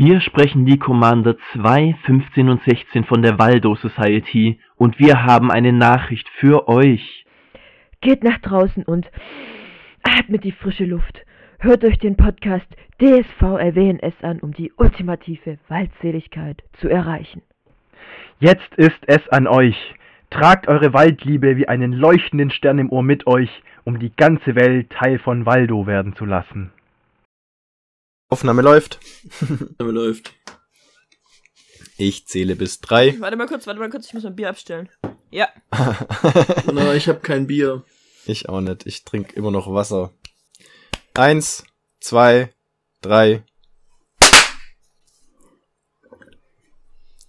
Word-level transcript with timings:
Hier 0.00 0.20
sprechen 0.20 0.64
die 0.64 0.78
Commander 0.78 1.36
2, 1.54 1.96
15 2.04 2.48
und 2.48 2.62
16 2.62 3.02
von 3.02 3.20
der 3.20 3.36
Waldo 3.40 3.74
Society 3.74 4.60
und 4.76 5.00
wir 5.00 5.24
haben 5.24 5.50
eine 5.50 5.72
Nachricht 5.72 6.28
für 6.38 6.68
euch. 6.68 7.26
Geht 8.00 8.22
nach 8.22 8.38
draußen 8.38 8.84
und 8.84 9.10
atmet 10.04 10.44
die 10.44 10.52
frische 10.52 10.84
Luft. 10.84 11.26
Hört 11.58 11.82
euch 11.82 11.98
den 11.98 12.16
Podcast 12.16 12.68
DSV 13.00 13.42
LWNS 13.42 14.14
an, 14.22 14.38
um 14.38 14.52
die 14.52 14.72
ultimative 14.76 15.58
Waldseligkeit 15.66 16.62
zu 16.74 16.88
erreichen. 16.88 17.42
Jetzt 18.38 18.72
ist 18.76 19.00
es 19.08 19.28
an 19.30 19.48
euch. 19.48 19.96
Tragt 20.30 20.68
eure 20.68 20.92
Waldliebe 20.92 21.56
wie 21.56 21.66
einen 21.66 21.92
leuchtenden 21.92 22.50
Stern 22.50 22.78
im 22.78 22.92
Ohr 22.92 23.02
mit 23.02 23.26
euch, 23.26 23.50
um 23.82 23.98
die 23.98 24.14
ganze 24.14 24.54
Welt 24.54 24.90
Teil 24.90 25.18
von 25.18 25.44
Waldo 25.44 25.88
werden 25.88 26.14
zu 26.14 26.24
lassen. 26.24 26.70
Aufnahme 28.28 28.62
läuft. 28.62 29.00
Aufnahme 29.40 29.92
läuft. 29.92 30.34
Ich 31.96 32.26
zähle 32.26 32.54
bis 32.54 32.80
drei. 32.80 33.18
Warte 33.18 33.36
mal 33.36 33.48
kurz, 33.48 33.66
warte 33.66 33.80
mal 33.80 33.90
kurz, 33.90 34.06
ich 34.06 34.14
muss 34.14 34.22
mein 34.22 34.36
Bier 34.36 34.50
abstellen. 34.50 34.88
Ja. 35.30 35.48
Na, 36.72 36.94
ich 36.94 37.08
habe 37.08 37.20
kein 37.20 37.46
Bier. 37.46 37.84
Ich 38.24 38.48
auch 38.48 38.60
nicht. 38.60 38.86
Ich 38.86 39.04
trinke 39.04 39.34
immer 39.34 39.50
noch 39.50 39.72
Wasser. 39.72 40.12
Eins, 41.14 41.64
zwei, 42.00 42.52
drei. 43.00 43.42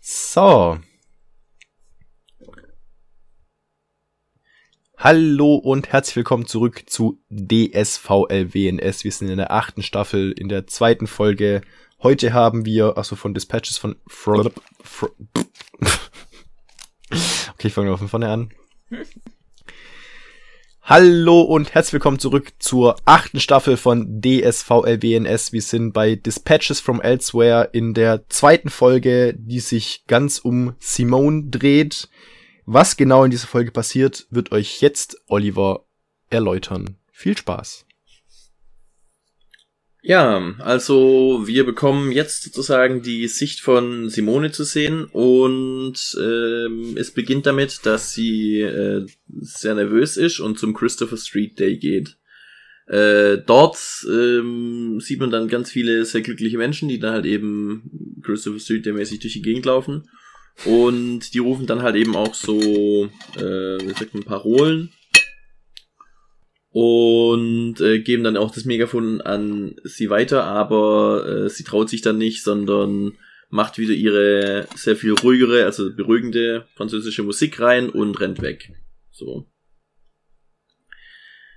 So. 0.02 0.80
Hallo 5.02 5.56
und 5.56 5.94
herzlich 5.94 6.18
willkommen 6.18 6.46
zurück 6.46 6.84
zu 6.88 7.22
DSVLWNS. 7.30 9.06
Wir 9.06 9.12
sind 9.14 9.30
in 9.30 9.38
der 9.38 9.54
achten 9.54 9.82
Staffel, 9.82 10.34
in 10.34 10.50
der 10.50 10.68
zweiten 10.68 11.08
Folge. 11.08 11.62
Heute 12.04 12.34
haben 12.34 12.66
wir, 12.66 12.98
also 12.98 13.16
von 13.16 13.34
Dispatches 13.34 13.78
von 13.78 13.96
Fro 14.08 14.52
Fro 14.84 15.08
Okay, 17.54 17.68
ich 17.70 17.74
fange 17.74 17.92
mal 17.92 17.96
von 17.96 18.10
vorne 18.10 18.28
an. 18.28 18.50
Hallo 20.82 21.44
und 21.44 21.74
herzlich 21.74 21.94
willkommen 21.94 22.20
zurück 22.20 22.52
zur 22.60 22.98
achten 23.06 23.40
Staffel 23.40 23.78
von 23.78 24.22
DSVLWNS. 24.22 25.54
Wir 25.54 25.62
sind 25.62 25.94
bei 25.94 26.16
Dispatches 26.16 26.82
from 26.82 27.00
Elsewhere 27.00 27.70
in 27.72 27.94
der 27.94 28.28
zweiten 28.28 28.70
Folge, 28.70 29.34
die 29.34 29.62
sich 29.62 30.04
ganz 30.08 30.40
um 30.40 30.76
Simone 30.80 31.46
dreht. 31.46 32.10
Was 32.72 32.98
genau 32.98 33.24
in 33.24 33.32
dieser 33.32 33.48
Folge 33.48 33.72
passiert, 33.72 34.28
wird 34.30 34.52
euch 34.52 34.80
jetzt 34.80 35.24
Oliver 35.26 35.88
erläutern. 36.30 36.98
Viel 37.12 37.36
Spaß. 37.36 37.88
Ja, 40.04 40.54
also 40.60 41.48
wir 41.48 41.66
bekommen 41.66 42.12
jetzt 42.12 42.44
sozusagen 42.44 43.02
die 43.02 43.28
Sicht 43.28 43.62
von 43.62 44.12
Simone 44.12 44.52
zu 44.52 44.66
sehen 44.66 45.06
und 45.06 45.96
ähm, 46.22 46.96
es 46.96 47.10
beginnt 47.10 47.48
damit, 47.48 47.88
dass 47.88 48.14
sie 48.14 48.62
äh, 48.62 49.04
sehr 49.40 49.74
nervös 49.74 50.16
ist 50.16 50.40
und 50.40 50.60
zum 50.60 50.76
Christopher 50.76 51.18
Street 51.18 51.60
Day 51.60 51.78
geht. 51.78 52.18
Äh, 52.86 53.40
dort 53.48 53.80
ähm, 54.08 55.00
sieht 55.02 55.20
man 55.20 55.32
dann 55.32 55.48
ganz 55.48 55.72
viele 55.72 56.06
sehr 56.06 56.22
glückliche 56.22 56.60
Menschen, 56.60 56.88
die 56.88 57.00
dann 57.00 57.14
halt 57.14 57.26
eben 57.26 58.20
Christopher 58.24 58.60
Street 58.60 58.86
Day 58.86 58.94
mäßig 58.94 59.22
durch 59.22 59.34
die 59.34 59.42
Gegend 59.42 59.66
laufen 59.66 60.08
und 60.66 61.34
die 61.34 61.40
rufen 61.40 61.68
dann 61.68 61.82
halt 61.82 61.96
eben 61.96 62.16
auch 62.16 62.34
so, 62.34 63.10
äh, 63.36 63.80
wie 63.82 63.94
sagt 63.94 64.14
man, 64.14 64.24
Parolen. 64.24 64.92
Und 66.72 67.82
äh, 67.82 68.00
geben 68.00 68.24
dann 68.24 68.38
auch 68.38 68.52
das 68.52 68.66
Megafon 68.66 69.22
an 69.22 69.76
sie 69.84 70.10
weiter, 70.10 70.44
aber 70.44 71.26
äh, 71.28 71.50
sie 71.50 71.64
traut 71.64 71.90
sich 71.90 72.02
dann 72.02 72.20
nicht, 72.20 72.44
sondern 72.44 73.18
macht 73.50 73.80
wieder 73.80 73.94
ihre 73.94 74.68
sehr 74.76 74.96
viel 74.96 75.14
ruhigere, 75.14 75.66
also 75.66 75.92
beruhigende 75.96 76.68
französische 76.76 77.24
Musik 77.24 77.60
rein 77.60 77.90
und 77.90 78.20
rennt 78.20 78.42
weg. 78.42 78.72
So. 79.12 79.48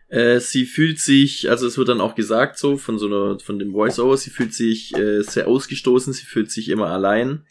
Äh, 0.09 0.41
sie 0.41 0.65
fühlt 0.65 0.99
sich, 0.99 1.51
also 1.51 1.67
es 1.67 1.77
wird 1.77 1.89
dann 1.89 2.01
auch 2.01 2.15
gesagt 2.15 2.59
so 2.59 2.79
von 2.79 2.99
so 2.99 3.07
einer, 3.07 3.39
von 3.39 3.59
dem 3.59 3.73
Voice-Over, 3.73 4.17
sie 4.17 4.31
fühlt 4.31 4.55
sich 4.55 4.97
äh, 4.97 5.23
sehr 5.23 5.47
ausgestoßen, 5.47 6.15
sie 6.15 6.25
fühlt 6.25 6.51
sich 6.51 6.71
immer 6.71 6.89
allein 6.89 7.45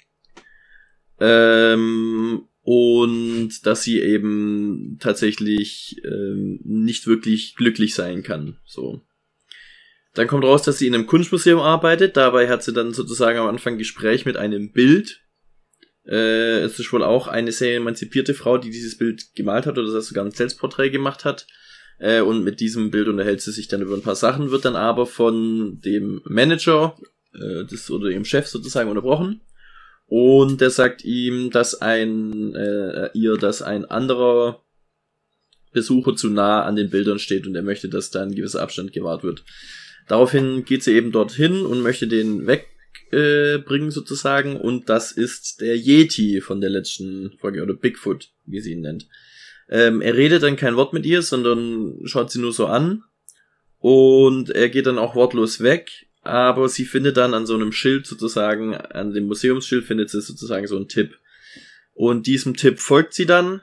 ähm, 1.22 2.48
und 2.64 3.66
dass 3.66 3.84
sie 3.84 4.02
eben 4.02 4.98
tatsächlich 5.00 6.02
ähm, 6.04 6.60
nicht 6.64 7.08
wirklich 7.08 7.56
glücklich 7.56 7.94
sein 7.94 8.24
kann. 8.24 8.58
So. 8.66 9.02
Dann 10.14 10.28
kommt 10.28 10.44
raus, 10.44 10.64
dass 10.64 10.80
sie 10.80 10.88
in 10.88 10.96
einem 10.96 11.08
Kunstmuseum 11.08 11.60
arbeitet. 11.60 12.18
Dabei 12.18 12.50
hat 12.50 12.64
sie 12.64 12.74
dann 12.74 12.94
sozusagen 12.94 13.40
am 13.40 13.48
Anfang 13.48 13.78
Gespräch 13.78 14.26
mit 14.26 14.36
einem 14.36 14.72
Bild. 14.72 15.22
Äh, 16.06 16.62
es 16.62 16.80
ist 16.80 16.92
wohl 16.92 17.04
auch 17.04 17.28
eine 17.28 17.52
sehr 17.52 17.76
emanzipierte 17.78 18.34
Frau, 18.34 18.58
die 18.58 18.72
dieses 18.72 18.98
Bild 18.98 19.34
gemalt 19.36 19.68
hat 19.68 19.78
oder 19.78 19.94
das 19.94 20.08
sogar 20.08 20.26
ein 20.26 20.32
Selbstporträt 20.32 20.90
gemacht 20.90 21.24
hat. 21.24 21.48
Äh, 22.00 22.22
und 22.22 22.44
mit 22.44 22.60
diesem 22.60 22.90
Bild 22.90 23.08
unterhält 23.08 23.42
sie 23.42 23.52
sich 23.52 23.68
dann 23.68 23.84
über 23.84 23.96
ein 23.96 24.02
paar 24.02 24.16
Sachen, 24.16 24.50
wird 24.50 24.66
dann 24.66 24.76
aber 24.76 25.06
von 25.06 25.80
dem 25.82 26.22
Manager 26.26 26.98
äh, 27.36 27.64
des, 27.66 27.92
oder 27.92 28.10
ihrem 28.10 28.26
Chef 28.26 28.48
sozusagen 28.48 28.90
unterbrochen. 28.90 29.42
Und 30.14 30.60
der 30.60 30.72
sagt 30.72 31.06
ihm, 31.06 31.52
dass 31.52 31.82
ein, 31.82 32.54
äh, 32.54 33.12
ihr, 33.14 33.38
dass 33.38 33.62
ein 33.62 33.86
anderer 33.86 34.62
Besucher 35.72 36.18
zu 36.18 36.30
nah 36.30 36.64
an 36.64 36.76
den 36.76 36.90
Bildern 36.90 37.18
steht 37.18 37.48
und 37.48 37.56
er 37.56 37.62
möchte, 37.62 37.88
dass 37.88 38.12
da 38.12 38.22
ein 38.22 38.36
gewisser 38.36 38.62
Abstand 38.62 38.92
gewahrt 38.92 39.24
wird. 39.24 39.46
Daraufhin 40.10 40.66
geht 40.66 40.84
sie 40.84 40.92
eben 40.96 41.14
dorthin 41.14 41.66
und 41.66 41.80
möchte 41.80 42.10
den 42.10 42.46
wegbringen 42.46 43.88
äh, 43.88 43.92
sozusagen 43.92 44.58
und 44.58 44.90
das 44.90 45.14
ist 45.14 45.62
der 45.62 45.78
Yeti 45.78 46.42
von 46.42 46.60
der 46.60 46.72
letzten 46.72 47.32
Folge 47.40 47.64
oder 47.64 47.74
Bigfoot, 47.74 48.32
wie 48.46 48.60
sie 48.60 48.74
ihn 48.74 48.82
nennt. 48.82 49.08
Ähm, 49.70 50.02
er 50.02 50.18
redet 50.18 50.44
dann 50.44 50.58
kein 50.58 50.76
Wort 50.76 50.92
mit 50.92 51.06
ihr, 51.06 51.22
sondern 51.22 52.02
schaut 52.04 52.32
sie 52.32 52.42
nur 52.42 52.52
so 52.52 52.66
an 52.66 53.06
und 53.80 54.50
er 54.50 54.68
geht 54.68 54.88
dann 54.88 55.00
auch 55.00 55.16
wortlos 55.16 55.62
weg 55.62 56.10
aber 56.22 56.70
sie 56.70 56.86
findet 56.86 57.18
dann 57.18 57.34
an 57.34 57.46
so 57.46 57.56
einem 57.56 57.72
Schild 57.72 58.06
sozusagen, 58.06 58.76
an 58.76 59.14
dem 59.14 59.28
Museumsschild 59.28 59.86
findet 59.86 60.10
sie 60.10 60.22
sozusagen 60.22 60.68
so 60.68 60.78
einen 60.78 60.88
Tipp. 60.88 61.18
Und 61.94 62.28
diesem 62.28 62.56
Tipp 62.56 62.80
folgt 62.80 63.14
sie 63.14 63.26
dann 63.26 63.62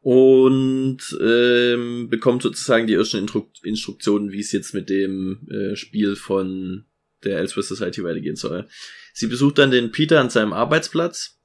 und 0.00 0.98
ähm, 1.20 2.08
bekommt 2.10 2.42
sozusagen 2.42 2.86
die 2.86 2.94
ersten 2.94 3.18
Instru 3.18 3.48
Instruktionen, 3.62 4.32
wie 4.32 4.40
es 4.40 4.52
jetzt 4.52 4.74
mit 4.74 4.90
dem 4.90 5.46
äh, 5.50 5.76
Spiel 5.76 6.16
von 6.16 6.84
der 7.24 7.38
Elsewhere 7.38 7.62
Society 7.62 8.02
weitergehen 8.02 8.36
soll. 8.36 8.68
Sie 9.14 9.28
besucht 9.28 9.58
dann 9.58 9.70
den 9.70 9.92
Peter 9.92 10.20
an 10.20 10.30
seinem 10.30 10.52
Arbeitsplatz. 10.52 11.38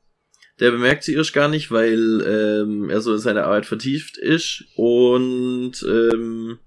Der 0.60 0.72
bemerkt 0.72 1.04
sie 1.04 1.14
erst 1.14 1.34
gar 1.34 1.50
nicht, 1.50 1.70
weil 1.70 2.22
ähm, 2.26 2.90
er 2.90 3.02
so 3.02 3.14
in 3.14 3.20
seine 3.20 3.44
Arbeit 3.44 3.68
vertieft 3.68 4.18
ist 4.18 4.64
und 4.76 5.74
ähm, 5.88 6.58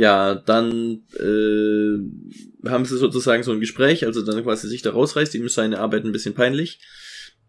ja, 0.00 0.34
dann 0.34 1.02
äh, 1.18 2.68
haben 2.70 2.86
sie 2.86 2.96
sozusagen 2.96 3.42
so 3.42 3.52
ein 3.52 3.60
Gespräch, 3.60 4.06
also 4.06 4.24
dann 4.24 4.42
quasi 4.42 4.66
sich 4.66 4.80
da 4.80 4.92
rausreißt, 4.92 5.34
ihm 5.34 5.44
ist 5.44 5.56
seine 5.56 5.78
Arbeit 5.78 6.06
ein 6.06 6.12
bisschen 6.12 6.32
peinlich. 6.32 6.80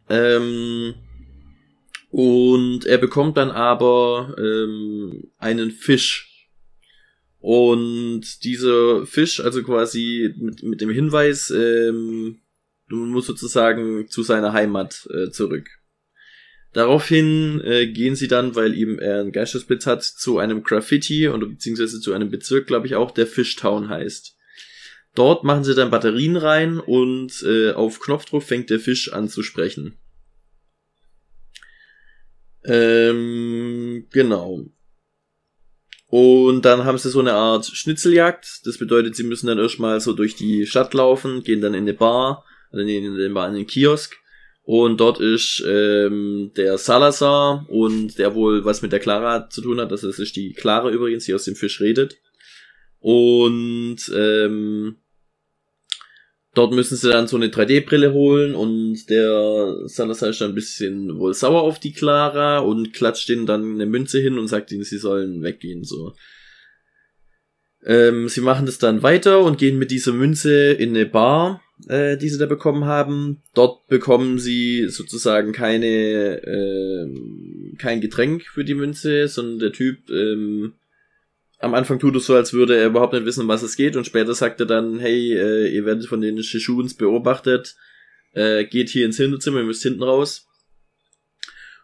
Ähm, 0.10 0.96
und 2.10 2.86
er 2.86 2.98
bekommt 2.98 3.38
dann 3.38 3.52
aber 3.52 4.36
ähm, 4.38 5.32
einen 5.38 5.72
Fisch. 5.72 6.50
Und 7.40 8.44
dieser 8.44 9.06
Fisch, 9.06 9.40
also 9.40 9.64
quasi 9.64 10.36
mit, 10.38 10.62
mit 10.62 10.82
dem 10.82 10.90
Hinweis, 10.90 11.52
ähm, 11.52 12.42
du 12.90 12.98
musst 12.98 13.28
sozusagen 13.28 14.10
zu 14.10 14.24
seiner 14.24 14.52
Heimat 14.52 15.08
äh, 15.14 15.32
zurück. 15.32 15.70
Daraufhin 16.74 17.62
äh, 17.66 17.88
gehen 17.88 18.16
sie 18.16 18.30
dann, 18.30 18.56
weil 18.56 18.74
ihm 18.76 18.98
er 18.98 19.20
einen 19.20 19.34
Geistesblitz 19.34 19.86
hat, 19.86 20.04
zu 20.04 20.38
einem 20.38 20.64
Graffiti 20.64 21.28
oder 21.28 21.48
beziehungsweise 21.48 22.00
zu 22.00 22.14
einem 22.14 22.32
Bezirk, 22.32 22.68
glaube 22.68 22.88
ich 22.88 22.96
auch, 22.96 23.12
der 23.12 23.28
Fishtown 23.28 23.90
heißt. 23.90 24.38
Dort 25.14 25.44
machen 25.44 25.66
sie 25.66 25.76
dann 25.76 25.92
Batterien 25.92 26.38
rein 26.38 26.80
und 26.80 27.44
äh, 27.44 27.72
auf 27.72 28.00
Knopfdruck 28.00 28.44
fängt 28.44 28.70
der 28.70 28.80
Fisch 28.80 29.12
an 29.12 29.28
zu 29.28 29.44
sprechen. 29.44 29.98
Ähm, 32.64 34.08
genau. 34.10 34.66
Und 36.08 36.64
dann 36.64 36.86
haben 36.86 36.98
sie 36.98 37.10
so 37.10 37.20
eine 37.20 37.34
Art 37.34 37.66
Schnitzeljagd. 37.66 38.62
Das 38.66 38.78
bedeutet, 38.78 39.16
sie 39.16 39.24
müssen 39.24 39.48
dann 39.48 39.60
erstmal 39.60 40.00
so 40.00 40.14
durch 40.14 40.36
die 40.36 40.66
Stadt 40.66 40.94
laufen, 40.94 41.44
gehen 41.44 41.60
dann 41.60 41.74
in 41.74 41.84
eine 41.84 41.94
Bar, 41.94 42.46
oder 42.72 42.84
in 42.84 43.18
den 43.18 43.34
Bar 43.34 43.50
in 43.50 43.56
den 43.56 43.68
Kiosk 43.68 44.21
und 44.72 45.02
dort 45.02 45.20
ist 45.20 45.62
ähm, 45.68 46.52
der 46.56 46.78
Salazar 46.78 47.66
und 47.68 48.18
der 48.18 48.36
wohl 48.36 48.64
was 48.64 48.82
mit 48.82 48.94
der 48.94 49.02
Clara 49.02 49.50
zu 49.50 49.62
tun 49.62 49.82
hat. 49.82 49.92
Das 49.92 50.02
ist 50.06 50.36
die 50.38 50.54
Clara 50.54 50.90
übrigens, 50.90 51.26
die 51.26 51.34
aus 51.34 51.44
dem 51.44 51.58
Fisch 51.58 51.82
redet. 51.82 52.22
Und 53.00 53.98
ähm, 54.16 54.96
dort 56.54 56.72
müssen 56.72 56.96
sie 56.96 57.10
dann 57.10 57.28
so 57.28 57.36
eine 57.36 57.48
3D-Brille 57.48 58.14
holen 58.14 58.56
und 58.56 59.10
der 59.10 59.90
Salazar 59.90 60.30
ist 60.30 60.40
dann 60.40 60.52
ein 60.52 60.56
bisschen 60.56 61.20
wohl 61.20 61.34
sauer 61.34 61.64
auf 61.64 61.78
die 61.78 61.92
Clara 61.92 62.60
und 62.60 62.94
klatscht 62.94 63.30
ihnen 63.30 63.46
dann 63.46 63.74
eine 63.74 63.88
Münze 63.88 64.22
hin 64.22 64.40
und 64.40 64.48
sagt 64.48 64.72
ihnen, 64.72 64.86
sie 64.86 65.00
sollen 65.00 65.44
weggehen. 65.44 65.84
So. 65.84 66.16
Ähm, 67.86 68.30
sie 68.30 68.40
machen 68.40 68.68
das 68.68 68.78
dann 68.78 69.04
weiter 69.04 69.42
und 69.42 69.58
gehen 69.58 69.78
mit 69.78 69.92
dieser 69.92 70.14
Münze 70.14 70.72
in 70.72 70.92
eine 70.92 71.08
Bar, 71.08 71.62
äh, 71.88 72.18
die 72.18 72.30
sie 72.30 72.38
da 72.38 72.46
bekommen 72.46 72.86
haben. 72.86 73.42
Dort 73.54 73.88
bekommen 73.88 74.40
sie 74.40 74.88
sozusagen 74.88 75.52
keine, 75.52 76.42
äh, 76.44 77.08
kein 77.78 78.02
Getränk 78.02 78.44
für 78.44 78.64
die 78.64 78.76
Münze, 78.76 79.28
sondern 79.28 79.60
der 79.60 79.72
Typ 79.72 80.10
ähm, 80.10 80.74
am 81.60 81.76
Anfang 81.76 82.00
tut 82.00 82.16
es 82.16 82.26
so, 82.26 82.36
als 82.36 82.54
würde 82.54 82.76
er 82.76 82.88
überhaupt 82.88 83.14
nicht 83.14 83.26
wissen, 83.26 83.42
um 83.42 83.48
was 83.48 83.62
es 83.62 83.76
geht 83.76 83.96
und 83.96 84.06
später 84.06 84.34
sagt 84.34 84.60
er 84.60 84.66
dann, 84.66 85.00
hey, 85.00 85.34
äh, 85.34 85.68
ihr 85.68 85.86
werdet 85.86 86.08
von 86.08 86.22
den 86.22 86.42
Shishuns 86.42 86.96
beobachtet, 86.96 87.76
äh, 88.34 88.66
geht 88.66 88.90
hier 88.90 89.06
ins 89.06 89.18
Hinterzimmer, 89.18 89.60
ihr 89.60 89.66
müsst 89.66 89.84
hinten 89.84 90.04
raus. 90.04 90.48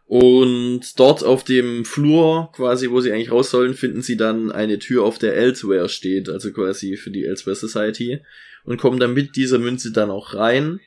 Und 0.08 0.98
dort 0.98 1.26
auf 1.26 1.44
dem 1.44 1.84
Flur, 1.84 2.50
quasi, 2.56 2.90
wo 2.90 3.02
sie 3.02 3.12
eigentlich 3.12 3.32
raus 3.32 3.52
sollen, 3.52 3.74
finden 3.74 4.02
sie 4.02 4.16
dann 4.16 4.54
eine 4.54 4.80
Tür, 4.80 5.04
auf 5.04 5.20
der 5.20 5.36
Elsewhere 5.36 5.90
steht, 5.90 6.30
also 6.30 6.54
quasi 6.54 6.96
für 6.96 7.12
die 7.12 7.26
Elsewhere 7.26 7.58
Society, 7.58 8.22
und 8.64 8.78
kommen 8.78 9.00
dann 9.00 9.14
mit 9.14 9.36
dieser 9.36 9.60
Münze 9.60 9.92
dann 9.92 10.10
auch 10.10 10.34
rein. 10.34 10.80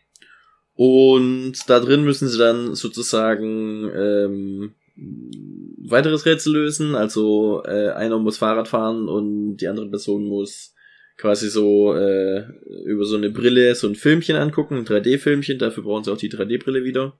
Und 0.75 1.69
da 1.69 1.81
drin 1.81 2.03
müssen 2.03 2.29
sie 2.29 2.39
dann 2.39 2.75
sozusagen 2.75 3.91
ähm, 3.95 4.75
weiteres 5.77 6.25
Rätsel 6.25 6.55
lösen. 6.55 6.95
Also 6.95 7.63
äh, 7.67 7.91
einer 7.91 8.19
muss 8.19 8.39
Fahrrad 8.39 8.69
fahren 8.69 9.07
und 9.07 9.59
die 9.59 9.69
andere 9.69 9.91
Person 9.91 10.25
muss 10.25 10.75
quasi 11.19 11.51
so 11.51 11.95
äh, 11.95 12.47
über 12.87 13.05
so 13.05 13.17
eine 13.17 13.29
Brille 13.29 13.75
so 13.75 13.87
ein 13.87 13.95
Filmchen 13.95 14.37
angucken, 14.37 14.77
ein 14.77 14.87
3D-Filmchen. 14.87 15.59
Dafür 15.59 15.83
brauchen 15.83 16.05
sie 16.05 16.13
auch 16.13 16.17
die 16.17 16.31
3D-Brille 16.31 16.85
wieder. 16.85 17.19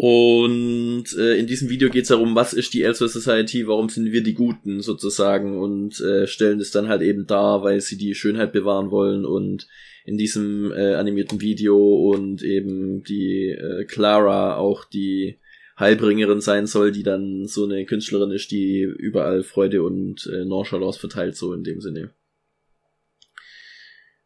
Und 0.00 1.06
äh, 1.18 1.36
in 1.38 1.48
diesem 1.48 1.70
Video 1.70 1.90
geht 1.90 2.02
es 2.02 2.10
darum, 2.10 2.36
was 2.36 2.52
ist 2.52 2.72
die 2.72 2.82
Elsewhere 2.82 3.08
Society, 3.08 3.66
warum 3.66 3.88
sind 3.88 4.12
wir 4.12 4.22
die 4.22 4.34
Guten 4.34 4.80
sozusagen 4.80 5.58
und 5.58 6.00
äh, 6.00 6.28
stellen 6.28 6.60
es 6.60 6.70
dann 6.70 6.86
halt 6.86 7.02
eben 7.02 7.26
dar, 7.26 7.64
weil 7.64 7.80
sie 7.80 7.98
die 7.98 8.14
Schönheit 8.14 8.52
bewahren 8.52 8.92
wollen 8.92 9.24
und 9.24 9.66
in 10.04 10.16
diesem 10.16 10.70
äh, 10.70 10.94
animierten 10.94 11.40
Video 11.40 11.76
und 12.12 12.44
eben 12.44 13.02
die 13.02 13.48
äh, 13.48 13.86
Clara 13.86 14.54
auch 14.54 14.84
die 14.84 15.40
Heilbringerin 15.80 16.40
sein 16.40 16.68
soll, 16.68 16.92
die 16.92 17.02
dann 17.02 17.48
so 17.48 17.64
eine 17.64 17.84
Künstlerin 17.84 18.30
ist, 18.30 18.52
die 18.52 18.82
überall 18.82 19.42
Freude 19.42 19.82
und 19.82 20.30
äh, 20.32 20.44
Nonchalance 20.44 21.00
verteilt, 21.00 21.34
so 21.34 21.52
in 21.52 21.64
dem 21.64 21.80
Sinne. 21.80 22.10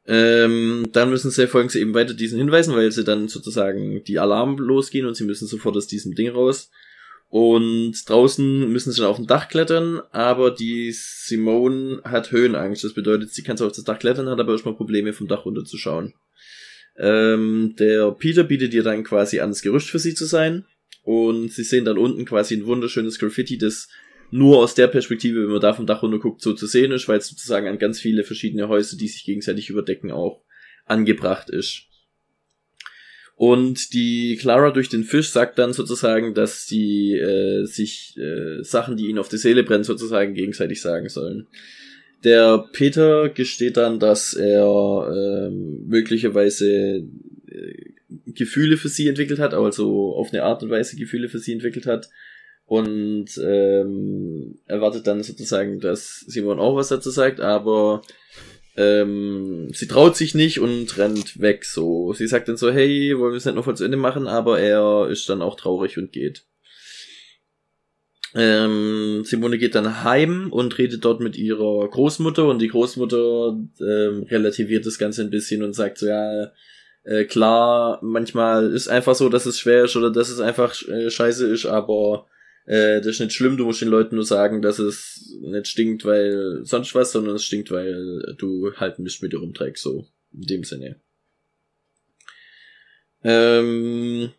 Ähm, 0.06 0.88
dann 0.93 1.10
müssen 1.10 1.31
sie, 1.31 1.46
folgen 1.46 1.69
sie 1.69 1.81
eben 1.81 1.94
weiter 1.94 2.14
diesen 2.14 2.38
Hinweisen, 2.38 2.75
weil 2.75 2.90
sie 2.90 3.04
dann 3.04 3.28
sozusagen 3.28 4.02
die 4.04 4.19
Alarm 4.19 4.58
losgehen 4.58 5.06
und 5.06 5.14
sie 5.14 5.25
müssen 5.25 5.46
sofort 5.46 5.76
aus 5.76 5.87
diesem 5.87 6.14
Ding 6.14 6.31
raus. 6.31 6.70
Und 7.28 7.94
draußen 8.06 8.70
müssen 8.70 8.93
sie 8.93 9.00
dann 9.00 9.08
auf 9.08 9.19
ein 9.19 9.26
Dach 9.26 9.49
klettern, 9.49 10.02
aber 10.10 10.50
die 10.50 10.93
Simone 10.93 12.02
hat 12.04 12.31
Höhenangst. 12.31 12.84
Das 12.84 12.93
bedeutet, 12.93 13.32
sie 13.32 13.43
kann 13.43 13.56
zwar 13.56 13.69
auf 13.69 13.72
das 13.72 13.84
Dach 13.84 13.99
klettern, 13.99 14.28
hat 14.28 14.38
aber 14.38 14.52
erstmal 14.52 14.75
Probleme 14.75 15.14
vom 15.14 15.28
Dach 15.28 15.46
runterzuschauen. 15.46 16.12
Ähm, 16.99 17.75
der 17.78 18.10
Peter 18.10 18.44
bietet 18.44 18.75
ihr 18.75 18.82
dann 18.82 19.02
quasi 19.02 19.40
an, 19.40 19.50
das 19.50 19.62
Gerücht 19.62 19.88
für 19.88 19.99
sie 19.99 20.14
zu 20.14 20.26
sein. 20.26 20.66
Und 21.04 21.50
sie 21.52 21.64
sehen 21.64 21.84
dann 21.84 21.99
unten 21.99 22.25
quasi 22.25 22.54
ein 22.54 22.66
wunderschönes 22.66 23.19
Graffiti, 23.19 23.58
das 23.58 23.88
nur 24.32 24.58
aus 24.58 24.75
der 24.75 24.88
Perspektive, 24.88 25.43
wenn 25.44 25.52
man 25.52 25.61
da 25.61 25.75
vom 25.75 25.87
Dach 25.87 26.02
runter 26.02 26.19
guckt, 26.19 26.40
so 26.40 26.55
zu 26.55 26.67
sehen 26.67 26.90
ist, 26.90 27.06
weil 27.06 27.19
es 27.19 27.29
sozusagen 27.29 27.69
an 27.69 27.79
ganz 27.79 28.00
viele 28.00 28.25
verschiedene 28.25 28.67
Häuser, 28.67 28.96
die 28.96 29.06
sich 29.06 29.25
gegenseitig 29.25 29.69
überdecken, 29.69 30.11
auch 30.11 30.43
angebracht 30.87 31.50
ist. 31.50 31.82
Und 33.37 33.93
die 33.93 34.38
Clara 34.40 34.70
durch 34.70 34.88
den 34.88 35.05
Fisch 35.05 35.31
sagt 35.31 35.58
dann 35.58 35.75
sozusagen, 35.75 36.32
dass 36.32 36.67
sie 36.67 37.14
äh, 37.14 37.64
sich 37.64 38.17
äh, 38.17 38.62
Sachen, 38.62 38.96
die 38.96 39.08
ihnen 39.08 39.19
auf 39.19 39.29
die 39.29 39.37
Seele 39.37 39.64
brennen, 39.64 39.84
sozusagen 39.84 40.32
gegenseitig 40.32 40.81
sagen 40.81 41.11
sollen. 41.11 41.46
Der 42.25 42.64
Peter 42.73 43.28
gesteht 43.28 43.76
dann, 43.76 43.99
dass 43.99 44.32
er 44.32 45.11
äh, 45.12 45.50
möglicherweise 45.50 47.05
äh, 47.49 47.93
Gefühle 48.26 48.78
für 48.78 48.88
sie 48.88 49.08
entwickelt 49.08 49.40
hat, 49.40 49.52
also 49.52 50.14
auf 50.14 50.32
eine 50.32 50.44
Art 50.44 50.62
und 50.62 50.70
Weise 50.70 50.96
Gefühle 50.96 51.28
für 51.28 51.38
sie 51.38 51.52
entwickelt 51.52 51.85
hat, 51.85 52.08
und 52.73 53.27
ähm, 53.45 54.59
erwartet 54.67 55.07
dann 55.07 55.23
sozusagen, 55.23 55.79
dass 55.79 56.21
Simon 56.21 56.59
auch 56.59 56.75
was 56.75 56.89
dazu 56.89 57.11
sagt, 57.11 57.39
aber 57.39 58.01
ähm, 58.79 59.69
sie 59.75 59.87
traut 59.87 60.17
sich 60.17 60.35
nicht 60.35 60.59
und 60.59 60.97
rennt 60.97 61.39
weg. 61.39 61.67
So, 61.67 62.15
sie 62.15 62.27
sagt 62.27 62.49
dann 62.49 62.57
so, 62.57 62.73
hey, 62.73 63.13
wollen 63.19 63.33
wir 63.33 63.37
es 63.37 63.45
nicht 63.45 63.57
noch 63.57 63.65
voll 63.65 63.77
zu 63.77 63.85
Ende 63.85 63.99
machen, 63.99 64.27
aber 64.27 64.59
er 64.59 65.07
ist 65.11 65.29
dann 65.29 65.43
auch 65.43 65.57
traurig 65.57 65.99
und 65.99 66.13
geht. 66.13 66.47
Ähm, 68.35 69.21
Simone 69.27 69.59
geht 69.59 69.75
dann 69.75 70.03
heim 70.03 70.51
und 70.51 70.79
redet 70.79 71.05
dort 71.05 71.21
mit 71.21 71.37
ihrer 71.37 71.87
Großmutter 71.87 72.49
und 72.49 72.63
die 72.63 72.69
Großmutter 72.69 73.61
ähm, 73.81 74.23
relativiert 74.31 74.87
das 74.87 74.97
Ganze 74.97 75.21
ein 75.21 75.31
bisschen 75.31 75.63
und 75.63 75.75
sagt 75.75 75.99
so, 75.99 76.07
ja, 76.07 76.51
äh, 77.05 77.25
klar, 77.25 77.99
manchmal 78.01 78.73
ist 78.73 78.89
einfach 78.89 79.15
so, 79.15 79.29
dass 79.29 79.45
es 79.45 79.59
schwer 79.59 79.85
ist 79.85 79.95
oder 79.95 80.11
dass 80.11 80.31
es 80.31 80.41
einfach 80.41 80.75
äh, 80.89 81.11
scheiße 81.11 81.47
ist, 81.49 81.67
aber 81.67 82.29
äh, 82.67 82.99
das 82.99 83.06
ist 83.06 83.20
nicht 83.20 83.32
schlimm, 83.32 83.56
du 83.56 83.64
musst 83.64 83.81
den 83.81 83.88
Leuten 83.88 84.14
nur 84.14 84.25
sagen, 84.25 84.62
dass 84.62 84.79
es 84.79 85.37
nicht 85.41 85.69
stinkt, 85.69 86.05
weil 86.05 86.61
sonst 86.64 86.94
was, 86.94 87.12
sondern 87.12 87.37
es 87.37 87.44
stinkt, 87.44 87.70
weil 87.70 88.35
du 88.38 88.73
halt 88.76 88.99
Mist 88.99 89.23
mit 89.23 89.32
dir 89.32 89.38
rumträgst, 89.38 89.82
so 89.82 90.06
in 90.32 90.43
dem 90.43 90.64
Sinne. 90.64 91.00
Ähm, 93.25 94.31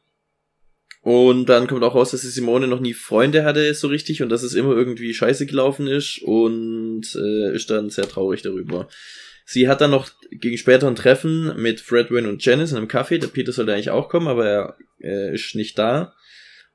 und 1.01 1.47
dann 1.47 1.67
kommt 1.67 1.83
auch 1.83 1.95
raus, 1.95 2.11
dass 2.11 2.21
die 2.21 2.27
Simone 2.27 2.67
noch 2.67 2.79
nie 2.79 2.93
Freunde 2.93 3.43
hatte, 3.43 3.73
so 3.73 3.87
richtig, 3.87 4.21
und 4.21 4.29
dass 4.29 4.43
es 4.43 4.53
immer 4.53 4.73
irgendwie 4.73 5.13
scheiße 5.13 5.45
gelaufen 5.45 5.87
ist 5.87 6.21
und 6.23 7.03
äh, 7.15 7.53
ist 7.53 7.69
dann 7.69 7.89
sehr 7.89 8.07
traurig 8.07 8.41
darüber. 8.41 8.87
Sie 9.45 9.67
hat 9.67 9.81
dann 9.81 9.91
noch 9.91 10.09
gegen 10.31 10.57
später 10.57 10.87
ein 10.87 10.95
Treffen 10.95 11.61
mit 11.61 11.81
Fredwin 11.81 12.25
und 12.25 12.43
Janice 12.43 12.71
in 12.71 12.77
einem 12.77 12.87
Café. 12.87 13.17
Der 13.17 13.27
Peter 13.27 13.51
sollte 13.51 13.73
eigentlich 13.73 13.89
auch 13.89 14.07
kommen, 14.07 14.29
aber 14.29 14.45
er 14.45 14.77
äh, 15.01 15.35
ist 15.35 15.55
nicht 15.55 15.77
da. 15.77 16.13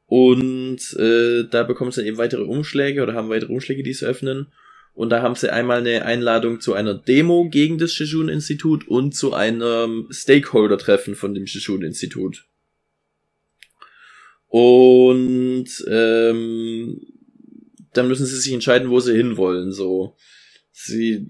Und 0.09 0.97
äh, 0.99 1.45
da 1.51 1.65
bekommen 1.65 1.93
sie 1.93 2.07
eben 2.07 2.17
weitere 2.17 2.43
Umschläge 2.43 3.03
oder 3.03 3.13
haben 3.13 3.29
weitere 3.29 3.53
Umschläge, 3.53 3.83
die 3.83 3.93
sie 3.93 4.07
öffnen. 4.07 4.47
Und 4.95 5.11
da 5.11 5.21
haben 5.21 5.35
sie 5.35 5.53
einmal 5.53 5.79
eine 5.81 6.05
Einladung 6.07 6.61
zu 6.61 6.73
einer 6.73 6.95
Demo 6.95 7.51
gegen 7.51 7.77
das 7.77 7.93
Shishun-Institut 7.93 8.89
und 8.89 9.15
zu 9.15 9.35
einem 9.35 10.09
Stakeholder-Treffen 10.11 11.15
von 11.15 11.35
dem 11.35 11.47
Shishun-Institut. 11.47 12.47
Und 14.47 15.67
ähm, 15.89 17.01
dann 17.93 18.09
müssen 18.09 18.25
sie 18.25 18.37
sich 18.37 18.55
entscheiden, 18.55 18.89
wo 18.89 19.01
sie 19.01 19.15
hinwollen. 19.15 19.73
So, 19.73 20.17
sie, 20.73 21.27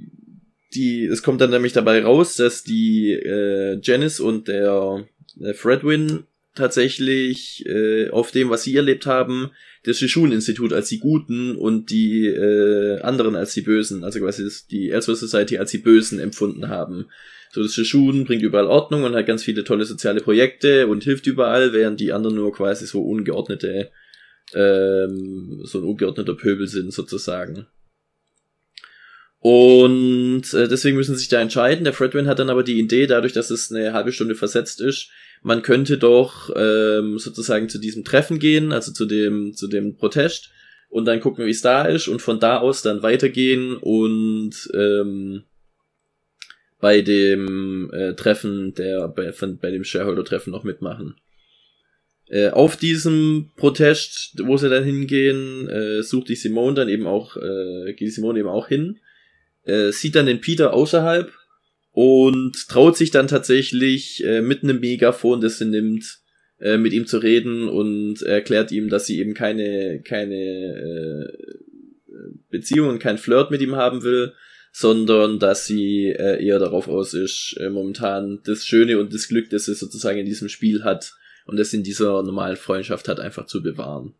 die, 0.73 1.05
es 1.05 1.25
kommt 1.25 1.41
dann 1.41 1.51
nämlich 1.51 1.73
dabei 1.73 2.05
raus, 2.05 2.37
dass 2.37 2.63
die 2.63 3.11
äh, 3.11 3.81
Janice 3.82 4.20
und 4.20 4.47
der, 4.47 5.05
der 5.35 5.55
Fredwin 5.55 6.29
tatsächlich 6.58 7.65
äh, 7.67 8.10
auf 8.10 8.31
dem, 8.31 8.50
was 8.50 8.62
sie 8.62 8.77
erlebt 8.77 9.06
haben, 9.06 9.50
das 9.84 9.98
Shishun-Institut 9.98 10.72
als 10.72 10.88
die 10.88 10.98
Guten 10.98 11.56
und 11.56 11.91
die 11.91 12.27
äh, 12.27 13.00
anderen 13.00 13.36
als 13.36 13.55
die 13.55 13.62
Bösen, 13.62 14.05
also 14.05 14.19
quasi 14.19 14.48
die 14.70 14.91
Elsewhere 14.91 15.17
Society 15.17 15.58
als 15.58 15.70
die 15.70 15.79
Bösen 15.79 16.20
empfunden 16.20 16.69
haben. 16.69 17.06
So, 17.53 17.62
das 17.62 17.72
Shishun 17.72 18.24
bringt 18.24 18.43
überall 18.43 18.67
Ordnung 18.67 19.05
und 19.05 19.15
hat 19.15 19.27
ganz 19.27 19.43
viele 19.43 19.65
tolle 19.65 19.86
soziale 19.86 20.20
Projekte 20.20 20.86
und 20.86 21.05
hilft 21.05 21.27
überall, 21.27 21.72
während 21.72 22.00
die 22.00 22.12
anderen 22.12 22.36
nur 22.36 22.53
quasi 22.53 22.86
so 22.86 23.03
ungeordnete, 23.03 23.91
ähm, 24.55 25.60
so 25.65 25.79
ein 25.79 25.84
ungeordneter 25.84 26.34
Pöbel 26.34 26.67
sind 26.67 26.93
sozusagen. 26.93 27.67
Und 29.41 30.53
äh, 30.53 30.69
deswegen 30.69 30.96
müssen 30.96 31.15
sie 31.15 31.20
sich 31.20 31.29
da 31.29 31.41
entscheiden. 31.41 31.84
Der 31.84 31.93
Fredwin 31.93 32.27
hat 32.27 32.41
dann 32.41 32.50
aber 32.50 32.65
die 32.65 32.79
Idee, 32.79 33.06
dadurch, 33.06 33.32
dass 33.32 33.50
es 33.50 33.72
eine 33.72 33.93
halbe 33.93 34.12
Stunde 34.12 34.34
versetzt 34.34 34.81
ist, 34.81 35.10
man 35.43 35.63
könnte 35.63 35.99
doch 35.99 36.51
ähm, 36.57 37.19
sozusagen 37.19 37.69
zu 37.69 37.79
diesem 37.79 38.05
Treffen 38.05 38.39
gehen, 38.39 38.73
also 38.73 38.93
zu 38.93 39.07
dem, 39.07 39.55
zu 39.55 39.69
dem 39.69 39.97
Protest 39.97 40.51
und 40.89 41.05
dann 41.05 41.21
gucken, 41.21 41.47
wie 41.47 41.51
es 41.51 41.61
da 41.61 41.85
ist 41.85 42.09
und 42.09 42.23
von 42.23 42.41
da 42.41 42.59
aus 42.59 42.83
dann 42.83 43.03
weitergehen 43.03 43.77
und 43.77 44.53
ähm, 44.75 45.45
bei 46.81 47.01
dem 47.03 47.91
äh, 47.93 48.15
Treffen 48.15 48.75
der 48.75 49.09
bei, 49.09 49.33
von, 49.33 49.59
bei 49.59 49.71
dem 49.71 49.85
Shareholder-Treffen 49.85 50.51
noch 50.51 50.65
mitmachen. 50.65 51.17
Äh, 52.29 52.51
auf 52.51 52.77
diesem 52.77 53.51
Protest, 53.57 54.35
wo 54.45 54.57
sie 54.57 54.69
dann 54.69 54.85
hingehen, 54.85 55.69
äh, 55.69 56.03
sucht 56.03 56.29
die 56.29 56.37
Simone 56.37 56.75
dann 56.75 56.89
eben 56.89 57.07
auch, 57.07 57.37
äh, 57.37 57.87
geht 57.93 58.01
die 58.01 58.11
Simone 58.11 58.41
eben 58.41 58.49
auch 58.49 58.69
hin, 58.69 58.99
äh, 59.65 59.93
sieht 59.93 60.15
dann 60.15 60.27
den 60.27 60.41
Peter 60.41 60.75
außerhalb 60.75 61.33
und 62.00 62.69
traut 62.69 62.96
sich 62.96 63.10
dann 63.10 63.26
tatsächlich 63.26 64.22
äh, 64.22 64.40
mit 64.40 64.62
einem 64.62 64.78
Megafon, 64.78 65.40
das 65.40 65.58
sie 65.58 65.64
nimmt, 65.64 66.20
äh, 66.60 66.78
mit 66.78 66.93
ihm 66.93 67.08
zu 67.08 67.19
reden 67.19 67.69
und 67.69 68.22
erklärt 68.22 68.70
ihm, 68.70 68.88
dass 68.88 69.06
sie 69.06 69.19
eben 69.19 69.34
keine 69.34 70.00
keine 70.02 70.36
äh, 70.36 72.34
Beziehung 72.50 72.88
und 72.88 73.00
kein 73.00 73.19
Flirt 73.19 73.50
mit 73.50 73.62
ihm 73.62 73.74
haben 73.74 74.05
will, 74.05 74.32
sondern 74.70 75.40
dass 75.40 75.67
sie 75.67 76.10
äh, 76.10 76.40
eher 76.40 76.60
darauf 76.60 76.86
aus 76.86 77.14
ist, 77.14 77.56
äh, 77.58 77.69
momentan 77.69 78.43
das 78.44 78.64
Schöne 78.64 79.00
und 79.00 79.12
das 79.12 79.26
Glück, 79.26 79.50
das 79.50 79.64
sie 79.64 79.74
sozusagen 79.74 80.20
in 80.20 80.26
diesem 80.26 80.48
Spiel 80.48 80.84
hat 80.84 81.14
und 81.46 81.58
das 81.58 81.72
in 81.72 81.82
dieser 81.82 82.22
normalen 82.22 82.56
Freundschaft 82.56 83.08
hat, 83.08 83.19
einfach 83.19 83.46
zu 83.46 83.60
bewahren. 83.60 84.14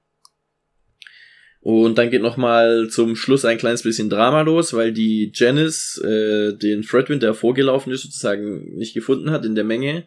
Und 1.71 1.99
dann 1.99 2.09
geht 2.09 2.23
noch 2.23 2.39
mal 2.39 2.89
zum 2.89 3.15
Schluss 3.15 3.45
ein 3.45 3.59
kleines 3.59 3.83
bisschen 3.83 4.09
Drama 4.09 4.41
los, 4.41 4.73
weil 4.73 4.91
die 4.91 5.31
Janice 5.35 5.99
äh, 5.99 6.57
den 6.57 6.83
Fredwin, 6.83 7.21
der 7.21 7.35
vorgelaufen 7.35 7.93
ist, 7.93 8.05
sozusagen 8.05 8.75
nicht 8.77 8.95
gefunden 8.95 9.31
hat 9.31 9.45
in 9.45 9.55
der 9.55 9.65
Menge. 9.65 10.07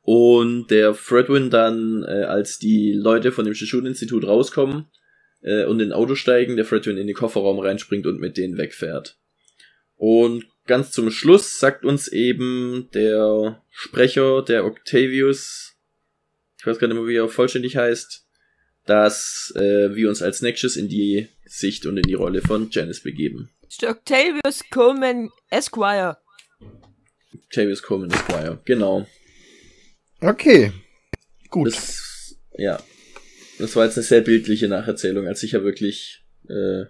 Und 0.00 0.68
der 0.68 0.94
Fredwin 0.94 1.50
dann, 1.50 2.02
äh, 2.02 2.22
als 2.24 2.58
die 2.58 2.94
Leute 2.94 3.30
von 3.30 3.44
dem 3.44 3.52
Shishun-Institut 3.52 4.26
rauskommen 4.26 4.86
äh, 5.42 5.66
und 5.66 5.80
in 5.80 5.92
Auto 5.92 6.14
steigen, 6.14 6.56
der 6.56 6.64
Fredwin 6.64 6.96
in 6.96 7.06
den 7.06 7.14
Kofferraum 7.14 7.58
reinspringt 7.58 8.06
und 8.06 8.18
mit 8.18 8.38
denen 8.38 8.56
wegfährt. 8.56 9.18
Und 9.96 10.46
ganz 10.64 10.92
zum 10.92 11.10
Schluss 11.10 11.58
sagt 11.58 11.84
uns 11.84 12.08
eben 12.08 12.88
der 12.94 13.62
Sprecher, 13.68 14.40
der 14.40 14.64
Octavius, 14.64 15.74
ich 16.58 16.66
weiß 16.66 16.78
gar 16.78 16.88
nicht 16.88 16.96
mehr, 16.96 17.06
wie 17.06 17.16
er 17.16 17.28
vollständig 17.28 17.76
heißt, 17.76 18.26
dass 18.86 19.52
äh, 19.56 19.94
wir 19.94 20.08
uns 20.08 20.22
als 20.22 20.42
Nexus 20.42 20.76
in 20.76 20.88
die 20.88 21.28
Sicht 21.46 21.86
und 21.86 21.96
in 21.96 22.02
die 22.02 22.14
Rolle 22.14 22.40
von 22.42 22.68
Janice 22.70 23.02
begeben. 23.02 23.50
Octavius 23.82 24.62
Coleman 24.70 25.30
Esquire. 25.50 26.18
Octavius 27.34 27.82
Coleman 27.82 28.10
Esquire, 28.10 28.58
genau. 28.64 29.06
Okay. 30.20 30.72
Gut. 31.50 31.68
Das, 31.68 32.36
ja. 32.56 32.80
Das 33.58 33.76
war 33.76 33.84
jetzt 33.84 33.96
eine 33.96 34.04
sehr 34.04 34.20
bildliche 34.22 34.68
Nacherzählung, 34.68 35.26
als 35.26 35.42
ich 35.42 35.52
ja 35.52 35.62
wirklich, 35.62 36.24
äh, 36.48 36.84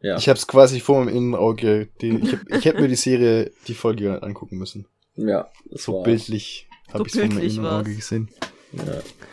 ja. 0.00 0.18
Ich 0.18 0.28
hab's 0.28 0.46
quasi 0.46 0.80
vor 0.80 1.02
meinem 1.04 1.16
Innenauge. 1.16 1.88
Die, 2.02 2.10
ich, 2.22 2.32
hab, 2.32 2.52
ich 2.52 2.64
hätte 2.66 2.80
mir 2.82 2.88
die 2.88 2.94
Serie, 2.94 3.50
die 3.66 3.74
Folge 3.74 4.22
angucken 4.22 4.58
müssen. 4.58 4.86
ja, 5.16 5.50
das 5.70 5.84
So 5.84 5.94
war, 5.94 6.02
bildlich 6.04 6.68
habe 6.92 6.98
So 6.98 7.04
ich's 7.06 7.14
vor 7.18 7.26
meinem 7.26 7.42
Innenauge 7.48 7.86
war's. 7.90 7.96
gesehen. 7.96 8.30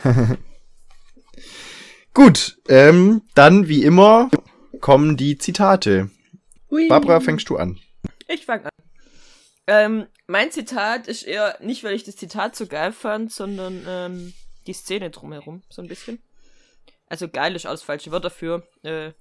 Ja. 0.03 0.37
Gut, 2.13 2.59
ähm, 2.67 3.21
dann 3.35 3.67
wie 3.69 3.83
immer 3.83 4.29
kommen 4.81 5.15
die 5.15 5.37
Zitate. 5.37 6.09
Barbara, 6.89 7.19
fängst 7.19 7.49
du 7.49 7.57
an. 7.57 7.79
Ich 8.27 8.45
fange 8.45 8.65
an. 8.65 8.71
Ähm, 9.67 10.07
mein 10.27 10.51
Zitat 10.51 11.07
ist 11.07 11.23
eher 11.23 11.57
nicht, 11.61 11.83
weil 11.83 11.93
ich 11.93 12.03
das 12.03 12.15
Zitat 12.15 12.55
so 12.55 12.67
geil 12.67 12.91
fand, 12.91 13.31
sondern 13.31 13.83
ähm, 13.87 14.33
die 14.67 14.73
Szene 14.73 15.09
drumherum, 15.09 15.63
so 15.69 15.81
ein 15.81 15.87
bisschen. 15.87 16.21
Also 17.07 17.29
geil 17.29 17.55
ist 17.55 17.65
alles 17.65 17.83
falsche 17.83 18.11
Wörter 18.11 18.29
für 18.29 18.67
äh, 18.83 19.11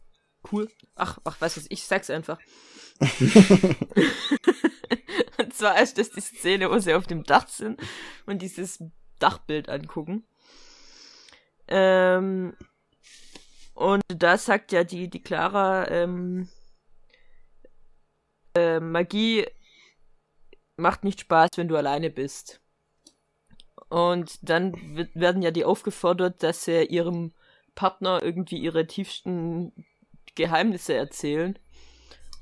cool. 0.50 0.68
Ach, 0.94 1.18
ach, 1.24 1.36
was 1.40 1.56
ich, 1.56 1.70
ich 1.70 1.84
sag's 1.84 2.10
einfach. 2.10 2.38
und 5.38 5.54
zwar 5.54 5.80
ist 5.80 5.98
das 5.98 6.10
die 6.10 6.20
Szene, 6.20 6.70
wo 6.70 6.78
sie 6.78 6.94
auf 6.94 7.06
dem 7.06 7.24
Dach 7.24 7.48
sind 7.48 7.80
und 8.26 8.42
dieses 8.42 8.82
Dachbild 9.18 9.68
angucken. 9.68 10.24
Ähm, 11.68 12.56
und 13.80 14.02
da 14.08 14.36
sagt 14.36 14.72
ja 14.72 14.84
die, 14.84 15.08
die 15.08 15.22
Clara, 15.22 15.88
ähm, 15.88 16.50
äh, 18.54 18.78
Magie 18.78 19.46
macht 20.76 21.02
nicht 21.02 21.20
Spaß, 21.20 21.48
wenn 21.56 21.68
du 21.68 21.76
alleine 21.76 22.10
bist. 22.10 22.60
Und 23.88 24.38
dann 24.42 24.74
werden 25.14 25.40
ja 25.40 25.50
die 25.50 25.64
aufgefordert, 25.64 26.42
dass 26.42 26.64
sie 26.64 26.84
ihrem 26.84 27.32
Partner 27.74 28.20
irgendwie 28.22 28.58
ihre 28.58 28.86
tiefsten 28.86 29.72
Geheimnisse 30.34 30.92
erzählen. 30.92 31.58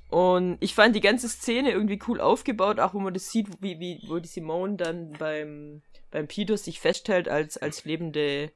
Und 0.09 0.57
ich 0.59 0.75
fand 0.75 0.97
die 0.97 1.01
ganze 1.01 1.29
Szene 1.29 1.71
irgendwie 1.71 2.01
cool 2.09 2.21
aufgebaut, 2.21 2.81
auch 2.81 2.95
wo 2.95 2.99
man 2.99 3.15
das 3.15 3.31
sieht, 3.31 3.47
wie, 3.63 3.79
wie, 3.79 4.03
wo 4.09 4.19
die 4.19 4.27
Simone 4.27 4.75
dann 4.75 5.13
beim, 5.13 5.83
beim 6.11 6.27
Peter 6.27 6.57
sich 6.57 6.81
festhält 6.81 7.29
als, 7.29 7.59
als 7.59 7.85
lebende, 7.85 8.51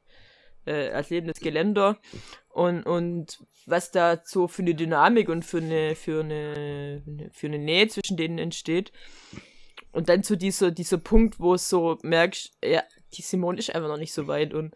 äh, 0.67 0.91
als 0.91 1.11
lebendes 1.11 1.41
Geländer. 1.41 1.99
Und, 2.49 2.83
und 2.85 3.39
was 3.67 3.91
da 3.91 4.21
so 4.25 4.49
für 4.49 4.63
eine 4.63 4.75
Dynamik 4.75 5.29
und 5.29 5.45
für 5.45 5.59
eine, 5.59 5.95
für 5.95 6.21
eine, 6.21 7.31
für 7.33 7.47
eine 7.47 7.59
Nähe 7.59 7.89
zwischen 7.89 8.17
denen 8.17 8.39
entsteht. 8.39 8.93
Und 9.93 10.09
dann 10.09 10.23
so 10.23 10.37
dieser, 10.37 10.71
dieser 10.71 10.99
Punkt, 10.99 11.39
wo 11.39 11.55
es 11.55 11.69
so 11.69 11.99
merkst, 12.03 12.53
ja, 12.65 12.83
die 13.15 13.23
Simone 13.23 13.59
ist 13.59 13.75
einfach 13.75 13.89
noch 13.89 13.99
nicht 13.99 14.15
so 14.15 14.27
weit 14.27 14.55
und, 14.55 14.75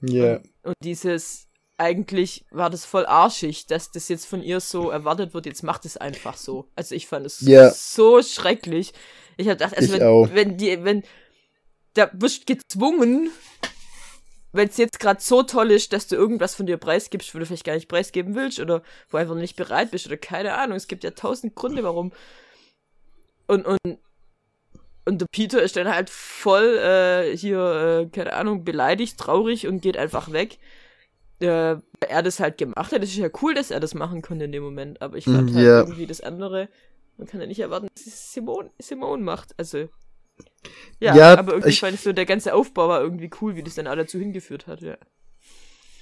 Ja. 0.00 0.40
und 0.62 0.74
dieses, 0.84 1.48
eigentlich 1.78 2.44
war 2.50 2.68
das 2.68 2.84
voll 2.84 3.06
arschig, 3.06 3.66
dass 3.66 3.90
das 3.90 4.08
jetzt 4.08 4.26
von 4.26 4.42
ihr 4.42 4.60
so 4.60 4.90
erwartet 4.90 5.32
wird, 5.32 5.46
jetzt 5.46 5.62
macht 5.62 5.84
es 5.86 5.96
einfach 5.96 6.36
so. 6.36 6.68
Also 6.76 6.94
ich 6.94 7.06
fand 7.06 7.24
es 7.26 7.40
Ja. 7.40 7.70
so 7.70 8.22
schrecklich. 8.22 8.92
Ich 9.38 9.48
hab 9.48 9.58
gedacht, 9.58 9.76
also 9.76 9.92
wenn, 9.94 10.34
wenn 10.34 10.56
die, 10.58 10.84
wenn, 10.84 11.02
da 11.94 12.10
wirst 12.12 12.46
gezwungen, 12.46 13.30
wenn 14.52 14.68
es 14.68 14.76
jetzt 14.76 15.00
gerade 15.00 15.20
so 15.20 15.42
toll 15.42 15.70
ist, 15.70 15.92
dass 15.92 16.08
du 16.08 16.16
irgendwas 16.16 16.54
von 16.54 16.66
dir 16.66 16.76
preisgibst, 16.76 17.34
wo 17.34 17.38
du 17.38 17.46
vielleicht 17.46 17.64
gar 17.64 17.74
nicht 17.74 17.88
preisgeben 17.88 18.34
willst 18.34 18.60
oder 18.60 18.82
wo 19.10 19.16
einfach 19.16 19.34
nicht 19.34 19.56
bereit 19.56 19.90
bist 19.90 20.06
oder 20.06 20.16
keine 20.18 20.54
Ahnung. 20.54 20.76
Es 20.76 20.88
gibt 20.88 21.04
ja 21.04 21.10
tausend 21.12 21.54
Gründe, 21.54 21.82
warum. 21.82 22.12
Und, 23.46 23.66
und, 23.66 23.98
und 25.04 25.20
der 25.20 25.26
Peter 25.32 25.62
ist 25.62 25.76
dann 25.76 25.88
halt 25.92 26.10
voll 26.10 26.78
äh, 26.78 27.36
hier, 27.36 28.02
äh, 28.02 28.06
keine 28.06 28.34
Ahnung, 28.34 28.64
beleidigt, 28.64 29.18
traurig 29.18 29.66
und 29.66 29.80
geht 29.82 29.96
einfach 29.96 30.32
weg. 30.32 30.58
Äh, 31.40 31.46
weil 31.46 32.08
er 32.08 32.22
das 32.22 32.38
halt 32.38 32.56
gemacht 32.58 32.92
hat. 32.92 33.02
Es 33.02 33.10
ist 33.10 33.16
ja 33.16 33.28
cool, 33.42 33.54
dass 33.54 33.70
er 33.72 33.80
das 33.80 33.94
machen 33.94 34.22
konnte 34.22 34.44
in 34.44 34.52
dem 34.52 34.62
Moment, 34.62 35.02
aber 35.02 35.16
ich 35.16 35.24
fand 35.24 35.50
Mm, 35.50 35.54
halt 35.56 35.66
ja. 35.66 35.80
irgendwie 35.80 36.06
das 36.06 36.20
andere, 36.20 36.68
man 37.16 37.26
kann 37.26 37.40
ja 37.40 37.46
nicht 37.46 37.58
erwarten, 37.58 37.88
dass 37.94 38.06
es 38.06 38.32
Simone, 38.32 38.70
Simone 38.78 39.22
macht. 39.22 39.54
Also. 39.58 39.88
Ja, 41.02 41.16
Ja, 41.16 41.38
aber 41.38 41.52
irgendwie 41.52 41.70
ich- 41.70 41.80
fand 41.80 41.94
ich 41.94 42.00
so, 42.00 42.12
der 42.12 42.26
ganze 42.26 42.54
Aufbau 42.54 42.88
war 42.88 43.00
irgendwie 43.00 43.30
cool, 43.40 43.56
wie 43.56 43.62
das 43.62 43.74
dann 43.74 43.86
alle 43.86 44.02
dazu 44.02 44.18
hingeführt 44.18 44.66
hat, 44.66 44.80
ja. 44.80 44.96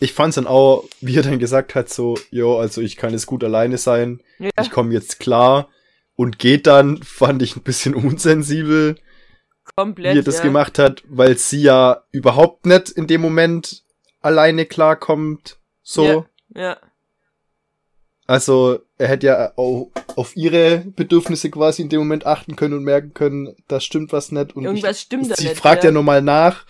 Ich 0.02 0.12
fand's 0.14 0.37
dann 0.37 0.47
auch, 0.47 0.85
wie 1.00 1.16
er 1.16 1.23
dann 1.23 1.38
gesagt 1.38 1.75
hat, 1.75 1.88
so, 1.90 2.16
jo, 2.30 2.59
also 2.59 2.80
ich 2.80 2.97
kann 2.97 3.12
jetzt 3.12 3.26
gut 3.26 3.45
alleine 3.45 3.76
sein, 3.78 4.23
Ja, 4.38 4.50
ich 4.61 4.71
komme 4.71 4.92
jetzt 4.95 5.21
klar 5.21 5.69
und 6.16 6.38
geht 6.38 6.66
dann, 6.66 7.02
fand 7.02 7.42
ich 7.42 7.57
ein 7.57 7.62
bisschen 7.62 7.95
unsensibel, 7.95 8.97
komplett. 9.76 10.14
wie 10.14 10.19
er 10.21 10.23
das 10.25 10.38
ja. 10.38 10.42
gemacht 10.45 10.78
hat, 10.78 11.02
weil 11.09 11.37
sie 11.38 11.62
ja 11.62 12.02
überhaupt 12.12 12.66
nicht 12.66 12.88
in 12.90 13.07
dem 13.07 13.21
Moment 13.21 13.83
alleine 14.21 14.66
klarkommt, 14.66 15.59
so. 15.83 16.04
Ja. 16.04 16.26
Ja, 16.54 16.76
Also, 18.31 18.79
er 18.97 19.09
hätte 19.09 19.27
ja 19.27 19.53
auch 19.57 19.91
auf 20.15 20.37
ihre 20.37 20.85
Bedürfnisse 20.95 21.51
quasi 21.51 21.83
in 21.83 21.89
dem 21.89 21.99
Moment 21.99 22.27
achten 22.27 22.55
können 22.55 22.75
und 22.75 22.85
merken 22.85 23.13
können, 23.13 23.57
da 23.67 23.81
stimmt 23.81 24.13
was 24.13 24.31
nicht. 24.31 24.55
Und 24.55 24.65
irgendwas 24.65 25.01
stimmt 25.01 25.25
ich, 25.25 25.29
da 25.31 25.35
sie 25.35 25.49
nicht. 25.49 25.57
fragt 25.57 25.83
ja 25.83 25.89
ja 25.91 25.93
nochmal 25.95 26.23
nach, 26.23 26.65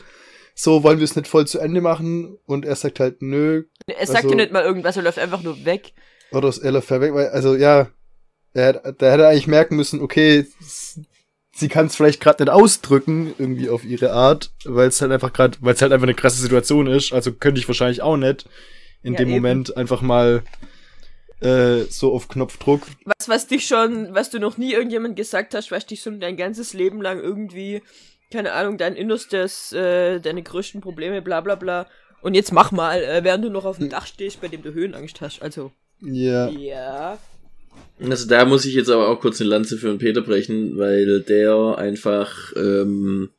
so, 0.55 0.83
wollen 0.83 1.00
wir 1.00 1.05
es 1.05 1.17
nicht 1.17 1.29
voll 1.29 1.47
zu 1.47 1.59
Ende 1.59 1.83
machen? 1.83 2.38
Und 2.47 2.64
er 2.64 2.76
sagt 2.76 2.99
halt, 2.99 3.21
nö, 3.21 3.64
Er 3.87 4.07
sagt 4.07 4.25
also- 4.25 4.31
ja 4.31 4.37
nicht 4.37 4.52
mal 4.52 4.62
irgendwas, 4.64 4.97
er 4.97 5.02
läuft 5.02 5.19
einfach 5.19 5.43
nur 5.43 5.62
weg. 5.67 5.93
oder 6.33 6.50
er 6.62 6.73
läuft 6.73 6.90
weg, 6.90 7.12
weil, 7.12 7.29
also, 7.29 7.55
ja, 7.55 7.88
er, 8.55 8.67
hätte- 8.67 8.93
der 8.99 9.12
hätte 9.12 9.29
eigentlich 9.29 9.47
merken 9.47 9.76
müssen, 9.76 10.00
okay, 10.00 10.47
sie 11.55 11.69
kann 11.69 11.87
es 11.88 11.95
vielleicht 11.97 12.21
gerade 12.23 12.43
nicht 12.43 12.50
ausdrücken, 12.52 13.35
irgendwie 13.38 13.69
auf 13.69 13.85
ihre 13.85 14.12
Art, 14.12 14.50
weil 14.64 14.88
es 14.88 15.00
halt 15.02 15.12
einfach 15.12 15.35
gerade, 15.35 15.59
weil 15.61 15.75
es 15.75 15.83
halt 15.83 15.93
einfach 15.93 16.07
eine 16.07 16.14
krasse 16.14 16.40
Situation 16.40 16.87
ist, 16.87 17.12
also 17.12 17.33
könnte 17.33 17.61
ich 17.61 17.69
wahrscheinlich 17.69 18.00
auch 18.00 18.17
nicht 18.17 18.47
in 19.02 19.12
Ja, 19.12 19.19
dem 19.19 19.29
eben. 19.29 19.37
Moment 19.37 19.76
einfach 19.76 20.00
mal 20.00 20.43
äh, 21.40 21.85
so 21.88 22.12
auf 22.12 22.28
Knopfdruck 22.28 22.82
Was, 23.04 23.28
was 23.28 23.47
dich 23.47 23.66
schon, 23.66 24.14
was 24.14 24.30
du 24.30 24.38
noch 24.38 24.59
nie 24.59 24.73
irgendjemand 24.73 25.16
gesagt 25.16 25.54
hast, 25.54 25.70
was 25.70 25.87
dich 25.87 26.00
schon 26.00 26.20
dein 26.20 26.37
ganzes 26.37 26.75
Leben 26.75 27.00
lang 27.00 27.20
irgendwie, 27.20 27.82
keine 28.30 28.52
Ahnung, 28.52 28.78
dein 28.78 28.94
Innerstes, 28.97 29.73
äh, 29.73 30.20
deine 30.20 30.42
größten 30.42 30.80
Probleme, 30.80 31.23
bla 31.23 31.40
bla 31.40 31.54
bla. 31.54 31.87
Und 32.23 32.35
jetzt 32.35 32.52
mach 32.52 32.70
mal, 32.70 33.02
äh, 33.02 33.25
während 33.25 33.44
du 33.44 33.50
noch 33.50 33.64
auf 33.64 33.78
dem 33.78 33.88
Dach 33.88 34.06
stehst, 34.06 34.40
bei 34.40 34.49
dem 34.49 34.62
du 34.62 34.75
Höhenangst 34.75 35.20
hast. 35.20 35.40
Also, 35.42 35.73
Ja. 36.00 36.49
ja. 36.50 37.18
Also 38.02 38.26
da 38.28 38.44
muss 38.44 38.64
ich 38.64 38.75
jetzt 38.75 38.90
aber 38.90 39.09
auch 39.09 39.20
kurz 39.20 39.40
eine 39.40 39.50
Lanze 39.50 39.76
für 39.76 39.88
den 39.88 39.99
Peter 39.99 40.23
brechen, 40.23 40.78
weil 40.78 41.20
der 41.20 41.76
einfach 41.78 42.52
ähm, 42.56 43.30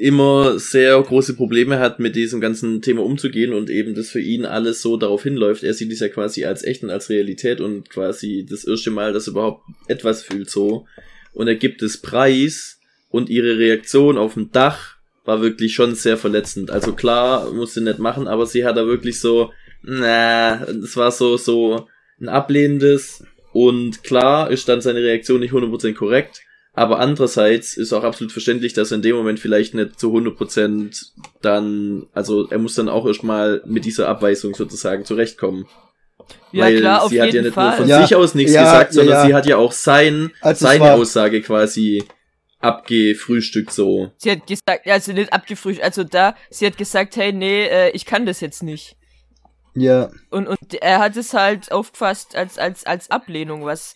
immer 0.00 0.58
sehr 0.58 1.00
große 1.00 1.34
Probleme 1.34 1.78
hat, 1.78 2.00
mit 2.00 2.16
diesem 2.16 2.40
ganzen 2.40 2.80
Thema 2.80 3.04
umzugehen 3.04 3.52
und 3.52 3.68
eben 3.68 3.94
das 3.94 4.08
für 4.08 4.20
ihn 4.20 4.46
alles 4.46 4.80
so 4.80 4.96
darauf 4.96 5.22
hinläuft. 5.22 5.62
Er 5.62 5.74
sieht 5.74 5.92
es 5.92 6.00
ja 6.00 6.08
quasi 6.08 6.44
als 6.44 6.64
echt 6.64 6.82
und 6.82 6.90
als 6.90 7.10
Realität 7.10 7.60
und 7.60 7.90
quasi 7.90 8.46
das 8.48 8.64
erste 8.64 8.90
Mal, 8.90 9.12
dass 9.12 9.26
er 9.26 9.32
überhaupt 9.32 9.62
etwas 9.88 10.22
fühlt 10.22 10.48
so. 10.48 10.86
Und 11.32 11.48
er 11.48 11.54
gibt 11.54 11.82
es 11.82 11.98
preis 11.98 12.80
und 13.10 13.28
ihre 13.28 13.58
Reaktion 13.58 14.16
auf 14.16 14.34
dem 14.34 14.50
Dach 14.50 14.96
war 15.24 15.42
wirklich 15.42 15.74
schon 15.74 15.94
sehr 15.94 16.16
verletzend. 16.16 16.70
Also 16.70 16.94
klar, 16.94 17.52
musste 17.52 17.82
nicht 17.82 17.98
machen, 17.98 18.26
aber 18.26 18.46
sie 18.46 18.64
hat 18.64 18.76
da 18.76 18.86
wirklich 18.86 19.20
so, 19.20 19.52
na, 19.82 20.64
es 20.64 20.96
war 20.96 21.12
so, 21.12 21.36
so 21.36 21.86
ein 22.20 22.28
ablehnendes 22.28 23.22
und 23.52 24.02
klar 24.02 24.50
ist 24.50 24.68
dann 24.68 24.80
seine 24.80 25.02
Reaktion 25.02 25.40
nicht 25.40 25.52
100% 25.52 25.94
korrekt, 25.94 26.42
aber 26.72 26.98
andererseits 27.00 27.76
ist 27.76 27.92
auch 27.92 28.04
absolut 28.04 28.32
verständlich, 28.32 28.72
dass 28.72 28.90
er 28.92 28.96
in 28.96 29.02
dem 29.02 29.16
Moment 29.16 29.40
vielleicht 29.40 29.74
nicht 29.74 29.98
zu 29.98 30.12
100% 30.14 31.04
dann, 31.42 32.06
also 32.12 32.48
er 32.48 32.58
muss 32.58 32.74
dann 32.74 32.88
auch 32.88 33.06
erstmal 33.06 33.62
mit 33.66 33.84
dieser 33.84 34.08
Abweisung 34.08 34.54
sozusagen 34.54 35.04
zurechtkommen. 35.04 35.66
Ja, 36.52 36.64
Weil 36.66 36.78
klar, 36.80 37.02
auf 37.02 37.10
sie 37.10 37.20
hat 37.20 37.28
ja 37.28 37.32
jeden 37.34 37.44
nicht 37.46 37.54
Fall. 37.54 37.68
nur 37.70 37.76
von 37.78 37.88
Ja, 37.88 38.02
sich 38.02 38.14
aus 38.14 38.34
nichts 38.36 38.52
ja, 38.52 38.62
gesagt, 38.62 38.92
sondern 38.92 39.14
ja. 39.16 39.26
sie 39.26 39.34
hat 39.34 39.46
ja 39.46 39.56
auch 39.56 39.72
sein, 39.72 40.30
Also 40.40 40.64
seine 40.66 40.84
war- 40.84 40.94
Aussage 40.94 41.42
quasi 41.42 42.04
abgefrühstückt 42.60 43.72
so. 43.72 44.12
Sie 44.16 44.30
hat 44.30 44.46
gesagt, 44.46 44.86
also 44.86 45.12
nicht 45.12 45.32
abgefrühstückt, 45.32 45.84
also 45.84 46.04
da, 46.04 46.34
sie 46.50 46.66
hat 46.66 46.78
gesagt, 46.78 47.16
hey, 47.16 47.32
nee, 47.32 47.64
äh, 47.64 47.90
ich 47.90 48.04
kann 48.06 48.26
das 48.26 48.40
jetzt 48.40 48.62
nicht. 48.62 48.96
Ja. 49.74 50.10
Und, 50.30 50.46
und 50.46 50.58
er 50.80 50.98
hat 50.98 51.16
es 51.16 51.32
halt 51.34 51.72
aufgefasst 51.72 52.34
als, 52.36 52.58
als, 52.58 52.84
als 52.84 53.10
Ablehnung, 53.10 53.64
was. 53.64 53.94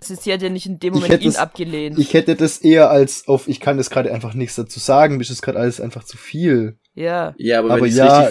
Also 0.00 0.14
sie 0.20 0.32
hat 0.32 0.42
ja 0.42 0.48
nicht 0.48 0.66
in 0.66 0.78
dem 0.80 0.94
Moment 0.94 1.22
ihn 1.22 1.28
es- 1.28 1.36
abgelehnt. 1.36 1.98
Ich 1.98 2.14
hätte 2.14 2.34
das 2.34 2.58
eher 2.58 2.90
als 2.90 3.28
auf, 3.28 3.46
ich 3.48 3.60
kann 3.60 3.76
das 3.76 3.90
gerade 3.90 4.12
einfach 4.12 4.34
nichts 4.34 4.56
dazu 4.56 4.80
sagen, 4.80 5.16
mir 5.16 5.22
ist 5.22 5.30
das 5.30 5.40
gerade 5.42 5.58
alles 5.58 5.80
einfach 5.80 6.04
zu 6.04 6.16
viel. 6.16 6.78
ja. 6.94 7.34
Ja, 7.38 7.60
aber, 7.60 7.70
Aber 7.72 7.80
wenn 7.82 7.88
ich 7.88 7.94
ja, 7.96 8.28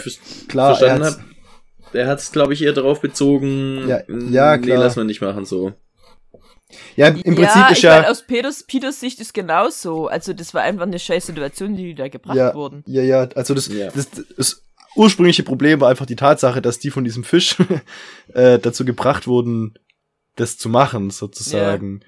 Klar, 0.49 0.71
er 0.71 0.75
verstanden 0.77 1.05
habe, 1.05 1.23
er 1.93 2.07
hat 2.07 2.19
es, 2.19 2.31
glaube 2.31 2.53
ich, 2.53 2.61
eher 2.63 2.73
darauf 2.73 3.01
bezogen, 3.01 3.87
Ja, 3.87 3.99
mm, 4.07 4.33
ja, 4.33 4.57
nee, 4.57 4.63
klar. 4.67 4.79
lass 4.79 4.95
mal 4.95 5.05
nicht 5.05 5.21
machen 5.21 5.45
so. 5.45 5.73
Ja, 6.95 7.07
im 7.09 7.21
Prinzip 7.35 7.39
ja, 7.55 7.69
ist 7.69 7.77
ich 7.77 7.83
mein, 7.83 8.03
ja, 8.03 8.09
aus 8.09 8.23
Peters, 8.25 8.63
Peters 8.65 8.99
Sicht 8.99 9.19
ist 9.21 9.33
genauso. 9.35 10.07
Also 10.07 10.33
das 10.33 10.53
war 10.55 10.63
einfach 10.63 10.83
eine 10.87 10.97
scheiß 10.97 11.27
Situation, 11.27 11.75
die 11.75 11.93
da 11.93 12.07
gebracht 12.07 12.35
ja, 12.35 12.53
wurden. 12.55 12.83
ja, 12.87 13.03
ja, 13.03 13.29
also 13.35 13.53
das, 13.53 13.67
Ja. 13.67 13.89
das, 13.93 14.07
das 14.35 14.63
ursprüngliche 14.95 15.43
Problem 15.43 15.81
war 15.81 15.89
einfach 15.89 16.07
die 16.07 16.15
Tatsache, 16.15 16.61
dass 16.63 16.79
die 16.79 16.89
von 16.89 17.03
diesem 17.03 17.23
Fisch 17.23 17.57
äh, 18.33 18.57
dazu 18.57 18.85
gebracht 18.85 19.27
wurden, 19.27 19.75
das 20.35 20.57
zu 20.57 20.69
machen, 20.69 21.09
sozusagen. 21.09 22.01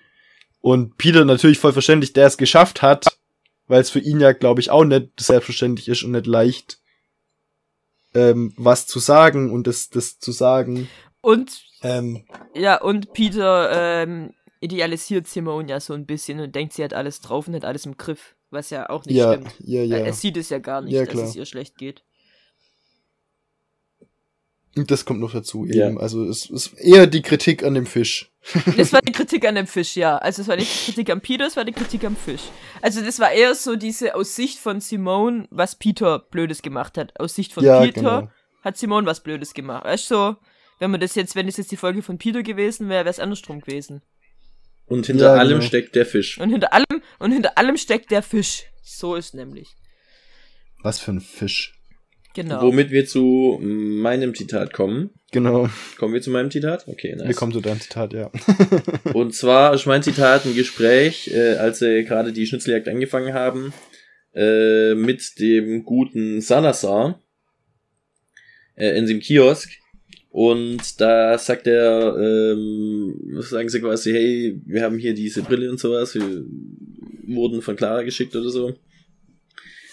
Und 0.62 0.98
Peter 0.98 1.25
natürlich 1.25 1.60
voll 1.60 1.74
verständlich, 1.74 2.13
der 2.13 2.27
es 2.27 2.38
geschafft 2.38 2.82
hat, 2.82 3.05
weil 3.67 3.82
es 3.82 3.89
für 3.89 4.00
ihn 4.00 4.20
ja, 4.20 4.32
glaube 4.32 4.62
ich, 4.62 4.72
auch 4.72 4.84
nicht 4.84 5.10
selbstverständlich 5.20 5.88
ist 5.88 6.03
und 6.03 6.12
nicht 6.12 6.25
leicht, 6.25 6.79
ähm, 8.13 8.53
was 8.58 8.88
zu 8.88 9.00
sagen 9.00 9.51
und 9.51 9.67
das, 9.67 9.89
das 9.89 10.20
zu 10.20 10.32
sagen. 10.32 10.89
Und 11.22 11.63
Ähm, 11.82 12.25
ja, 12.55 12.82
und 12.82 13.13
Peter 13.13 14.01
ähm, 14.01 14.34
idealisiert 14.60 15.27
Simone 15.27 15.70
ja 15.70 15.79
so 15.79 15.94
ein 15.94 16.05
bisschen 16.05 16.39
und 16.39 16.55
denkt, 16.55 16.74
sie 16.74 16.84
hat 16.84 16.94
alles 16.94 17.22
drauf 17.22 17.48
und 17.48 17.53
hat 17.53 17.65
alles 17.65 17.86
im 17.86 17.98
Griff. 17.98 18.36
Was 18.50 18.70
ja 18.70 18.89
auch 18.89 19.05
nicht 19.05 19.17
ja, 19.17 19.34
stimmt. 19.34 19.53
ja, 19.60 19.84
ja. 19.84 19.98
Er 19.98 20.13
sieht 20.13 20.38
es 20.38 20.50
ja 20.50 20.60
gar 20.60 20.82
nicht, 20.82 20.94
Ja, 20.94 21.05
dass 21.05 21.29
es 21.29 21.36
ihr 21.36 21.46
schlecht 21.46 21.77
geht. 21.77 22.03
Und 24.75 24.91
das 24.91 25.05
kommt 25.05 25.20
noch 25.22 25.32
dazu 25.32 25.65
Ja. 25.65 25.88
eben. 25.88 26.00
Also 26.00 26.25
es 26.25 26.50
ist 26.50 26.74
eher 26.74 27.08
die 27.08 27.22
Kritik 27.22 27.63
an 27.63 27.74
dem 27.75 27.86
Fisch. 27.86 28.32
Das 28.77 28.94
war 28.94 29.01
die 29.01 29.12
Kritik 29.12 29.46
an 29.48 29.55
dem 29.55 29.67
Fisch, 29.67 29.96
ja. 29.96 30.17
Also 30.17 30.41
es 30.41 30.48
war 30.48 30.55
nicht 30.55 30.72
die 30.72 30.91
Kritik 30.91 31.10
an 31.10 31.22
Peter, 31.22 31.48
es 31.48 31.55
war 31.55 31.65
die 31.65 31.72
Kritik 31.72 32.03
am 32.03 32.15
Fisch. 32.15 32.44
Also 32.82 33.01
das 33.01 33.20
war 33.20 33.32
eher 33.32 33.55
so 33.55 33.75
diese 33.75 34.15
aus 34.15 34.36
Sicht 34.36 34.60
von 34.60 34.82
Simone, 34.82 35.48
was 35.50 35.75
Peter 35.77 36.20
Blödes 36.20 36.62
gemacht 36.62 36.98
hat. 36.98 37.20
Aus 37.20 37.34
Sicht 37.36 37.53
von 37.53 37.63
Ja, 37.63 37.79
Peter 37.82 38.01
genau. 38.22 38.32
hat 38.63 38.77
Simone 38.77 39.08
was 39.08 39.24
Blödes 39.24 39.53
gemacht. 39.53 39.86
Weißt 39.86 40.12
du, 40.12 40.15
so, 40.15 40.36
wenn 40.79 40.91
man 40.91 41.00
das 41.00 41.15
jetzt, 41.15 41.36
wenn 41.36 41.48
es 41.48 41.58
jetzt 41.58 41.72
die 41.72 41.77
Folge 41.77 42.01
von 42.03 42.17
Peter 42.17 42.44
gewesen 42.44 42.89
wäre, 42.89 43.05
wäre 43.05 43.10
es 43.12 43.20
andersrum 43.20 43.62
gewesen. 43.62 44.01
Und 44.88 45.08
hinter 45.08 45.34
Ja, 45.34 45.39
allem 45.39 45.60
genau. 45.60 45.65
steckt 45.67 45.96
der 45.96 46.05
Fisch. 46.05 46.38
Und 46.39 46.50
hinter 46.51 46.72
allem, 46.74 47.01
und 47.17 47.32
hinter 47.32 47.58
allem 47.58 47.77
steckt 47.77 48.12
der 48.12 48.22
Fisch. 48.22 48.65
So 48.84 49.15
ist 49.15 49.34
nämlich. 49.34 49.70
Was 50.84 51.00
für 51.00 51.12
ein 51.12 51.22
Fisch. 51.22 51.75
Genau. 52.36 52.62
Womit 52.62 52.92
wir 52.92 53.06
zu 53.06 53.60
meinem 53.62 54.36
Zitat 54.36 54.74
kommen. 54.74 55.12
Genau. 55.32 55.70
Kommen 55.98 56.13
wir 56.13 56.22
zu 56.22 56.32
meinem 56.32 56.51
Zitat? 56.51 56.86
Okay, 56.86 57.15
nice. 57.15 57.30
Wir 57.30 57.34
kommen 57.34 57.54
zu 57.54 57.62
deinem 57.62 57.80
Zitat, 57.80 58.12
ja. 58.12 58.30
Und 59.13 59.34
zwar 59.34 59.74
ist 59.74 59.86
mein 59.86 60.04
Zitat 60.04 60.46
ein 60.46 60.54
Gespräch, 60.54 61.32
äh, 61.34 61.56
als 61.56 61.80
sie 61.80 62.04
gerade 62.04 62.34
die 62.34 62.46
Schnitzeljagd 62.46 62.89
angefangen 62.89 63.34
haben, 63.34 63.74
äh, 64.34 64.96
mit 64.96 65.39
dem 65.39 65.86
guten 65.86 66.42
Salazar 66.42 67.22
äh, 68.75 68.98
in 68.98 69.08
dem 69.08 69.22
Kiosk. 69.22 69.72
Und 70.30 71.00
da 71.00 71.38
sagt 71.38 71.68
er, 71.68 72.18
ähm, 72.18 73.39
sagen 73.39 73.70
sie 73.70 73.80
quasi, 73.80 74.12
hey, 74.12 74.62
wir 74.65 74.84
haben 74.84 74.98
hier 74.98 75.13
diese 75.13 75.42
Brille 75.42 75.72
und 75.72 75.80
sowas, 75.80 76.13
wir 76.15 76.44
wurden 77.27 77.62
von 77.62 77.77
Clara 77.77 78.04
geschickt 78.04 78.36
oder 78.36 78.50
so. 78.50 78.68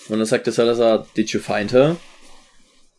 Und 0.08 0.18
dann 0.18 0.26
sagt 0.26 0.46
der 0.46 0.52
Salazar, 0.52 1.06
did 1.16 1.30
you 1.30 1.38
find 1.38 1.72
her? 1.72 1.96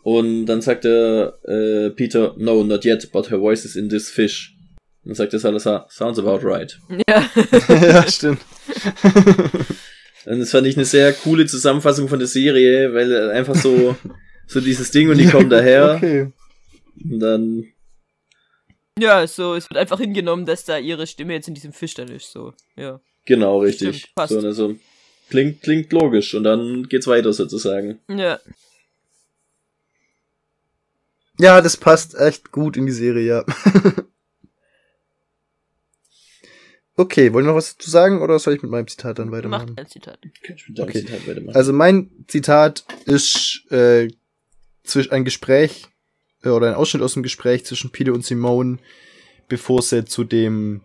Und 0.04 0.46
dann 0.46 0.62
sagt 0.62 0.84
der 0.84 1.40
äh, 1.44 1.90
Peter, 1.92 2.36
no, 2.38 2.64
not 2.64 2.86
yet, 2.86 3.12
but 3.12 3.32
her 3.32 3.40
voice 3.40 3.66
is 3.66 3.76
in 3.76 3.90
this 3.90 4.10
fish. 4.10 4.56
Und 5.04 5.10
dann 5.10 5.16
sagt 5.16 5.34
der 5.34 5.40
Salazar, 5.40 5.88
sounds 5.90 6.20
about 6.20 6.46
right. 6.46 6.78
Ja. 7.08 7.30
ja, 7.70 8.08
stimmt. 8.08 8.42
Und 10.26 10.40
das 10.40 10.52
fand 10.52 10.68
ich 10.68 10.78
eine 10.78 10.86
sehr 10.86 11.12
coole 11.14 11.46
Zusammenfassung 11.46 12.08
von 12.08 12.20
der 12.20 12.28
Serie, 12.28 12.94
weil 12.94 13.32
einfach 13.32 13.56
so, 13.56 13.96
so 14.48 14.62
dieses 14.62 14.92
Ding 14.92 15.10
und 15.10 15.18
die 15.18 15.26
kommen 15.26 15.50
daher 15.50 15.96
Okay. 15.96 16.32
und 17.04 17.20
dann, 17.20 17.66
ja, 18.98 19.26
so, 19.28 19.56
es 19.56 19.70
wird 19.70 19.78
einfach 19.78 20.00
hingenommen, 20.00 20.46
dass 20.46 20.66
da 20.66 20.78
ihre 20.78 21.08
Stimme 21.08 21.34
jetzt 21.34 21.48
in 21.48 21.56
diesem 21.56 21.74
Fisch 21.74 21.96
dann 21.96 22.10
ist, 22.10 22.32
so. 22.32 22.54
Ja. 22.78 23.02
genau, 23.26 23.60
richtig. 23.60 23.98
Stimmt, 23.98 24.16
passt. 24.16 24.34
so, 24.34 24.40
also, 24.40 24.76
klingt, 25.30 25.62
klingt 25.62 25.92
logisch 25.92 26.34
und 26.36 26.44
dann 26.44 26.88
geht's 26.88 27.08
weiter 27.08 27.34
sozusagen. 27.34 28.00
Ja. 28.08 28.40
Ja, 31.40 31.62
das 31.62 31.78
passt 31.78 32.16
echt 32.16 32.52
gut 32.52 32.78
in 32.78 32.86
die 32.86 32.92
Serie, 32.92 33.26
ja. 33.26 33.46
okay, 36.96 37.34
wollen 37.34 37.46
wir 37.46 37.50
noch 37.52 37.58
was 37.58 37.76
dazu 37.76 37.90
sagen 37.90 38.22
oder 38.22 38.38
soll 38.40 38.54
ich 38.56 38.62
mit 38.62 38.72
meinem 38.72 38.88
Zitat 38.88 39.20
dann 39.20 39.32
weitermachen? 39.32 39.76
ein 39.78 39.88
Zitat. 39.88 40.20
Kann 40.44 40.56
ich 40.56 40.70
mit 40.70 40.78
deinem 40.78 40.90
Okay. 40.90 41.00
Zitat 41.02 41.28
weitermachen? 41.28 41.56
Also 41.56 41.74
mein 41.74 42.12
Zitat 42.28 42.86
ist 43.06 43.64
äh, 43.72 44.10
ein 45.10 45.26
Gespräch 45.26 45.88
äh, 46.44 46.50
oder 46.50 46.68
ein 46.68 46.76
Ausschnitt 46.76 47.02
aus 47.04 47.14
dem 47.14 47.24
Gespräch 47.24 47.66
zwischen 47.66 47.92
Peter 47.92 48.14
und 48.14 48.24
Simone, 48.26 48.78
bevor 49.48 49.82
sie 49.82 50.06
zu 50.06 50.24
dem 50.24 50.82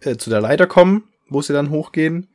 äh, 0.00 0.16
zu 0.16 0.30
der 0.30 0.40
Leiter 0.40 0.66
kommen, 0.66 1.04
wo 1.28 1.42
sie 1.42 1.52
dann 1.52 1.70
hochgehen. 1.70 2.28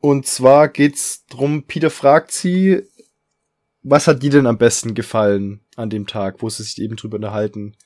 Und 0.00 0.26
zwar 0.26 0.68
geht's 0.68 1.24
drum, 1.26 1.62
Peter 1.62 1.88
fragt 1.88 2.30
sie, 2.32 2.82
was 3.84 4.08
hat 4.08 4.22
dir 4.22 4.30
denn 4.30 4.46
am 4.46 4.58
besten 4.58 4.94
gefallen 4.94 5.60
an 5.76 5.90
dem 5.90 6.06
Tag, 6.06 6.42
wo 6.42 6.48
sie 6.48 6.64
sich 6.64 6.80
eben 6.80 6.96
drüber 6.96 7.16
unterhalten. 7.16 7.76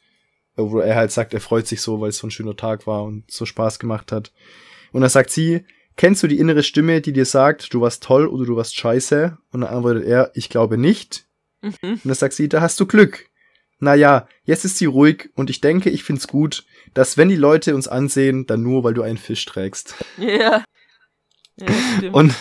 Äh, 0.57 0.63
Wo 0.63 0.79
er 0.81 0.97
halt 0.97 1.13
sagt, 1.13 1.35
er 1.35 1.41
freut 1.41 1.67
sich 1.67 1.83
so, 1.83 2.01
weil 2.01 2.11
es 2.11 2.19
so 2.19 2.27
ein 2.27 2.31
schöner 2.31 2.57
Tag 2.57 2.87
war 2.87 3.05
und 3.05 3.31
so 3.31 3.45
Spaß 3.45 3.79
gemacht 3.79 4.13
hat. 4.13 4.33
Und 4.93 5.03
dann 5.03 5.11
sagt 5.11 5.31
sie, 5.31 5.65
kennst 5.97 6.23
du 6.23 6.27
die 6.27 6.39
innere 6.39 6.63
Stimme, 6.63 7.01
die 7.01 7.13
dir 7.13 7.27
sagt, 7.27 7.75
du 7.75 7.81
warst 7.81 8.03
toll 8.03 8.27
oder 8.27 8.47
du 8.47 8.57
warst 8.57 8.77
scheiße? 8.77 9.37
Und 9.51 9.61
dann 9.61 9.71
antwortet 9.71 10.05
er, 10.05 10.31
ich 10.35 10.49
glaube 10.49 10.79
nicht. 10.79 11.27
Mhm. 11.61 11.73
Und 11.83 12.05
dann 12.05 12.15
sagt 12.15 12.35
sie, 12.35 12.49
da 12.49 12.61
hast 12.61 12.79
du 12.81 12.87
Glück. 12.87 13.27
Naja, 13.81 14.27
jetzt 14.45 14.65
ist 14.65 14.79
sie 14.79 14.87
ruhig 14.87 15.31
und 15.35 15.51
ich 15.51 15.61
denke, 15.61 15.91
ich 15.91 16.03
find's 16.03 16.27
gut, 16.27 16.65
dass 16.95 17.17
wenn 17.17 17.29
die 17.29 17.37
Leute 17.37 17.77
uns 17.77 17.87
ansehen, 17.87 18.47
dann 18.47 18.63
nur, 18.63 18.83
weil 18.83 18.95
du 18.95 19.03
einen 19.03 19.19
Fisch 19.19 19.45
trägst. 19.45 19.95
Ja. 20.17 20.65
Ja. 22.03 22.11
Und 22.13 22.35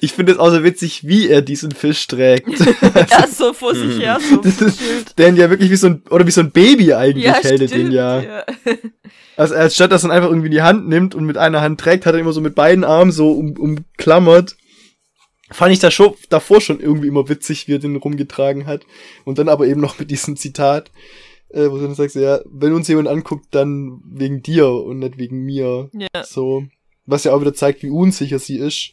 ich 0.00 0.12
finde 0.12 0.32
es 0.32 0.38
auch 0.38 0.50
so 0.50 0.64
witzig, 0.64 1.06
wie 1.06 1.28
er 1.28 1.42
diesen 1.42 1.70
Fisch 1.72 2.06
trägt. 2.06 2.48
ja, 3.10 3.26
so 3.28 3.52
vor 3.52 3.74
sich 3.74 4.00
her, 4.00 4.18
so 4.20 4.36
Das 4.38 4.60
ist- 4.60 5.18
ihn 5.20 5.36
ja 5.36 5.50
wirklich 5.50 5.70
wie 5.70 5.76
so 5.76 5.86
ein, 5.88 6.02
oder 6.10 6.26
wie 6.26 6.30
so 6.32 6.40
ein 6.40 6.50
Baby 6.50 6.92
eigentlich 6.94 7.24
Ja, 7.24 7.34
hält 7.34 7.60
er 7.60 7.68
den 7.68 7.90
ja. 7.92 8.20
ja. 8.22 8.44
Also 9.36 9.54
als 9.54 9.74
statt 9.74 9.90
dass 9.90 10.04
er 10.04 10.10
einfach 10.10 10.28
irgendwie 10.28 10.50
die 10.50 10.62
Hand 10.62 10.88
nimmt 10.88 11.14
und 11.14 11.24
mit 11.24 11.36
einer 11.38 11.60
Hand 11.60 11.80
trägt, 11.80 12.06
hat 12.06 12.14
er 12.14 12.20
immer 12.20 12.32
so 12.32 12.40
mit 12.40 12.54
beiden 12.54 12.84
Armen 12.84 13.10
so 13.12 13.32
um, 13.32 13.56
umklammert. 13.56 14.56
Fand 15.50 15.72
ich 15.72 15.78
da 15.80 15.90
schon, 15.90 16.14
davor 16.30 16.60
schon 16.60 16.80
irgendwie 16.80 17.08
immer 17.08 17.28
witzig, 17.28 17.68
wie 17.68 17.74
er 17.74 17.78
den 17.78 17.96
rumgetragen 17.96 18.66
hat. 18.66 18.82
Und 19.24 19.38
dann 19.38 19.48
aber 19.48 19.66
eben 19.66 19.80
noch 19.80 19.98
mit 19.98 20.10
diesem 20.10 20.36
Zitat, 20.36 20.90
äh, 21.50 21.68
wo 21.70 21.76
du 21.76 21.82
dann 21.82 21.94
sagst, 21.94 22.16
ja, 22.16 22.40
wenn 22.50 22.72
uns 22.72 22.88
jemand 22.88 23.08
anguckt, 23.08 23.46
dann 23.50 24.00
wegen 24.04 24.42
dir 24.42 24.68
und 24.68 25.00
nicht 25.00 25.18
wegen 25.18 25.40
mir. 25.44 25.90
Ja. 25.92 26.24
So. 26.24 26.64
Was 27.06 27.24
ja 27.24 27.32
auch 27.32 27.40
wieder 27.40 27.54
zeigt, 27.54 27.82
wie 27.82 27.90
unsicher 27.90 28.38
sie 28.38 28.58
ist. 28.58 28.92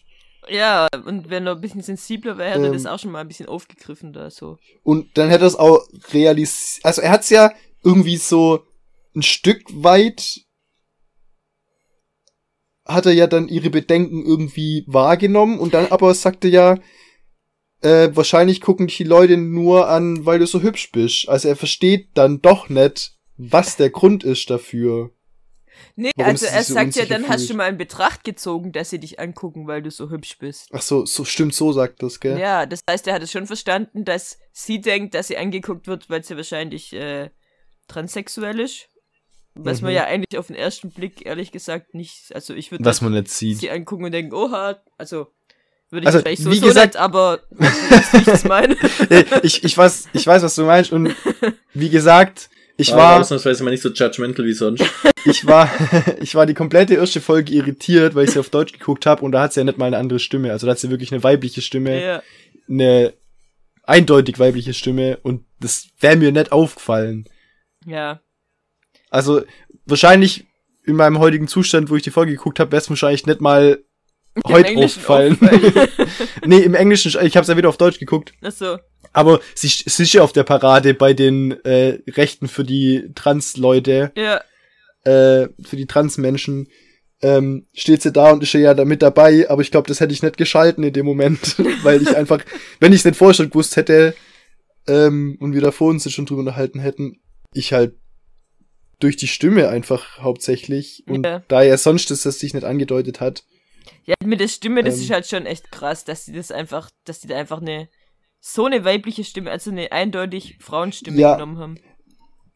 Ja, 0.50 0.88
und 1.06 1.30
wenn 1.30 1.46
er 1.46 1.56
ein 1.56 1.62
bisschen 1.62 1.82
sensibler 1.82 2.38
wäre, 2.38 2.52
hätte 2.52 2.64
er 2.64 2.68
Ähm. 2.68 2.74
das 2.74 2.86
auch 2.86 3.00
schon 3.00 3.12
mal 3.12 3.22
ein 3.22 3.28
bisschen 3.28 3.46
aufgegriffen 3.46 4.12
da 4.12 4.30
so. 4.30 4.58
Und 4.84 5.18
dann 5.18 5.30
hätte 5.30 5.46
er 5.46 5.48
es 5.48 5.56
auch 5.56 5.86
realisiert. 6.12 6.84
Also 6.84 7.02
er 7.02 7.12
hat 7.12 7.22
es 7.22 7.30
ja 7.30 7.52
irgendwie 7.84 8.18
so 8.18 8.64
ein 9.16 9.22
Stück 9.22 9.64
weit 9.72 10.42
hat 12.86 13.06
er 13.06 13.14
ja 13.14 13.28
dann 13.28 13.48
ihre 13.48 13.70
Bedenken 13.70 14.26
irgendwie 14.26 14.84
wahrgenommen 14.88 15.60
und 15.60 15.74
dann 15.74 15.88
aber 15.92 16.14
sagte 16.14 16.48
ja, 16.48 16.78
äh, 17.82 18.10
wahrscheinlich 18.14 18.62
gucken 18.62 18.88
die 18.88 19.04
Leute 19.04 19.38
nur 19.38 19.88
an, 19.88 20.26
weil 20.26 20.40
du 20.40 20.48
so 20.48 20.62
hübsch 20.62 20.92
bist. 20.92 21.30
Also 21.30 21.48
er 21.48 21.56
versteht 21.56 22.10
dann 22.16 22.42
doch 22.42 22.70
nicht, 22.70 23.16
was 23.38 23.78
der 23.78 23.90
Grund 23.90 24.24
ist 24.24 24.50
dafür. 24.50 25.12
Nee, 25.96 26.12
Warum 26.16 26.32
also 26.32 26.46
er 26.46 26.64
so 26.64 26.74
sagt 26.74 26.96
ja, 26.96 27.06
dann 27.06 27.28
hast 27.28 27.50
du 27.50 27.54
mal 27.54 27.70
in 27.70 27.78
Betracht 27.78 28.24
gezogen, 28.24 28.72
dass 28.72 28.90
sie 28.90 29.00
dich 29.00 29.20
angucken, 29.20 29.68
weil 29.68 29.82
du 29.82 29.92
so 29.92 30.10
hübsch 30.10 30.38
bist. 30.40 30.70
Ach 30.72 30.82
so, 30.82 31.06
so 31.06 31.26
stimmt, 31.26 31.54
so 31.54 31.72
sagt 31.74 32.02
das, 32.04 32.20
gell? 32.20 32.40
Ja, 32.40 32.66
das 32.66 32.82
heißt, 32.90 33.08
er 33.08 33.14
hat 33.16 33.24
es 33.24 33.32
schon 33.32 33.46
verstanden, 33.48 34.06
dass 34.06 34.40
sie 34.52 34.82
denkt, 34.82 35.14
dass 35.14 35.28
sie 35.28 35.38
angeguckt 35.38 35.88
wird, 35.88 36.10
weil 36.10 36.24
sie 36.24 36.36
wahrscheinlich 36.38 36.94
äh, 36.94 37.30
transsexuell 37.88 38.60
ist. 38.60 38.88
Was 39.54 39.82
man 39.82 39.92
Mhm. 39.92 39.98
ja 39.98 40.04
eigentlich 40.06 40.40
auf 40.40 40.48
den 40.48 40.56
ersten 40.56 40.92
Blick 40.92 41.26
ehrlich 41.26 41.52
gesagt 41.52 41.94
nicht, 41.94 42.34
also 42.34 42.54
ich 42.54 42.72
würde 42.72 42.86
Was 42.86 43.02
man 43.02 43.12
nicht 43.12 43.28
sieht. 43.28 43.60
sie 43.60 43.70
angucken 43.70 44.06
und 44.06 44.12
denken, 44.14 44.34
oha, 44.34 44.78
also 44.98 45.28
würde 45.90 46.04
ich 46.04 46.08
Also, 46.08 46.20
wahrscheinlich 46.20 46.40
wie 46.40 46.44
sowieso 46.44 46.68
gesagt- 46.68 46.94
nicht, 46.94 47.02
aber 47.02 47.42
ich, 49.44 49.64
ich 49.64 49.78
weiß, 49.78 50.08
ich 50.14 50.26
weiß, 50.26 50.42
was 50.44 50.56
du 50.56 50.64
meinst 50.64 50.94
und 50.94 51.14
wie 51.74 51.90
gesagt, 51.90 52.50
ich 52.78 52.94
Aber 52.94 53.02
war, 53.02 53.20
ausnahmsweise 53.20 53.64
mal 53.64 53.72
nicht 53.72 53.82
so 53.84 53.90
judgmental 53.90 54.46
wie 54.46 54.54
sonst. 54.54 54.84
ich 55.26 55.46
war, 55.46 55.70
ich 56.22 56.36
war 56.36 56.46
die 56.46 56.54
komplette 56.54 56.96
erste 56.96 57.22
Folge 57.22 57.54
irritiert, 57.54 58.16
weil 58.16 58.26
ich 58.26 58.32
sie 58.32 58.40
auf 58.40 58.50
Deutsch 58.50 58.74
geguckt 58.74 59.06
habe 59.06 59.24
und 59.24 59.32
da 59.32 59.44
hat 59.44 59.54
sie 59.54 59.60
ja 59.60 59.64
nicht 59.64 59.78
mal 59.78 59.86
eine 59.86 59.98
andere 59.98 60.20
Stimme. 60.20 60.52
Also 60.52 60.68
da 60.68 60.72
hat 60.72 60.80
sie 60.80 60.90
wirklich 60.90 61.12
eine 61.12 61.24
weibliche 61.24 61.62
Stimme, 61.62 62.02
ja. 62.02 62.24
eine 62.70 63.14
eindeutig 63.84 64.40
weibliche 64.40 64.74
Stimme 64.74 65.18
und 65.24 65.46
das 65.60 65.88
wäre 66.00 66.16
mir 66.16 66.32
nicht 66.32 66.52
aufgefallen. 66.52 67.26
Ja. 67.86 68.22
Also 69.10 69.42
wahrscheinlich 69.86 70.46
in 70.86 70.96
meinem 70.96 71.20
heutigen 71.20 71.48
Zustand, 71.48 71.90
wo 71.90 71.96
ich 71.96 72.04
die 72.04 72.12
Folge 72.12 72.32
geguckt 72.32 72.60
habe, 72.60 72.72
wäre 72.72 72.82
es 72.82 72.90
wahrscheinlich 72.90 73.26
nicht 73.26 73.42
mal 73.42 73.84
heute 74.48 74.76
aufgefallen. 74.78 75.38
nee, 76.46 76.60
im 76.60 76.74
Englischen, 76.74 77.10
ich 77.10 77.36
habe 77.36 77.42
es 77.44 77.48
ja 77.48 77.58
wieder 77.58 77.70
auf 77.70 77.78
Deutsch 77.78 78.00
geguckt. 78.00 78.34
Achso. 78.42 78.78
Aber 79.14 79.40
sie, 79.56 79.68
sie 79.68 80.04
ist 80.04 80.14
ja 80.14 80.22
auf 80.24 80.32
der 80.34 80.44
Parade 80.44 80.94
bei 80.94 81.14
den 81.14 81.52
äh, 81.66 82.00
Rechten 82.12 82.48
für 82.48 82.64
die 82.64 83.12
Trans-Leute, 83.16 84.12
Ja. 84.16 84.38
äh, 85.04 85.50
für 85.64 85.76
die 85.76 85.86
Trans-Menschen. 85.88 86.68
Ähm, 87.24 87.68
steht 87.74 88.02
sie 88.02 88.12
da 88.12 88.32
und 88.32 88.42
ist 88.42 88.54
ja 88.54 88.74
da 88.74 88.84
mit 88.84 89.04
dabei, 89.04 89.48
aber 89.48 89.62
ich 89.62 89.70
glaube, 89.70 89.88
das 89.88 90.00
hätte 90.00 90.12
ich 90.14 90.24
nicht 90.24 90.38
geschalten 90.38 90.84
in 90.84 90.92
dem 90.94 91.06
Moment, 91.06 91.56
weil 91.84 92.02
ich 92.02 92.16
einfach, 92.18 92.44
wenn 92.80 92.94
ich 92.94 93.00
es 93.00 93.06
nicht 93.06 93.18
vorher 93.18 93.36
schon 93.36 93.50
gewusst 93.50 93.76
hätte 93.76 94.16
ähm, 94.88 95.38
und 95.40 95.54
wir 95.54 95.62
da 95.62 95.72
vor 95.72 95.90
uns 95.90 96.12
schon 96.12 96.26
drüber 96.26 96.40
unterhalten 96.40 96.80
hätten, 96.80 97.22
ich 97.54 97.74
halt 97.74 97.94
durch 99.00 99.18
die 99.18 99.28
Stimme 99.28 99.70
einfach 99.70 100.18
hauptsächlich 100.20 101.04
und 101.08 101.26
Ja. 101.26 101.44
da 101.48 101.62
ja 101.62 101.78
sonst 101.78 102.10
das, 102.10 102.24
das 102.24 102.40
sich 102.40 102.54
nicht 102.56 102.64
angedeutet 102.64 103.20
hat. 103.20 103.44
Ja, 104.06 104.16
mit 104.24 104.40
der 104.40 104.48
Stimme, 104.48 104.84
das 104.84 104.96
Ähm. 104.96 105.02
ist 105.02 105.12
halt 105.12 105.28
schon 105.28 105.46
echt 105.46 105.72
krass, 105.72 106.04
dass 106.06 106.26
die 106.26 106.34
das 106.34 106.52
einfach, 106.52 106.90
dass 107.06 107.20
die 107.20 107.28
da 107.28 107.38
einfach 107.38 107.62
eine, 107.62 107.88
so 108.44 108.66
eine 108.66 108.84
weibliche 108.84 109.24
Stimme, 109.24 109.52
also 109.52 109.70
eine 109.72 109.92
eindeutig 109.92 110.58
Frauenstimme 110.60 111.18
Ja. 111.20 111.34
genommen 111.36 111.60
haben. 111.60 111.80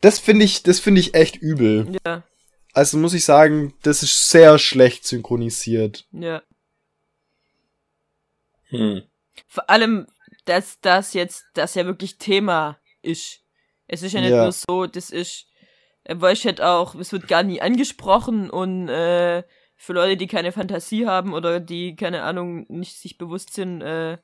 Das 0.02 0.20
finde 0.20 0.44
ich, 0.44 0.64
das 0.64 0.80
finde 0.80 1.00
ich 1.00 1.14
echt 1.14 1.38
übel. 1.38 1.96
Ja, 2.06 2.24
Also 2.74 2.98
muss 2.98 3.14
ich 3.14 3.24
sagen, 3.24 3.74
das 3.84 4.04
ist 4.04 4.30
sehr 4.30 4.58
schlecht 4.60 5.06
synchronisiert. 5.06 6.06
ja. 6.12 6.42
Hm. 8.70 9.04
Vor 9.48 9.70
allem, 9.70 10.08
dass 10.46 10.80
das 10.82 11.14
jetzt, 11.14 11.46
das 11.54 11.76
ja 11.76 11.86
wirklich 11.86 12.18
Thema 12.18 12.80
ist. 13.02 13.42
Es 13.88 14.02
ist 14.02 14.14
ja 14.14 14.22
nicht 14.22 14.32
Ja. 14.32 14.44
nur 14.44 14.52
so, 14.52 14.88
das 14.88 15.12
ist, 15.12 15.46
äh, 16.04 16.16
weil 16.18 16.34
ich 16.34 16.46
halt 16.46 16.62
auch, 16.62 16.96
es 16.96 17.12
wird 17.12 17.28
gar 17.28 17.44
nie 17.44 17.62
angesprochen 17.62 18.50
und 18.50 18.90
äh, 18.90 19.44
für 19.76 19.94
Leute, 19.94 20.18
die 20.18 20.28
keine 20.28 20.52
Fantasie 20.52 21.06
haben 21.06 21.34
oder 21.34 21.60
die, 21.60 21.96
keine 21.96 22.24
Ahnung, 22.24 22.66
nicht 22.70 22.98
sich 22.98 23.18
bewusst 23.18 23.54
sind, 23.54 23.82
äh, 23.82 24.18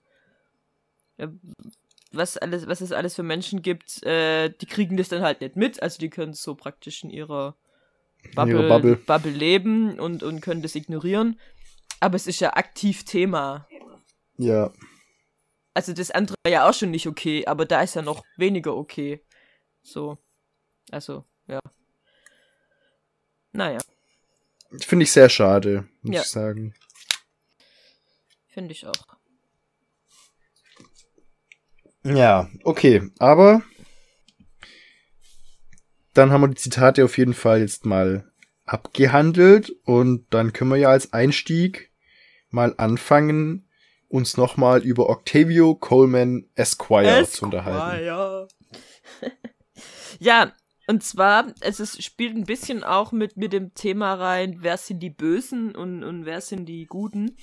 was 2.12 2.38
alles, 2.38 2.68
was 2.68 2.82
es 2.82 2.92
alles 2.92 3.16
für 3.16 3.24
Menschen 3.24 3.62
gibt, 3.62 4.04
äh, 4.04 4.50
die 4.50 4.66
kriegen 4.66 4.98
das 4.98 5.10
dann 5.10 5.22
halt 5.22 5.42
nicht 5.42 5.56
mit, 5.56 5.82
also 5.82 5.98
die 6.00 6.10
können 6.10 6.34
so 6.34 6.56
praktisch 6.56 7.04
in 7.04 7.10
ihrer 7.10 7.56
Bubble, 8.36 8.54
ihrer 8.54 8.68
Bubble. 8.68 8.96
Bubble 8.98 9.32
leben 9.32 10.00
und, 10.00 10.24
und 10.24 10.42
können 10.42 10.62
das 10.62 10.76
ignorieren. 10.76 11.40
Aber 12.00 12.16
es 12.16 12.28
ist 12.28 12.40
ja 12.40 12.54
aktiv 12.54 13.06
Thema. 13.06 13.68
Ja. 14.38 14.72
Also 15.74 15.94
das 15.94 16.12
andere 16.12 16.36
war 16.44 16.52
ja 16.52 16.70
auch 16.70 16.74
schon 16.74 16.92
nicht 16.92 17.08
okay, 17.08 17.46
aber 17.46 17.66
da 17.66 17.82
ist 17.82 17.96
ja 17.96 18.02
noch 18.02 18.24
weniger 18.38 18.76
okay. 18.76 19.24
So. 19.84 20.18
Also, 20.92 21.24
ja. 21.48 21.60
Naja, 23.54 23.80
Finde 24.80 25.04
ich 25.04 25.12
sehr 25.12 25.28
schade, 25.30 25.88
muss 26.02 26.16
Ja. 26.16 26.22
ich 26.22 26.28
sagen. 26.28 26.74
finde 28.48 28.72
ich 28.72 28.86
auch. 28.86 29.18
Ja, 32.04 32.50
okay, 32.64 33.10
aber 33.20 33.62
dann 36.14 36.32
haben 36.32 36.42
wir 36.42 36.48
die 36.48 36.56
Zitate 36.56 37.06
auf 37.06 37.18
jeden 37.18 37.34
Fall 37.34 37.62
jetzt 37.62 37.86
mal 37.86 38.32
abgehandelt 38.66 39.72
und 39.86 40.26
dann 40.32 40.54
können 40.54 40.72
wir 40.72 40.78
ja 40.78 40.90
als 40.90 41.14
Einstieg 41.14 41.92
mal 42.50 42.74
anfangen, 42.78 43.68
uns 44.08 44.36
nochmal 44.36 44.82
über 44.82 45.10
Octavio 45.10 45.76
Coleman 45.76 46.50
Esquire 46.56 47.26
zu 47.28 47.46
unterhalten. 47.46 48.06
Ja. 48.06 48.48
ja, 50.20 50.52
und 50.88 51.04
zwar, 51.04 51.54
es 51.62 51.80
ist, 51.80 52.04
spielt 52.04 52.36
ein 52.36 52.44
bisschen 52.44 52.84
auch 52.84 53.12
mit, 53.12 53.38
mit 53.38 53.54
dem 53.54 53.74
Thema 53.74 54.16
rein, 54.16 54.58
wer 54.60 54.78
sind 54.78 55.00
die 55.00 55.10
Bösen 55.10 55.76
und, 55.76 56.04
und 56.04 56.26
wer 56.26 56.42
sind 56.42 56.66
die 56.66 56.86
Guten. 56.86 57.38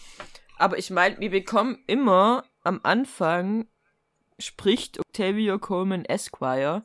Aber 0.59 0.77
ich 0.77 0.90
meine, 0.90 1.18
wir 1.21 1.31
bekommen 1.31 1.79
immer 1.87 2.44
am 2.62 2.81
Anfang, 2.83 3.68
spricht 4.38 4.98
Octavio 4.98 5.59
Coleman 5.59 6.05
Esquire. 6.05 6.85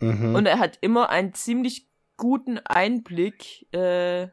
Mhm. 0.00 0.34
Und 0.34 0.46
er 0.46 0.58
hat 0.58 0.78
immer 0.80 1.08
einen 1.10 1.34
ziemlich 1.34 1.88
guten 2.16 2.58
Einblick, 2.58 3.72
äh, 3.72 4.28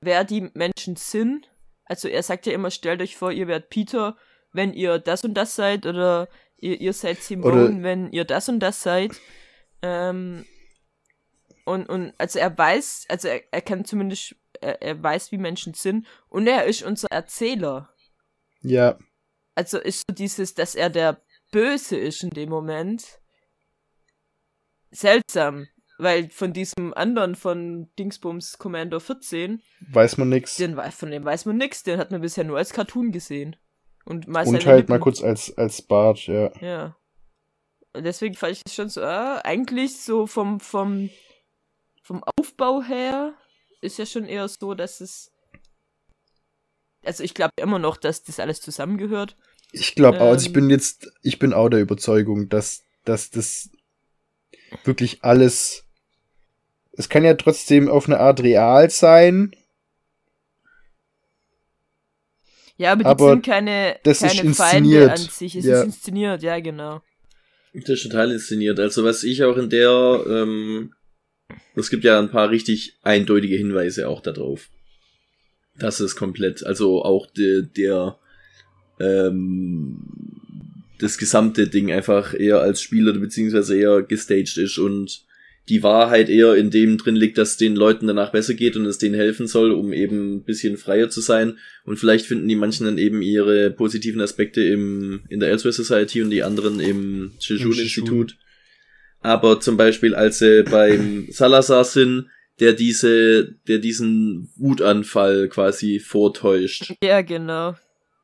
wer 0.00 0.24
die 0.24 0.50
Menschen 0.54 0.96
sind. 0.96 1.50
Also 1.84 2.08
er 2.08 2.22
sagt 2.22 2.46
ja 2.46 2.52
immer, 2.52 2.70
stellt 2.70 3.00
euch 3.00 3.16
vor, 3.16 3.32
ihr 3.32 3.46
werdet 3.46 3.70
Peter, 3.70 4.16
wenn 4.52 4.72
ihr 4.72 4.98
das 4.98 5.24
und 5.24 5.34
das 5.34 5.54
seid, 5.54 5.86
oder 5.86 6.28
ihr, 6.58 6.80
ihr 6.80 6.92
seid 6.92 7.22
Simone, 7.22 7.82
wenn 7.82 8.10
ihr 8.12 8.24
das 8.24 8.48
und 8.48 8.60
das 8.60 8.82
seid. 8.82 9.12
Ähm, 9.82 10.44
und, 11.64 11.88
und 11.88 12.12
also 12.18 12.38
er 12.38 12.56
weiß, 12.56 13.06
also 13.08 13.28
er, 13.28 13.42
er 13.50 13.62
kann 13.62 13.84
zumindest, 13.84 14.36
er, 14.60 14.82
er 14.82 15.02
weiß, 15.02 15.32
wie 15.32 15.38
Menschen 15.38 15.74
sind. 15.74 16.06
Und 16.28 16.46
er 16.46 16.64
ist 16.64 16.82
unser 16.82 17.08
Erzähler. 17.10 17.90
ja, 18.60 18.98
Also 19.54 19.78
ist 19.78 20.02
so 20.08 20.14
dieses, 20.14 20.54
dass 20.54 20.74
er 20.74 20.90
der 20.90 21.20
Böse 21.52 21.96
ist 21.96 22.22
in 22.22 22.30
dem 22.30 22.48
Moment. 22.50 23.20
Seltsam. 24.90 25.68
Weil 25.96 26.28
von 26.30 26.52
diesem 26.52 26.92
anderen 26.94 27.36
von 27.36 27.88
Dingsbums 27.96 28.58
Commander 28.58 28.98
14, 28.98 29.62
weiß 29.92 30.16
man 30.16 30.28
wei- 30.32 30.90
von 30.90 31.10
dem 31.12 31.24
weiß 31.24 31.46
man 31.46 31.56
nix, 31.56 31.84
den 31.84 31.98
hat 32.00 32.10
man 32.10 32.20
bisher 32.20 32.42
nur 32.42 32.58
als 32.58 32.72
Cartoon 32.72 33.12
gesehen. 33.12 33.54
Und 34.04 34.26
mal 34.26 34.44
Und 34.46 34.54
halt 34.66 34.88
mal 34.88 34.96
Lippen. 34.96 35.00
kurz 35.04 35.22
als, 35.22 35.56
als 35.56 35.80
Bart, 35.82 36.26
ja. 36.26 36.50
Ja. 36.60 36.96
Und 37.92 38.02
deswegen 38.04 38.34
fand 38.34 38.52
ich 38.54 38.62
es 38.66 38.74
schon 38.74 38.88
so, 38.88 39.02
ah, 39.02 39.40
eigentlich 39.44 40.00
so 40.00 40.26
vom, 40.26 40.58
vom, 40.58 41.10
vom 42.02 42.24
Aufbau 42.36 42.82
her 42.82 43.34
ist 43.80 43.98
ja 43.98 44.04
schon 44.04 44.24
eher 44.26 44.48
so, 44.48 44.74
dass 44.74 45.00
es. 45.00 45.30
Also 47.04 47.22
ich 47.22 47.34
glaube 47.34 47.52
immer 47.56 47.78
noch, 47.78 47.96
dass 47.96 48.22
das 48.22 48.40
alles 48.40 48.60
zusammengehört. 48.60 49.36
Ich 49.72 49.94
glaube 49.94 50.20
auch, 50.20 50.30
also 50.30 50.42
ich 50.42 50.48
Ähm. 50.48 50.52
bin 50.54 50.70
jetzt, 50.70 51.10
ich 51.22 51.38
bin 51.38 51.52
auch 51.52 51.68
der 51.68 51.80
Überzeugung, 51.80 52.48
dass, 52.48 52.84
dass 53.04 53.30
das 53.30 53.70
wirklich 54.84 55.22
alles, 55.22 55.84
es 56.92 57.08
kann 57.08 57.24
ja 57.24 57.34
trotzdem 57.34 57.88
auf 57.88 58.06
eine 58.06 58.20
Art 58.20 58.40
real 58.40 58.90
sein, 58.90 59.54
Ja, 62.76 62.92
aber 62.92 63.04
die 63.04 63.08
Aber 63.08 63.30
sind 63.30 63.46
keine, 63.46 63.98
das 64.02 64.20
ist 64.20 64.36
keine 64.36 64.52
Feinde 64.54 64.88
inszeniert. 64.98 65.10
an 65.10 65.16
sich. 65.18 65.54
Es 65.56 65.64
Ja. 65.64 65.80
ist 65.80 65.84
inszeniert, 65.86 66.42
ja, 66.42 66.58
genau. 66.60 67.02
Das 67.72 67.88
ist 67.88 68.02
total 68.02 68.32
inszeniert. 68.32 68.80
Also 68.80 69.04
was 69.04 69.22
ich 69.22 69.42
auch 69.44 69.56
in 69.56 69.70
der, 69.70 70.24
ähm, 70.28 70.92
es 71.76 71.90
gibt 71.90 72.04
ja 72.04 72.18
ein 72.18 72.30
paar 72.30 72.50
richtig 72.50 72.98
eindeutige 73.02 73.56
Hinweise 73.56 74.08
auch 74.08 74.20
darauf. 74.20 74.70
Das 75.78 76.00
ist 76.00 76.16
komplett, 76.16 76.64
also 76.64 77.04
auch 77.04 77.26
de, 77.26 77.62
der, 77.62 78.18
ähm, 79.00 79.96
das 80.98 81.18
gesamte 81.18 81.68
Ding 81.68 81.90
einfach 81.90 82.32
eher 82.38 82.60
als 82.60 82.80
Spieler 82.80 83.12
beziehungsweise 83.12 83.76
eher 83.76 84.02
gestaged 84.02 84.56
ist 84.58 84.78
und 84.78 85.24
die 85.68 85.82
Wahrheit 85.82 86.28
eher 86.28 86.54
in 86.54 86.70
dem 86.70 86.98
drin 86.98 87.16
liegt, 87.16 87.38
dass 87.38 87.56
den 87.56 87.74
Leuten 87.74 88.06
danach 88.06 88.32
besser 88.32 88.54
geht 88.54 88.76
und 88.76 88.84
es 88.84 88.98
denen 88.98 89.14
helfen 89.14 89.46
soll, 89.46 89.72
um 89.72 89.92
eben 89.94 90.36
ein 90.36 90.42
bisschen 90.42 90.76
freier 90.76 91.08
zu 91.08 91.22
sein. 91.22 91.58
Und 91.84 91.98
vielleicht 91.98 92.26
finden 92.26 92.48
die 92.48 92.56
manchen 92.56 92.84
dann 92.84 92.98
eben 92.98 93.22
ihre 93.22 93.70
positiven 93.70 94.20
Aspekte 94.20 94.62
im, 94.62 95.22
in 95.30 95.40
der 95.40 95.48
Elsewhere 95.48 95.72
Society 95.72 96.22
und 96.22 96.30
die 96.30 96.42
anderen 96.42 96.80
im 96.80 97.32
Shishun-Institut. 97.40 98.36
Aber 99.20 99.58
zum 99.60 99.78
Beispiel, 99.78 100.14
als 100.14 100.38
sie 100.38 100.64
beim 100.64 101.28
Salazar 101.30 101.84
sind, 101.84 102.26
der 102.60 102.72
diese, 102.72 103.52
der 103.66 103.78
diesen 103.78 104.52
Wutanfall 104.56 105.48
quasi 105.48 105.98
vortäuscht. 106.00 106.94
Ja, 107.02 107.22
genau. 107.22 107.74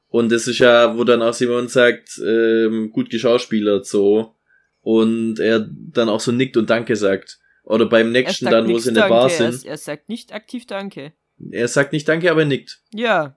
Und 0.09 0.31
das 0.33 0.47
ist 0.49 0.59
ja, 0.59 0.97
wo 0.97 1.05
dann 1.05 1.23
auch 1.23 1.35
Simon 1.35 1.69
sagt, 1.69 2.21
ähm, 2.25 2.91
gut 2.93 3.11
geschauspielert 3.11 3.87
so. 3.87 4.35
Und 4.83 5.39
er 5.39 5.69
dann 5.71 6.09
auch 6.09 6.21
so 6.21 6.33
nickt 6.33 6.57
und 6.57 6.71
Danke 6.71 6.97
sagt. 6.97 7.39
Oder 7.65 7.87
beim 7.87 8.07
Er 8.07 8.13
nächsten 8.13 8.47
dann, 8.47 8.69
wo 8.69 8.79
sie 8.79 8.89
in 8.89 8.95
der 8.95 9.05
Danke. 9.09 9.15
Bar 9.15 9.31
Er, 9.31 9.53
sind. 9.53 9.65
er 9.67 9.77
sagt 9.77 10.09
nicht 10.09 10.33
aktiv 10.33 10.67
Danke. 10.67 11.13
Er 11.51 11.69
sagt 11.69 11.93
nicht 11.93 12.09
Danke, 12.09 12.31
aber 12.31 12.41
er 12.41 12.47
nickt. 12.47 12.81
Ja. 12.93 13.37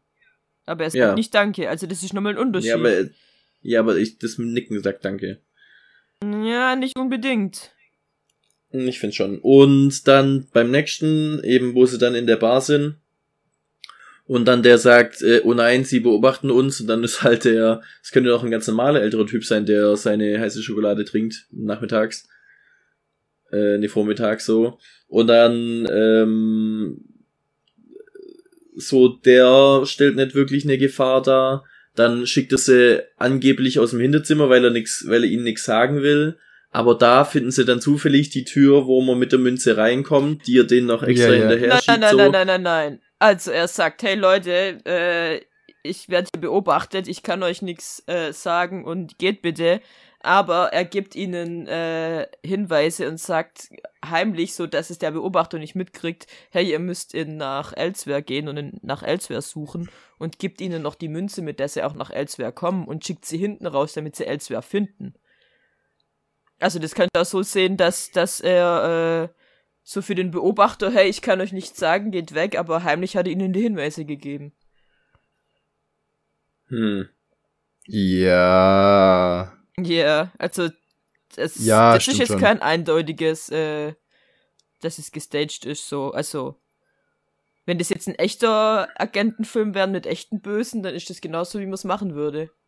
Aber 0.65 0.85
er 0.85 0.89
sagt 0.89 0.95
Ja. 0.99 1.13
nicht 1.15 1.33
Danke. 1.35 1.69
Also 1.69 1.85
das 1.85 2.01
ist 2.03 2.13
nochmal 2.13 2.33
ein 2.33 2.39
Unterschied. 2.39 2.69
Ja, 2.69 2.75
aber, 2.75 3.09
ja, 3.61 3.79
aber 3.79 3.97
ich, 3.97 4.17
das 4.17 4.37
mit 4.37 4.47
Nicken 4.49 4.81
sagt 4.81 5.03
Danke. 5.05 5.41
Ja, 6.23 6.75
nicht 6.75 6.97
unbedingt. 6.97 7.72
Ich 8.73 8.99
finde 8.99 9.15
schon. 9.15 9.37
Und 9.39 10.07
dann 10.07 10.47
beim 10.51 10.71
nächsten, 10.71 11.43
eben 11.43 11.75
wo 11.75 11.85
sie 11.85 11.99
dann 11.99 12.15
in 12.15 12.25
der 12.25 12.37
Bar 12.37 12.59
sind. 12.59 12.95
Und 14.25 14.45
dann 14.45 14.63
der 14.63 14.79
sagt, 14.79 15.21
äh, 15.21 15.41
oh 15.43 15.53
nein, 15.53 15.83
sie 15.83 15.99
beobachten 15.99 16.49
uns. 16.49 16.81
Und 16.81 16.87
dann 16.87 17.03
ist 17.03 17.21
halt 17.21 17.45
der, 17.45 17.81
es 18.01 18.11
könnte 18.11 18.31
doch 18.31 18.43
ein 18.43 18.49
ganz 18.49 18.67
normaler 18.67 19.01
älterer 19.01 19.27
Typ 19.27 19.45
sein, 19.45 19.67
der 19.67 19.95
seine 19.95 20.39
heiße 20.39 20.63
Schokolade 20.63 21.05
trinkt, 21.05 21.45
nachmittags. 21.51 22.27
Äh, 23.51 23.77
ne, 23.77 23.89
vormittags 23.89 24.45
so. 24.45 24.79
Und 25.07 25.27
dann, 25.27 25.87
ähm, 25.91 27.05
so, 28.75 29.09
der 29.09 29.83
stellt 29.85 30.15
nicht 30.15 30.33
wirklich 30.33 30.63
eine 30.63 30.79
Gefahr 30.79 31.21
dar. 31.21 31.63
Dann 31.93 32.25
schickt 32.25 32.51
er 32.53 32.57
sie 32.57 33.03
angeblich 33.17 33.77
aus 33.77 33.91
dem 33.91 33.99
Hinterzimmer, 33.99 34.49
weil 34.49 34.63
er 34.63 34.71
nix, 34.71 35.05
weil 35.07 35.23
er 35.23 35.29
ihnen 35.29 35.43
nichts 35.43 35.63
sagen 35.63 36.01
will. 36.01 36.37
Aber 36.73 36.95
da 36.95 37.23
finden 37.23 37.51
sie 37.51 37.65
dann 37.65 37.79
zufällig 37.81 38.31
die 38.31 38.43
Tür, 38.45 38.87
wo 38.87 39.01
man 39.01 39.19
mit 39.19 39.31
der 39.31 39.39
Münze 39.39 39.77
reinkommt, 39.77 40.47
die 40.47 40.57
er 40.57 40.63
denen 40.63 40.87
noch 40.87 41.03
extra 41.03 41.27
Ja, 41.29 41.33
ja. 41.33 41.39
hinterher 41.41 41.67
Nein, 41.69 41.77
schiebt. 41.77 41.87
nein, 41.87 41.99
nein, 42.01 42.11
so. 42.11 42.17
nein, 42.17 42.31
nein, 42.31 42.47
nein, 42.47 42.61
nein. 42.63 43.01
Also 43.19 43.51
er 43.51 43.67
sagt, 43.67 44.01
hey 44.03 44.15
Leute, 44.15 44.79
äh, 44.85 45.41
ich 45.83 46.09
werde 46.09 46.29
hier 46.33 46.41
beobachtet, 46.41 47.07
ich 47.07 47.23
kann 47.23 47.43
euch 47.43 47.61
nichts 47.61 48.03
äh, 48.07 48.33
sagen 48.33 48.85
und 48.85 49.19
geht 49.19 49.41
bitte. 49.41 49.81
Aber 50.25 50.71
er 50.71 50.85
gibt 50.85 51.15
ihnen 51.15 51.67
äh, 51.67 52.27
Hinweise 52.45 53.09
und 53.09 53.19
sagt 53.19 53.67
heimlich, 54.05 54.55
so 54.55 54.67
dass 54.67 54.89
es 54.89 54.97
der 54.97 55.11
Beobachter 55.11 55.59
nicht 55.59 55.75
mitkriegt, 55.75 56.27
hey, 56.49 56.71
ihr 56.71 56.79
müsst 56.79 57.13
in 57.13 57.35
nach 57.35 57.73
Elsewhere 57.75 58.23
gehen 58.23 58.47
und 58.47 58.55
in, 58.55 58.79
nach 58.81 59.03
Elsewhere 59.03 59.41
suchen 59.41 59.89
und 60.17 60.39
gibt 60.39 60.61
ihnen 60.61 60.81
noch 60.81 60.95
die 60.95 61.09
Münze, 61.09 61.41
mit 61.41 61.59
der 61.59 61.67
sie 61.67 61.83
auch 61.83 61.93
nach 61.93 62.09
Elsewhere 62.09 62.53
kommen 62.53 62.87
und 62.87 63.05
schickt 63.05 63.25
sie 63.25 63.37
hinten 63.37 63.67
raus, 63.67 63.93
damit 63.93 64.15
sie 64.15 64.25
Elsewhere 64.25 64.61
finden. 64.61 65.13
Also 66.63 66.79
das 66.79 66.95
könnt 66.95 67.11
ihr 67.13 67.21
auch 67.21 67.25
so 67.25 67.41
sehen, 67.43 67.75
dass, 67.75 68.11
dass 68.11 68.39
er 68.39 69.29
äh, 69.29 69.39
so 69.83 70.01
für 70.01 70.15
den 70.15 70.31
Beobachter, 70.31 70.91
hey, 70.91 71.09
ich 71.09 71.21
kann 71.21 71.41
euch 71.41 71.51
nichts 71.51 71.77
sagen, 71.77 72.11
geht 72.11 72.33
weg, 72.33 72.57
aber 72.57 72.83
heimlich 72.83 73.17
hat 73.17 73.27
er 73.27 73.33
ihnen 73.33 73.51
die 73.51 73.61
Hinweise 73.61 74.05
gegeben. 74.05 74.53
Hm. 76.67 77.09
Ja. 77.85 79.51
Ja, 79.77 80.31
also 80.37 80.69
das, 81.35 81.55
Ja, 81.65 81.95
das 81.95 82.07
ist 82.07 82.17
jetzt 82.17 82.27
schon. 82.29 82.39
kein 82.39 82.61
eindeutiges, 82.61 83.49
äh, 83.49 83.95
dass 84.79 84.99
es 84.99 85.11
gestaged 85.11 85.65
ist, 85.65 85.89
so, 85.89 86.11
also 86.11 86.55
wenn 87.65 87.77
das 87.77 87.89
jetzt 87.89 88.07
ein 88.07 88.15
echter 88.15 88.87
Agentenfilm 88.95 89.73
wäre 89.73 89.87
mit 89.87 90.05
echten 90.05 90.39
Bösen, 90.39 90.81
dann 90.81 90.95
ist 90.95 91.09
das 91.09 91.19
genauso, 91.19 91.59
wie 91.59 91.65
man 91.65 91.73
es 91.73 91.83
machen 91.83 92.15
würde. 92.15 92.49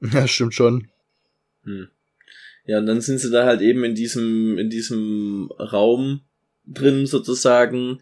Ja, 0.00 0.26
stimmt 0.26 0.54
schon. 0.54 0.90
Hm. 1.64 1.88
Ja, 2.66 2.78
und 2.78 2.86
dann 2.86 3.00
sind 3.00 3.18
sie 3.18 3.30
da 3.30 3.44
halt 3.46 3.60
eben 3.62 3.84
in 3.84 3.94
diesem, 3.94 4.58
in 4.58 4.70
diesem 4.70 5.50
Raum 5.58 6.20
drin 6.66 7.06
sozusagen. 7.06 8.00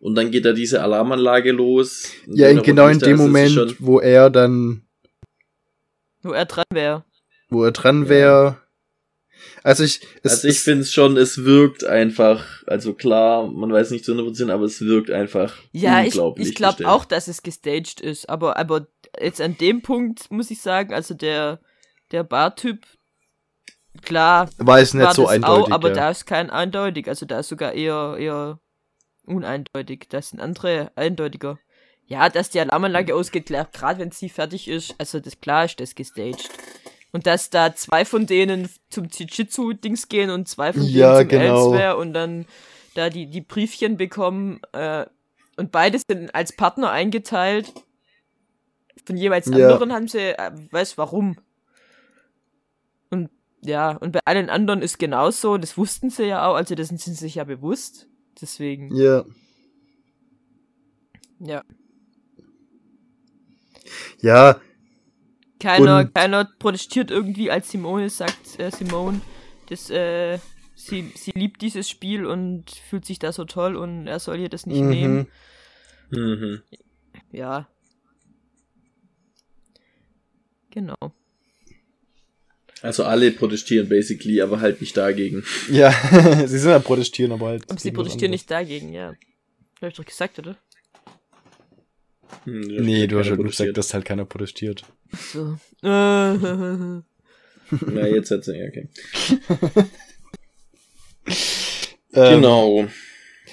Und 0.00 0.14
dann 0.14 0.30
geht 0.30 0.44
da 0.44 0.52
diese 0.52 0.82
Alarmanlage 0.82 1.52
los. 1.52 2.10
Ja, 2.26 2.48
in, 2.48 2.62
genau 2.62 2.88
in 2.88 2.98
dem 2.98 3.16
Moment, 3.18 3.52
schon- 3.52 3.76
wo 3.78 4.00
er 4.00 4.30
dann, 4.30 4.82
Wo 6.22 6.32
er 6.32 6.46
dran 6.46 6.64
wäre. 6.72 7.04
wo 7.48 7.64
er 7.64 7.72
dran 7.72 8.08
wäre. 8.08 8.58
Also 9.62 9.84
ich, 9.84 10.00
es, 10.22 10.32
Also 10.32 10.48
ich 10.48 10.60
finde 10.60 10.82
es 10.82 10.92
schon, 10.92 11.16
es 11.16 11.44
wirkt 11.44 11.84
einfach, 11.84 12.62
also 12.66 12.92
klar, 12.94 13.46
man 13.46 13.72
weiß 13.72 13.90
nicht 13.90 14.04
zu 14.04 14.12
100%, 14.12 14.50
aber 14.50 14.64
es 14.64 14.80
wirkt 14.82 15.10
einfach 15.10 15.56
Ja, 15.72 16.00
ich, 16.00 16.06
unglaublich. 16.08 16.48
ich 16.48 16.54
glaube 16.54 16.76
gestellt. 16.78 16.88
auch, 16.90 17.04
dass 17.04 17.28
es 17.28 17.42
gestaged 17.42 18.00
ist, 18.00 18.28
aber, 18.28 18.56
aber 18.58 18.86
jetzt 19.20 19.40
an 19.40 19.56
dem 19.58 19.82
Punkt 19.82 20.30
muss 20.30 20.50
ich 20.50 20.60
sagen, 20.60 20.92
also 20.94 21.14
der, 21.14 21.60
der 22.12 22.22
Bartyp, 22.22 22.86
klar, 24.02 24.48
war 24.58 24.78
es 24.78 24.94
nicht 24.94 25.12
so 25.14 25.26
eindeutig. 25.26 25.64
auch, 25.66 25.70
aber 25.70 25.88
ja. 25.88 25.94
da 25.94 26.10
ist 26.10 26.26
kein 26.26 26.50
eindeutig, 26.50 27.08
also 27.08 27.26
da 27.26 27.40
ist 27.40 27.48
sogar 27.48 27.72
eher, 27.72 28.16
eher 28.18 28.58
uneindeutig, 29.26 30.06
das 30.08 30.30
sind 30.30 30.40
andere 30.40 30.92
eindeutiger. 30.96 31.58
Ja, 32.06 32.28
dass 32.28 32.50
die 32.50 32.58
Alarmanlage 32.58 33.14
ausgeht, 33.14 33.46
gerade 33.46 34.00
wenn 34.00 34.10
sie 34.10 34.28
fertig 34.28 34.66
ist, 34.66 34.94
also 34.98 35.20
das 35.20 35.40
klar 35.40 35.64
ist 35.66 35.78
das 35.80 35.94
gestaged. 35.94 36.48
Und 37.12 37.26
dass 37.26 37.50
da 37.50 37.74
zwei 37.74 38.04
von 38.04 38.26
denen 38.26 38.68
zum 38.88 39.06
Jiu-Jitsu-Dings 39.06 40.08
gehen 40.08 40.30
und 40.30 40.48
zwei 40.48 40.72
von 40.72 40.82
Ja, 40.82 41.22
denen 41.22 41.30
zum 41.30 41.38
genau. 41.38 41.64
Elsewhere 41.72 41.96
und 41.96 42.12
dann 42.12 42.46
da 42.94 43.10
die, 43.10 43.26
die 43.26 43.40
Briefchen 43.40 43.96
bekommen 43.96 44.60
äh, 44.72 45.06
und 45.56 45.72
beide 45.72 45.98
sind 45.98 46.34
als 46.34 46.54
Partner 46.56 46.90
eingeteilt. 46.90 47.72
Von 49.04 49.16
jeweils 49.16 49.46
Ja. 49.46 49.68
anderen 49.68 49.92
haben 49.92 50.08
sie, 50.08 50.36
äh, 50.36 50.50
weiß 50.70 50.98
warum. 50.98 51.36
Ja, 53.62 53.90
und 53.96 54.12
bei 54.12 54.20
allen 54.24 54.48
anderen 54.48 54.80
ist 54.82 54.98
genauso, 54.98 55.58
das 55.58 55.76
wussten 55.76 56.08
sie 56.10 56.24
ja 56.24 56.46
auch, 56.46 56.54
also 56.54 56.74
das 56.74 56.88
sind 56.88 57.00
sie 57.00 57.12
sich 57.14 57.34
ja 57.36 57.44
bewusst. 57.44 58.06
Deswegen, 58.40 58.94
ja. 58.96 59.24
ja. 61.40 61.62
Ja, 64.20 64.60
Keiner, 65.58 65.98
Und- 66.00 66.14
keiner 66.14 66.44
protestiert 66.58 67.10
irgendwie, 67.10 67.50
als 67.50 67.70
Simone 67.70 68.08
sagt, 68.08 68.58
äh, 68.58 68.70
Simone, 68.70 69.20
das, 69.68 69.90
äh, 69.90 70.38
sie, 70.74 71.12
sie 71.14 71.32
liebt 71.32 71.60
dieses 71.60 71.88
Spiel 71.90 72.24
und 72.24 72.70
fühlt 72.70 73.04
sich 73.04 73.18
da 73.18 73.30
so 73.32 73.44
toll 73.44 73.76
und 73.76 74.06
er 74.06 74.20
soll 74.20 74.38
ihr 74.38 74.48
das 74.48 74.64
nicht 74.64 74.80
nehmen. 74.80 75.26
mhm. 76.10 76.18
Mhm. 76.18 76.62
Ja. 77.30 77.68
Genau. 80.70 80.96
Also 82.82 83.04
alle 83.04 83.30
protestieren 83.30 83.88
basically, 83.88 84.40
aber 84.40 84.60
halt 84.60 84.80
nicht 84.80 84.96
dagegen. 84.96 85.44
Ja, 85.70 85.92
sie 86.46 86.58
sind 86.58 86.72
am 86.72 86.82
Protestieren, 86.82 87.32
aber 87.32 87.48
halt. 87.48 87.70
Aber 87.70 87.78
sie 87.78 87.90
protestieren 87.92 88.30
nicht 88.30 88.50
dagegen, 88.50 88.92
ja. 88.92 89.14
Hab 89.80 89.88
ich 89.90 89.94
doch 89.94 90.04
gesagt, 90.04 90.38
oder? 90.38 90.56
Hm, 92.44 92.60
Nee, 92.60 93.06
du 93.06 93.18
hast 93.18 93.26
schon 93.28 93.42
gesagt, 93.42 93.76
dass 93.76 93.92
halt 93.92 94.04
keiner 94.04 94.24
protestiert. 94.24 94.84
So. 95.32 95.58
Na, 95.82 97.02
jetzt 98.06 98.30
hat's 98.30 98.46
ja, 98.46 98.66
okay. 98.66 98.88
Ähm, 102.12 102.40
Genau. 102.40 102.86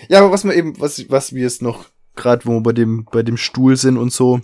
Ja, 0.09 0.19
aber 0.19 0.31
was 0.31 0.43
wir 0.43 0.55
eben, 0.55 0.79
was, 0.79 1.09
was 1.09 1.33
wir 1.33 1.43
jetzt 1.43 1.61
noch, 1.61 1.89
gerade 2.15 2.45
wo 2.45 2.53
wir 2.53 2.61
bei 2.61 2.73
dem, 2.73 3.05
bei 3.05 3.21
dem 3.23 3.37
Stuhl 3.37 3.75
sind 3.77 3.97
und 3.97 4.11
so, 4.11 4.41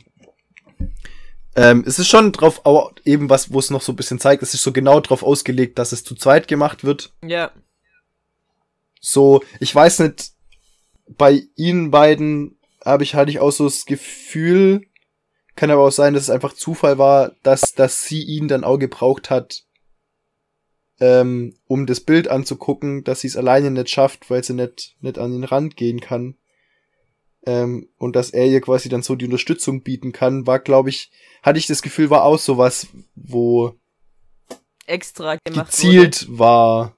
ähm, 1.56 1.84
es 1.86 2.00
ist 2.00 2.08
schon 2.08 2.32
drauf, 2.32 2.66
au- 2.66 2.92
eben 3.06 3.30
was, 3.30 3.52
wo 3.54 3.60
es 3.60 3.70
noch 3.70 3.82
so 3.82 3.92
ein 3.92 3.96
bisschen 3.96 4.20
zeigt, 4.20 4.42
es 4.44 4.54
ist 4.54 4.64
so 4.64 4.72
genau 4.72 5.00
drauf 5.00 5.24
ausgelegt, 5.24 5.78
dass 5.80 5.92
es 5.92 6.04
zu 6.04 6.16
zweit 6.16 6.48
gemacht 6.48 6.84
wird. 6.84 7.14
ja. 7.22 7.52
So, 9.06 9.44
ich 9.60 9.76
weiß 9.76 10.00
nicht, 10.00 10.32
bei 11.10 11.44
ihnen 11.58 11.92
beiden 11.92 12.58
habe 12.86 13.04
ich, 13.04 13.16
hatte 13.16 13.32
ich 13.32 13.40
auch 13.42 13.52
so 13.52 13.66
das 13.66 13.84
Gefühl, 13.86 14.86
kann 15.58 15.70
aber 15.72 15.84
auch 15.86 15.92
sein, 15.92 16.14
dass 16.14 16.24
es 16.24 16.30
einfach 16.30 16.54
Zufall 16.54 16.98
war, 16.98 17.34
dass, 17.44 17.74
dass 17.74 18.06
sie 18.06 18.24
ihn 18.24 18.48
dann 18.48 18.64
auch 18.64 18.78
gebraucht 18.78 19.30
hat, 19.30 19.64
ähm, 21.02 21.58
um 21.68 21.86
das 21.86 22.00
Bild 22.00 22.30
anzugucken, 22.30 23.04
dass 23.04 23.20
sie 23.22 23.28
es 23.28 23.36
alleine 23.36 23.72
nicht 23.72 23.90
schafft, 23.90 24.30
weil 24.30 24.42
sie 24.44 24.54
nicht, 24.54 24.96
nicht 25.02 25.18
an 25.18 25.34
den 25.34 25.44
Rand 25.44 25.76
gehen 25.76 26.00
kann. 26.00 26.38
Ähm, 27.46 27.90
und 27.98 28.16
dass 28.16 28.30
er 28.30 28.48
ihr 28.48 28.62
quasi 28.62 28.90
dann 28.90 29.02
so 29.02 29.16
die 29.16 29.26
Unterstützung 29.26 29.82
bieten 29.82 30.12
kann, 30.14 30.48
war, 30.48 30.60
glaube 30.60 30.90
ich, 30.90 31.12
hatte 31.42 31.60
ich 31.60 31.68
das 31.68 31.82
Gefühl, 31.82 32.10
war 32.10 32.24
auch 32.24 32.40
sowas, 32.40 32.88
wo 33.16 33.76
Extra 34.86 35.38
gemacht 35.44 35.72
gezielt 35.72 36.28
war 36.30 36.98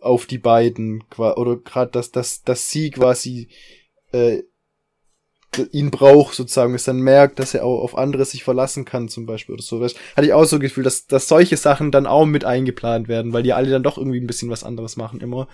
auf 0.00 0.26
die 0.26 0.38
beiden 0.38 1.02
oder 1.16 1.56
gerade 1.56 1.90
dass 1.90 2.12
dass 2.12 2.42
dass 2.42 2.70
sie 2.70 2.90
quasi 2.90 3.48
äh, 4.12 4.42
ihn 5.72 5.90
braucht 5.90 6.34
sozusagen 6.34 6.74
es 6.74 6.84
dann 6.84 7.00
merkt 7.00 7.40
dass 7.40 7.54
er 7.54 7.64
auch 7.64 7.82
auf 7.82 7.98
andere 7.98 8.24
sich 8.24 8.44
verlassen 8.44 8.84
kann 8.84 9.08
zum 9.08 9.26
Beispiel 9.26 9.54
oder 9.54 9.62
sowas. 9.62 9.94
Hatte 10.16 10.26
ich 10.26 10.32
auch 10.32 10.44
so 10.44 10.56
das 10.56 10.62
Gefühl 10.62 10.84
dass 10.84 11.06
dass 11.06 11.26
solche 11.26 11.56
Sachen 11.56 11.90
dann 11.90 12.06
auch 12.06 12.26
mit 12.26 12.44
eingeplant 12.44 13.08
werden 13.08 13.32
weil 13.32 13.42
die 13.42 13.52
alle 13.52 13.70
dann 13.70 13.82
doch 13.82 13.98
irgendwie 13.98 14.20
ein 14.20 14.26
bisschen 14.28 14.50
was 14.50 14.62
anderes 14.62 14.96
machen 14.96 15.20
immer. 15.20 15.48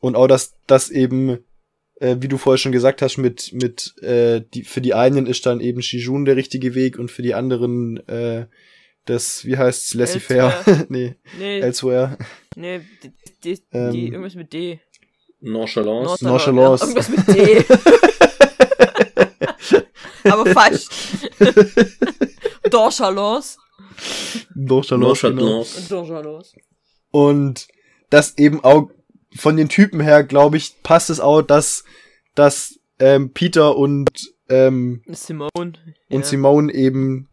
Und 0.00 0.14
auch 0.14 0.28
dass 0.28 0.54
das 0.66 0.90
eben 0.90 1.38
äh, 2.00 2.16
wie 2.20 2.28
du 2.28 2.38
vorher 2.38 2.58
schon 2.58 2.72
gesagt 2.72 3.02
hast 3.02 3.16
mit 3.18 3.52
mit 3.52 3.94
äh, 4.02 4.42
die 4.54 4.64
für 4.64 4.80
die 4.80 4.94
einen 4.94 5.26
ist 5.26 5.46
dann 5.46 5.60
eben 5.60 5.82
Shijun 5.82 6.24
der 6.24 6.36
richtige 6.36 6.74
Weg 6.74 6.98
und 6.98 7.10
für 7.10 7.22
die 7.22 7.34
anderen 7.34 7.96
äh, 8.08 8.46
das 9.04 9.44
wie 9.44 9.56
heißt's 9.56 9.94
laissez-faire 9.94 10.86
nee. 10.88 11.14
Nee, 11.38 11.60
Elsewhere. 11.60 12.18
nee, 12.56 12.80
die, 13.02 13.12
die, 13.42 13.54
die, 13.54 13.62
Ähm, 13.72 13.94
irgendwas 13.94 14.34
mit 14.34 14.52
D. 14.52 14.80
Nonchalance. 15.40 16.24
Nonchalance. 16.24 16.84
Ja, 16.84 16.90
irgendwas 16.90 17.08
mit 17.08 17.28
D. 17.28 17.64
Aber. 20.30 20.54
Dorchalance. 22.70 23.58
Nonchalance. 24.54 25.28
Genau. 25.28 25.42
Nonchalance. 25.42 25.88
Dorchalance. 25.88 26.56
Und 27.10 27.68
das 28.10 28.36
eben 28.36 28.62
auch 28.64 28.90
von 29.36 29.56
den 29.56 29.68
Typen 29.68 30.00
her, 30.00 30.24
glaube 30.24 30.56
ich, 30.56 30.82
passt 30.82 31.10
es 31.10 31.20
auch, 31.20 31.42
dass, 31.42 31.84
dass 32.34 32.78
ähm, 32.98 33.32
Peter 33.32 33.76
und, 33.76 34.34
ähm, 34.48 35.02
Simone. 35.08 35.50
und 35.54 35.78
ja. 36.08 36.22
Simone 36.22 36.72
eben 36.72 37.28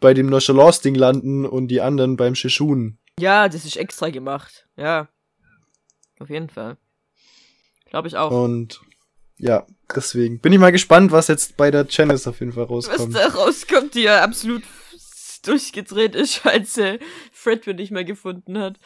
bei 0.00 0.14
dem 0.14 0.26
Nonchalance-Ding 0.26 0.94
landen 0.94 1.46
und 1.46 1.68
die 1.68 1.80
anderen 1.80 2.16
beim 2.16 2.34
Shishun. 2.34 2.98
Ja, 3.18 3.48
das 3.48 3.64
ist 3.64 3.76
extra 3.76 4.10
gemacht. 4.10 4.66
Ja. 4.76 5.08
Auf 6.18 6.30
jeden 6.30 6.48
Fall. 6.50 6.76
Glaube 7.86 8.08
ich 8.08 8.16
auch. 8.16 8.30
Und 8.30 8.80
ja, 9.38 9.66
deswegen 9.94 10.40
bin 10.40 10.52
ich 10.52 10.58
mal 10.58 10.72
gespannt, 10.72 11.12
was 11.12 11.28
jetzt 11.28 11.56
bei 11.56 11.70
der 11.70 11.86
Janice 11.88 12.26
auf 12.26 12.40
jeden 12.40 12.52
Fall 12.52 12.68
Was 12.68 12.88
rauskommt. 12.88 13.14
da 13.14 13.28
rauskommt, 13.28 13.94
die 13.94 14.02
ja 14.02 14.22
absolut 14.22 14.62
durchgedreht 15.42 16.14
ist, 16.14 16.44
als 16.46 16.76
äh, 16.78 16.98
Fred 17.32 17.66
wir 17.66 17.74
nicht 17.74 17.90
mehr 17.90 18.04
gefunden 18.04 18.58
hat. 18.58 18.78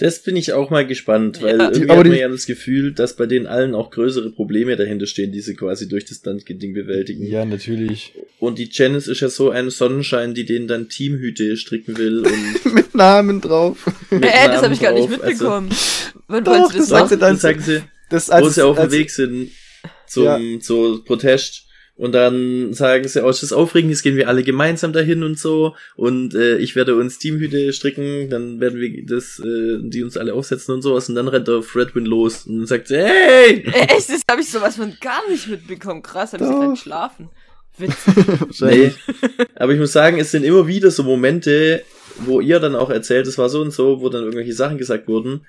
Das 0.00 0.22
bin 0.22 0.34
ich 0.34 0.54
auch 0.54 0.70
mal 0.70 0.86
gespannt, 0.86 1.42
weil 1.42 1.58
Ja. 1.58 1.64
irgendwie 1.68 1.90
Aber 1.90 2.00
hat 2.00 2.06
man 2.06 2.16
ja 2.16 2.28
das 2.28 2.46
Gefühl, 2.46 2.92
dass 2.92 3.16
bei 3.16 3.26
denen 3.26 3.46
allen 3.46 3.74
auch 3.74 3.90
größere 3.90 4.30
Probleme 4.30 4.74
dahinter 4.76 5.06
stehen, 5.06 5.30
die 5.30 5.40
sie 5.42 5.54
quasi 5.54 5.88
durch 5.88 6.06
das 6.06 6.22
Ding 6.22 6.72
bewältigen. 6.72 7.22
Ja, 7.26 7.44
natürlich. 7.44 8.14
Und 8.38 8.58
die 8.58 8.70
Janice 8.72 9.08
ist 9.08 9.20
ja 9.20 9.28
so 9.28 9.50
ein 9.50 9.68
Sonnenschein, 9.68 10.32
die 10.32 10.46
denen 10.46 10.66
dann 10.68 10.88
Teamhüte 10.88 11.54
stricken 11.58 11.98
will 11.98 12.20
und 12.20 12.64
Mit 12.74 12.94
Namen 12.94 13.42
drauf. 13.42 13.76
mit 14.10 14.24
Äh, 14.24 14.28
das 14.30 14.46
Namen 14.46 14.62
habe 14.64 14.74
ich 14.74 14.80
gar 14.80 14.92
nicht 14.94 15.10
drauf. 15.10 15.26
mitbekommen. 15.26 15.68
Wann 16.28 16.44
Doch, 16.44 16.68
das 16.72 16.76
das 16.78 16.88
sagt 16.88 17.00
machen? 17.02 17.08
sie 17.10 17.18
dann 17.18 17.28
Also, 17.32 17.40
sagen 17.42 17.60
sie, 17.60 17.82
Das 18.08 18.28
wo 18.28 18.32
als, 18.32 18.54
sie 18.54 18.62
auf 18.64 18.78
dem 18.80 18.90
Weg 18.92 19.10
sind 19.10 19.50
zum 20.06 20.60
so 20.62 21.02
Protest. 21.04 21.64
Und 22.00 22.12
dann 22.12 22.72
sagen 22.72 23.06
sie, 23.06 23.22
oh, 23.22 23.28
ist 23.28 23.42
das 23.42 23.52
aufregend, 23.52 23.90
jetzt 23.90 24.02
gehen 24.02 24.16
wir 24.16 24.26
alle 24.26 24.42
gemeinsam 24.42 24.94
dahin 24.94 25.22
und 25.22 25.38
so. 25.38 25.76
Und 25.96 26.34
äh, 26.34 26.56
ich 26.56 26.74
werde 26.74 26.94
uns 26.96 27.18
Teamhüte 27.18 27.74
stricken, 27.74 28.30
dann 28.30 28.58
werden 28.58 28.80
wir 28.80 29.04
das, 29.04 29.38
äh, 29.38 29.76
die 29.82 30.02
uns 30.02 30.16
alle 30.16 30.32
aufsetzen 30.32 30.74
und 30.74 30.80
sowas. 30.80 31.10
Und 31.10 31.16
dann 31.16 31.28
rennt 31.28 31.46
der 31.46 31.62
Fredwin 31.62 32.06
los 32.06 32.46
und 32.46 32.66
sagt 32.66 32.88
sie, 32.88 32.96
hey! 32.96 33.66
Äh, 33.66 33.94
echt, 33.94 34.08
das 34.08 34.22
habe 34.30 34.40
ich 34.40 34.50
sowas 34.50 34.76
von 34.76 34.96
gar 34.98 35.28
nicht 35.28 35.46
mitbekommen. 35.46 36.02
Krass, 36.02 36.32
habe 36.32 36.42
ich 36.44 36.50
gerade 36.50 36.76
schlafen. 36.76 37.28
Witzig. 37.76 38.14
Nee. 38.62 38.94
Aber 39.56 39.74
ich 39.74 39.78
muss 39.78 39.92
sagen, 39.92 40.18
es 40.18 40.30
sind 40.30 40.44
immer 40.44 40.66
wieder 40.66 40.90
so 40.90 41.02
Momente, 41.02 41.82
wo 42.24 42.40
ihr 42.40 42.60
dann 42.60 42.76
auch 42.76 42.88
erzählt, 42.88 43.26
es 43.26 43.36
war 43.36 43.50
so 43.50 43.60
und 43.60 43.72
so, 43.72 44.00
wo 44.00 44.08
dann 44.08 44.22
irgendwelche 44.22 44.54
Sachen 44.54 44.78
gesagt 44.78 45.06
wurden, 45.06 45.46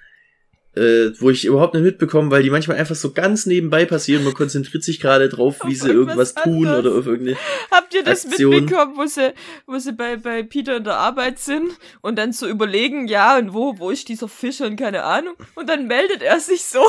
äh, 0.75 1.11
wo 1.19 1.29
ich 1.29 1.45
überhaupt 1.45 1.73
nicht 1.73 1.83
mitbekomme, 1.83 2.31
weil 2.31 2.43
die 2.43 2.49
manchmal 2.49 2.77
einfach 2.77 2.95
so 2.95 3.11
ganz 3.11 3.45
nebenbei 3.45 3.85
passieren. 3.85 4.23
Man 4.23 4.33
konzentriert 4.33 4.83
sich 4.83 4.99
gerade 4.99 5.27
drauf, 5.29 5.59
wie 5.65 5.73
Auf 5.73 5.81
sie 5.81 5.89
irgendwas 5.89 6.33
tun 6.33 6.67
oder 6.67 6.95
auf 6.95 7.07
irgendeine. 7.07 7.37
Habt 7.71 7.93
ihr 7.93 8.03
das 8.03 8.25
Aktion. 8.25 8.51
mitbekommen, 8.51 8.93
wo 8.95 9.05
sie, 9.05 9.33
wo 9.67 9.77
sie 9.79 9.93
bei, 9.93 10.15
bei 10.15 10.43
Peter 10.43 10.77
in 10.77 10.83
der 10.83 10.97
Arbeit 10.97 11.39
sind 11.39 11.71
und 12.01 12.17
dann 12.17 12.31
so 12.31 12.47
überlegen, 12.47 13.07
ja, 13.07 13.37
und 13.37 13.53
wo, 13.53 13.77
wo 13.79 13.89
ist 13.89 14.07
dieser 14.07 14.27
Fisch 14.27 14.61
und 14.61 14.77
keine 14.77 15.03
Ahnung. 15.03 15.35
Und 15.55 15.67
dann 15.67 15.87
meldet 15.87 16.21
er 16.21 16.39
sich 16.39 16.63
so. 16.63 16.81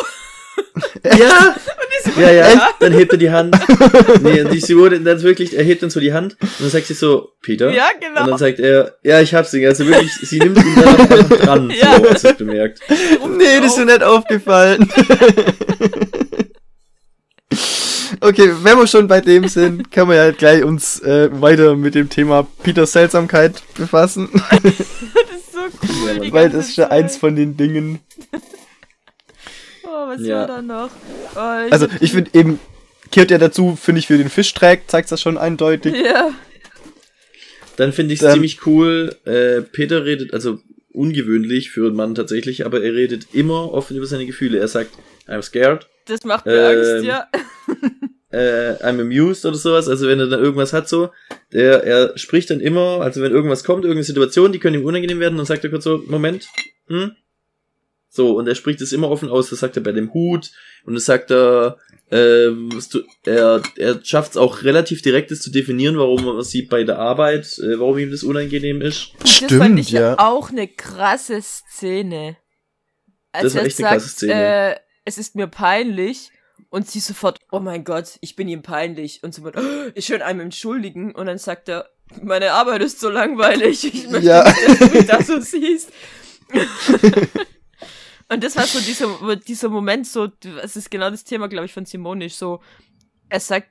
Ja! 1.05 1.55
so, 2.05 2.21
ja, 2.21 2.31
ja, 2.31 2.71
dann 2.81 2.93
hebt 2.93 3.13
er 3.13 3.19
die 3.19 3.31
Hand. 3.31 3.57
nee, 4.23 4.43
und 4.43 4.53
die 4.53 4.61
sie 4.61 4.77
wurde 4.77 5.01
dann 5.01 5.23
wirklich, 5.23 5.57
er 5.57 5.65
hebt 5.65 5.83
dann 5.83 5.91
so 5.91 6.01
die 6.01 6.13
Hand 6.13 6.37
und 6.41 6.51
dann 6.61 6.71
sagt 6.71 6.87
sie 6.87 6.95
so, 6.95 7.31
Peter. 7.43 7.71
Ja, 7.73 7.89
Und 7.95 8.01
genau. 8.01 8.27
dann 8.27 8.39
sagt 8.39 8.59
er, 8.61 8.97
ja, 9.03 9.21
ich 9.21 9.35
hab's 9.35 9.53
ihn. 9.55 9.67
Also 9.67 9.87
wirklich, 9.87 10.13
sie 10.15 10.39
nimmt 10.39 10.59
ihn 10.59 10.75
dann 10.77 10.97
einfach 10.97 11.37
dran, 11.39 11.71
Ja. 11.71 11.97
so, 11.97 12.03
du 12.03 12.09
es 12.11 12.23
bemerkt. 12.37 12.81
Nee, 13.37 13.61
das 13.61 13.73
ist 13.73 13.79
mir 13.79 13.87
nicht 13.87 14.03
aufgefallen. 14.03 14.89
okay, 18.21 18.51
wenn 18.63 18.79
wir 18.79 18.87
schon 18.87 19.09
bei 19.09 19.21
dem 19.21 19.49
sind, 19.49 19.91
können 19.91 20.11
wir 20.11 20.17
ja 20.17 20.31
gleich 20.31 20.63
uns 20.65 21.01
äh, 21.01 21.29
weiter 21.41 21.77
mit 21.77 21.95
dem 21.95 22.09
Thema 22.09 22.47
Peters 22.63 22.93
Seltsamkeit 22.93 23.63
befassen, 23.77 24.29
Das 24.63 24.73
ist 24.73 25.53
so 25.53 25.61
cool. 26.21 26.33
weil 26.33 26.51
das 26.51 26.69
ist 26.69 26.75
schon 26.77 26.85
Zeit. 26.85 26.93
eins 26.93 27.17
von 27.17 27.37
den 27.37 27.57
Dingen. 27.57 28.01
Was 30.09 30.21
Ja. 30.21 30.41
war 30.41 30.47
da 30.47 30.63
noch? 30.63 30.91
Oh, 31.35 31.39
Also 31.71 31.87
ich 32.01 32.13
finde 32.13 32.31
eben, 32.35 32.59
kehrt 33.11 33.31
ja 33.31 33.39
dazu, 33.39 33.77
finde 33.81 33.99
ich, 34.01 34.07
für 34.07 34.19
den 34.19 34.29
Fisch 34.31 34.53
trägt, 34.55 34.91
zeigt 34.91 35.11
das 35.13 35.21
schon 35.21 35.39
eindeutig. 35.39 35.95
Ja. 36.05 36.31
Dann 37.77 37.93
finde 37.93 38.15
ich 38.15 38.23
es 38.23 38.33
ziemlich 38.33 38.67
cool. 38.67 39.17
Äh, 39.25 39.63
Peter 39.63 40.05
redet, 40.05 40.35
also 40.35 40.59
ungewöhnlich 40.93 41.71
für 41.71 41.87
einen 41.87 41.97
Mann 41.97 42.15
tatsächlich, 42.15 42.67
aber 42.67 42.83
er 42.83 42.93
redet 42.95 43.29
immer 43.33 43.73
offen 43.73 43.97
über 43.97 44.07
seine 44.07 44.27
Gefühle. 44.27 44.59
Er 44.59 44.69
sagt, 44.69 44.91
I'm 45.27 45.43
scared, 45.43 45.89
Das 46.07 46.25
macht 46.25 46.45
mir 46.47 46.53
Ähm, 46.53 46.79
Angst, 46.79 47.05
ja. 47.07 47.29
äh, 48.31 48.75
I'm 48.85 49.01
amused 49.01 49.47
oder 49.47 49.57
sowas. 49.57 49.89
Also 49.89 50.07
wenn 50.07 50.21
er 50.21 50.27
dann 50.27 50.41
irgendwas 50.41 50.73
hat 50.75 50.89
so, 50.89 51.11
der, 51.53 51.83
er 51.85 52.19
spricht 52.19 52.51
dann 52.51 52.61
immer, 52.61 53.01
also 53.01 53.23
wenn 53.23 53.33
irgendwas 53.33 53.65
kommt, 53.65 53.85
irgendeine 53.85 54.05
Situation, 54.05 54.53
die 54.53 54.59
können 54.59 54.81
ihm 54.81 54.85
unangenehm 54.87 55.21
werden, 55.21 55.37
dann 55.37 55.47
sagt 55.47 55.65
er 55.65 55.71
kurz 55.71 55.85
so, 55.85 56.03
Moment, 56.07 56.49
hm? 56.89 57.13
So, 58.15 58.37
und 58.37 58.47
er 58.47 58.55
spricht 58.55 58.83
es 58.83 58.93
immer 58.93 59.09
offen 59.11 59.31
aus, 59.31 59.49
das 59.49 59.61
sagt 59.61 59.77
er 59.79 59.83
bei 59.83 59.93
dem 59.93 60.13
Hut, 60.13 60.51
und 60.85 60.93
das 60.95 61.07
sagt 61.07 61.31
er, 61.31 61.79
ähm, 62.11 62.69
was 62.75 62.91
du- 62.91 63.01
er, 63.25 63.63
er 63.79 64.05
schafft 64.05 64.33
es 64.33 64.37
auch 64.37 64.65
relativ 64.65 65.01
direkt, 65.01 65.31
es 65.31 65.41
zu 65.41 65.51
definieren, 65.51 65.97
warum 65.97 66.23
man 66.23 66.43
sieht 66.43 66.69
bei 66.69 66.85
der 66.85 66.99
Arbeit, 66.99 67.59
äh, 67.59 67.79
warum 67.81 67.97
ihm 67.97 68.11
das 68.11 68.23
unangenehm 68.23 68.83
ist. 68.83 69.13
Und 69.15 69.23
das 69.23 69.31
fand 69.39 69.51
Stimmt, 69.53 69.79
ich 69.81 69.91
ja. 69.93 70.19
auch 70.19 70.51
eine 70.51 70.69
krasse 70.69 71.41
Szene. 71.41 72.37
Als 73.33 73.45
Das 73.45 73.55
war 73.55 73.63
echt 73.65 73.79
eine 73.79 73.89
krasse 73.89 74.09
Szene. 74.11 74.75
Äh, 74.75 74.77
es 75.07 75.17
ist 75.17 75.35
mir 75.35 75.47
peinlich. 75.47 76.29
Und 76.69 76.91
sie 76.91 77.01
sofort, 77.01 77.39
oh 77.51 77.61
mein 77.61 77.83
Gott, 77.83 78.19
ich 78.21 78.37
bin 78.37 78.47
ihm 78.47 78.61
peinlich. 78.63 79.23
Und 79.23 79.33
so, 79.35 79.43
oh, 79.47 79.51
ich 79.95 80.05
schön 80.05 80.21
einem 80.21 80.41
entschuldigen. 80.41 81.15
Und 81.15 81.25
dann 81.27 81.39
sagt 81.39 81.71
er, 81.71 81.89
meine 82.23 82.53
Arbeit 82.53 82.83
ist 82.83 83.01
so 83.01 83.09
langweilig. 83.09 83.85
Ich 83.87 84.11
möchte 84.11 84.27
Ja. 84.29 84.45
nicht, 84.45 84.69
dass 84.69 84.79
du 84.91 84.99
mich 84.99 85.07
da 85.07 85.23
so 85.23 85.41
siehst. 85.41 85.91
Und 88.29 88.43
das 88.43 88.57
war 88.57 88.67
so 88.67 88.81
dieser, 88.81 89.37
dieser 89.37 89.69
Moment, 89.69 90.07
so, 90.07 90.29
es 90.63 90.77
ist 90.77 90.91
genau 90.91 91.11
das 91.11 91.25
Thema, 91.25 91.49
glaube 91.49 91.67
ich, 91.67 91.73
von 91.73 91.85
Simonisch. 91.85 92.35
So, 92.35 92.61
er 93.29 93.41
sagt, 93.41 93.69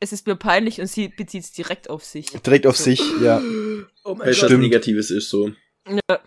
es 0.00 0.12
ist 0.12 0.26
mir 0.26 0.36
peinlich 0.36 0.80
und 0.80 0.86
sie 0.86 1.08
bezieht 1.08 1.44
es 1.44 1.52
direkt 1.52 1.88
auf 1.88 2.04
sich. 2.04 2.26
Direkt 2.26 2.66
auf 2.66 2.76
sich, 2.76 3.00
ja. 3.20 3.40
Oh 4.04 4.14
mein 4.14 4.26
Weil 4.26 4.34
Gott. 4.34 4.42
was 4.42 4.58
Negatives 4.58 5.10
ist 5.10 5.30
so. 5.30 5.50
Ja. 5.88 6.20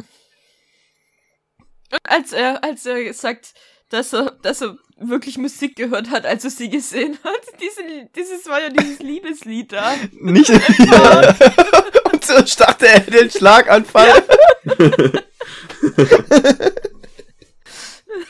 Und 1.92 2.00
als 2.04 2.34
er, 2.34 2.64
als 2.64 2.86
er 2.86 3.14
sagt, 3.14 3.54
dass 3.90 4.14
er, 4.14 4.38
dass 4.42 4.62
er 4.62 4.78
wirklich 4.98 5.38
Musik 5.38 5.76
gehört 5.76 6.10
hat, 6.10 6.26
als 6.26 6.44
er 6.44 6.52
sie 6.52 6.70
gesehen 6.70 7.18
hat, 7.24 7.42
diese, 7.62 8.10
dieses 8.16 8.48
war 8.48 8.62
ja 8.62 8.70
dieses 8.70 9.00
Liebeslied 9.00 9.72
da. 9.72 9.96
Nicht. 10.12 10.50
ja. 10.80 11.36
Und 12.12 12.26
so 12.26 12.42
dachte 12.64 12.88
er 12.88 13.00
den 13.02 13.30
Schlaganfall. 13.30 14.24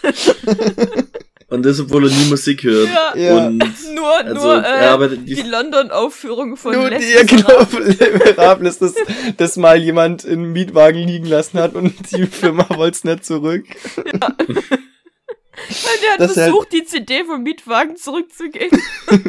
Und 1.50 1.66
das, 1.66 1.80
obwohl 1.80 2.08
er 2.08 2.12
nie 2.16 2.26
Musik 2.30 2.62
hört. 2.64 2.88
Ja. 2.88 3.16
Ja. 3.18 3.48
Und 3.48 3.58
Nur, 3.96 4.18
also, 4.18 4.34
nur 4.54 4.64
äh, 4.64 4.84
ja, 4.84 4.94
aber 4.94 5.08
die, 5.10 5.34
die 5.34 5.42
London-Aufführung 5.42 6.56
von 6.58 6.74
Nur 6.74 6.92
Les 6.92 7.04
die, 7.04 7.12
ja, 7.12 7.24
genau, 7.24 7.66
Miserables. 7.72 8.78
Dass, 8.78 8.94
dass 9.36 9.58
mal 9.58 9.82
jemand 9.82 10.26
einen 10.28 10.52
Mietwagen 10.54 11.08
liegen 11.08 11.26
lassen 11.26 11.60
hat 11.60 11.74
und 11.74 12.12
die 12.12 12.28
Firma 12.28 12.68
wollte 12.78 12.98
es 12.98 13.04
nicht 13.04 13.26
zurück. 13.26 13.66
Und 13.98 14.06
der 14.14 16.12
hat 16.14 16.20
Das 16.20 16.38
halt- 16.38 16.52
versucht, 16.52 16.72
die 16.72 16.86
CD 16.86 17.24
vom 17.24 17.42
Mietwagen 17.42 17.96
zurückzugeben. 17.98 18.80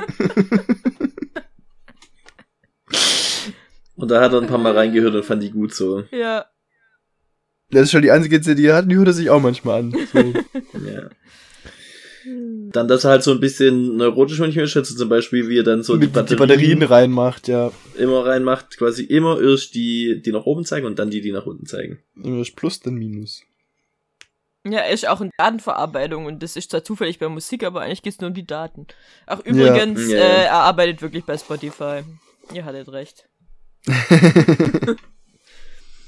und 3.96 4.10
da 4.10 4.20
hat 4.20 4.32
er 4.34 4.42
ein 4.42 4.46
paar 4.46 4.58
Mal 4.58 4.76
reingehört 4.76 5.14
und 5.14 5.24
fand 5.24 5.42
die 5.42 5.50
gut 5.50 5.74
so. 5.74 6.04
Ja. 6.10 6.44
Das 7.70 7.82
ist 7.82 7.90
schon 7.92 8.02
die 8.02 8.10
einzige 8.10 8.40
CD, 8.40 8.62
die 8.62 8.68
er 8.68 8.76
hat, 8.76 8.90
die 8.90 8.96
hört 8.96 9.08
er 9.08 9.12
sich 9.12 9.30
auch 9.30 9.40
manchmal 9.40 9.80
an. 9.80 9.96
So. 10.12 10.18
Ja. 10.86 11.10
Dann, 12.72 12.86
dass 12.86 13.04
er 13.04 13.10
halt 13.10 13.22
so 13.22 13.32
ein 13.32 13.40
bisschen 13.40 13.96
neurotisch 13.96 14.38
manchmal 14.38 14.66
ist, 14.66 14.76
also 14.76 14.94
zum 14.94 15.08
Beispiel, 15.08 15.48
wie 15.48 15.58
er 15.58 15.64
dann 15.64 15.82
so 15.82 15.96
die 15.96 16.06
Batterien, 16.06 16.28
die 16.28 16.46
Batterien 16.46 16.82
reinmacht, 16.82 17.48
ja. 17.48 17.72
immer 17.96 18.24
reinmacht, 18.24 18.76
quasi 18.76 19.04
immer 19.04 19.40
erst 19.40 19.74
die, 19.74 20.20
die 20.22 20.30
nach 20.30 20.44
oben 20.44 20.64
zeigen 20.64 20.86
und 20.86 20.98
dann 20.98 21.10
die, 21.10 21.22
die 21.22 21.32
nach 21.32 21.46
unten 21.46 21.66
zeigen. 21.66 21.98
Immer 22.22 22.38
das 22.38 22.50
Plus, 22.50 22.80
dann 22.80 22.94
Minus. 22.94 23.42
Ja, 24.64 24.80
er 24.80 24.90
ist 24.90 25.08
auch 25.08 25.22
in 25.22 25.30
Datenverarbeitung 25.38 26.26
und 26.26 26.42
das 26.42 26.56
ist 26.56 26.70
zwar 26.70 26.84
zufällig 26.84 27.18
bei 27.18 27.28
Musik, 27.28 27.64
aber 27.64 27.80
eigentlich 27.80 28.02
geht's 28.02 28.20
nur 28.20 28.28
um 28.28 28.34
die 28.34 28.46
Daten. 28.46 28.86
Ach, 29.26 29.40
übrigens, 29.40 30.08
ja. 30.08 30.18
Äh, 30.18 30.44
er 30.44 30.52
arbeitet 30.52 31.00
wirklich 31.00 31.24
bei 31.24 31.38
Spotify. 31.38 32.02
Ihr 32.52 32.64
hattet 32.64 32.92
recht. 32.92 33.28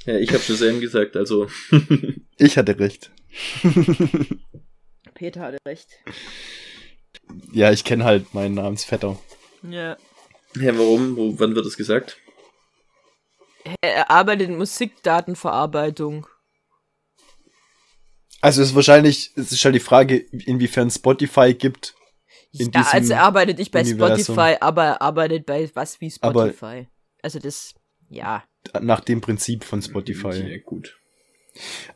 Ja, 0.05 0.17
ich 0.17 0.31
habe 0.31 0.41
Shazam 0.43 0.81
gesagt, 0.81 1.17
also. 1.17 1.49
Ich 2.39 2.57
hatte 2.59 2.79
recht. 2.79 3.13
Peter 5.15 5.41
hatte 5.43 5.59
recht. 5.67 5.89
Ja, 7.53 7.71
ich 7.71 7.85
kenne 7.85 8.05
halt 8.05 8.35
meinen 8.35 8.55
Namensvetter. 8.55 9.19
Ja. 9.63 9.97
ja, 10.57 10.77
warum? 10.79 11.17
Wo, 11.17 11.39
wann 11.39 11.55
wird 11.55 11.65
das 11.67 11.77
gesagt? 11.77 12.19
Er 13.81 14.11
arbeitet 14.11 14.49
in 14.49 14.57
Musikdatenverarbeitung. 14.59 16.27
Also 18.41 18.61
es 18.63 18.71
ist 18.71 18.75
wahrscheinlich, 18.75 19.31
es 19.37 19.53
ist 19.53 19.65
halt 19.65 19.77
die 19.77 19.81
Frage, 19.81 20.17
inwiefern 20.17 20.91
Spotify 20.91 21.55
gibt. 21.55 21.95
In 22.51 22.73
ja, 22.73 22.81
diesem 22.81 22.93
also 22.93 23.13
er 23.13 23.23
arbeitet 23.23 23.59
nicht 23.59 23.71
bei 23.71 23.83
Universum. 23.83 24.35
Spotify, 24.35 24.57
aber 24.61 24.85
er 24.85 25.03
arbeitet 25.03 25.47
bei 25.47 25.71
was 25.75 26.01
wie 26.01 26.13
Aber- 26.21 26.49
Spotify. 26.49 26.89
also 27.23 27.39
das, 27.39 27.73
ja. 28.09 28.43
Nach 28.81 29.01
dem 29.01 29.21
Prinzip 29.21 29.65
von 29.65 29.83
Spotify. 29.83 30.31
Ja, 30.33 30.59
gut. 30.65 30.99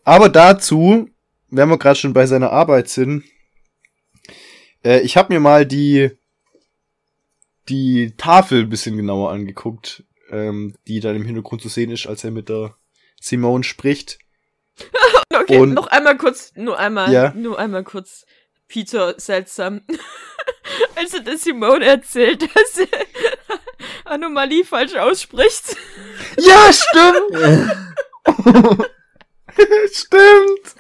Aber 0.05 0.29
dazu, 0.29 1.09
wenn 1.49 1.69
wir 1.69 1.79
gerade 1.79 1.99
schon 1.99 2.12
bei 2.12 2.27
seiner 2.27 2.51
Arbeit 2.53 2.89
sind, 2.89 3.25
äh, 4.85 5.01
ich 5.01 5.17
habe 5.17 5.33
mir 5.33 5.41
mal 5.41 5.64
die 5.67 6.11
die 7.69 8.14
Tafel 8.17 8.61
ein 8.62 8.69
bisschen 8.69 8.97
genauer 8.97 9.33
angeguckt, 9.33 10.05
ähm, 10.31 10.77
die 10.87 11.01
dann 11.01 11.17
im 11.17 11.25
Hintergrund 11.25 11.62
zu 11.62 11.69
sehen 11.69 11.91
ist, 11.91 12.07
als 12.07 12.23
er 12.23 12.31
mit 12.31 12.49
der 12.49 12.77
Simone 13.21 13.64
spricht. 13.64 14.19
Okay, 15.35 15.59
Und- 15.59 15.75
noch 15.75 15.89
einmal 15.89 16.17
kurz, 16.17 16.53
nur 16.57 16.79
einmal, 16.79 17.12
Ja. 17.12 17.33
nur 17.35 17.59
einmal 17.59 17.85
kurz. 17.85 18.25
Peter 18.69 19.14
seltsam. 19.19 19.83
Als 20.97 21.12
er 21.14 21.21
der 21.21 21.37
Simone 21.37 21.85
erzählt, 21.85 22.43
dass 22.43 22.79
er 22.79 22.89
Anomalie 24.07 24.65
falsch 24.65 24.95
ausspricht. 24.95 25.77
Ja, 26.39 26.71
stimmt! 26.73 27.77
Stimmt. 29.93 30.75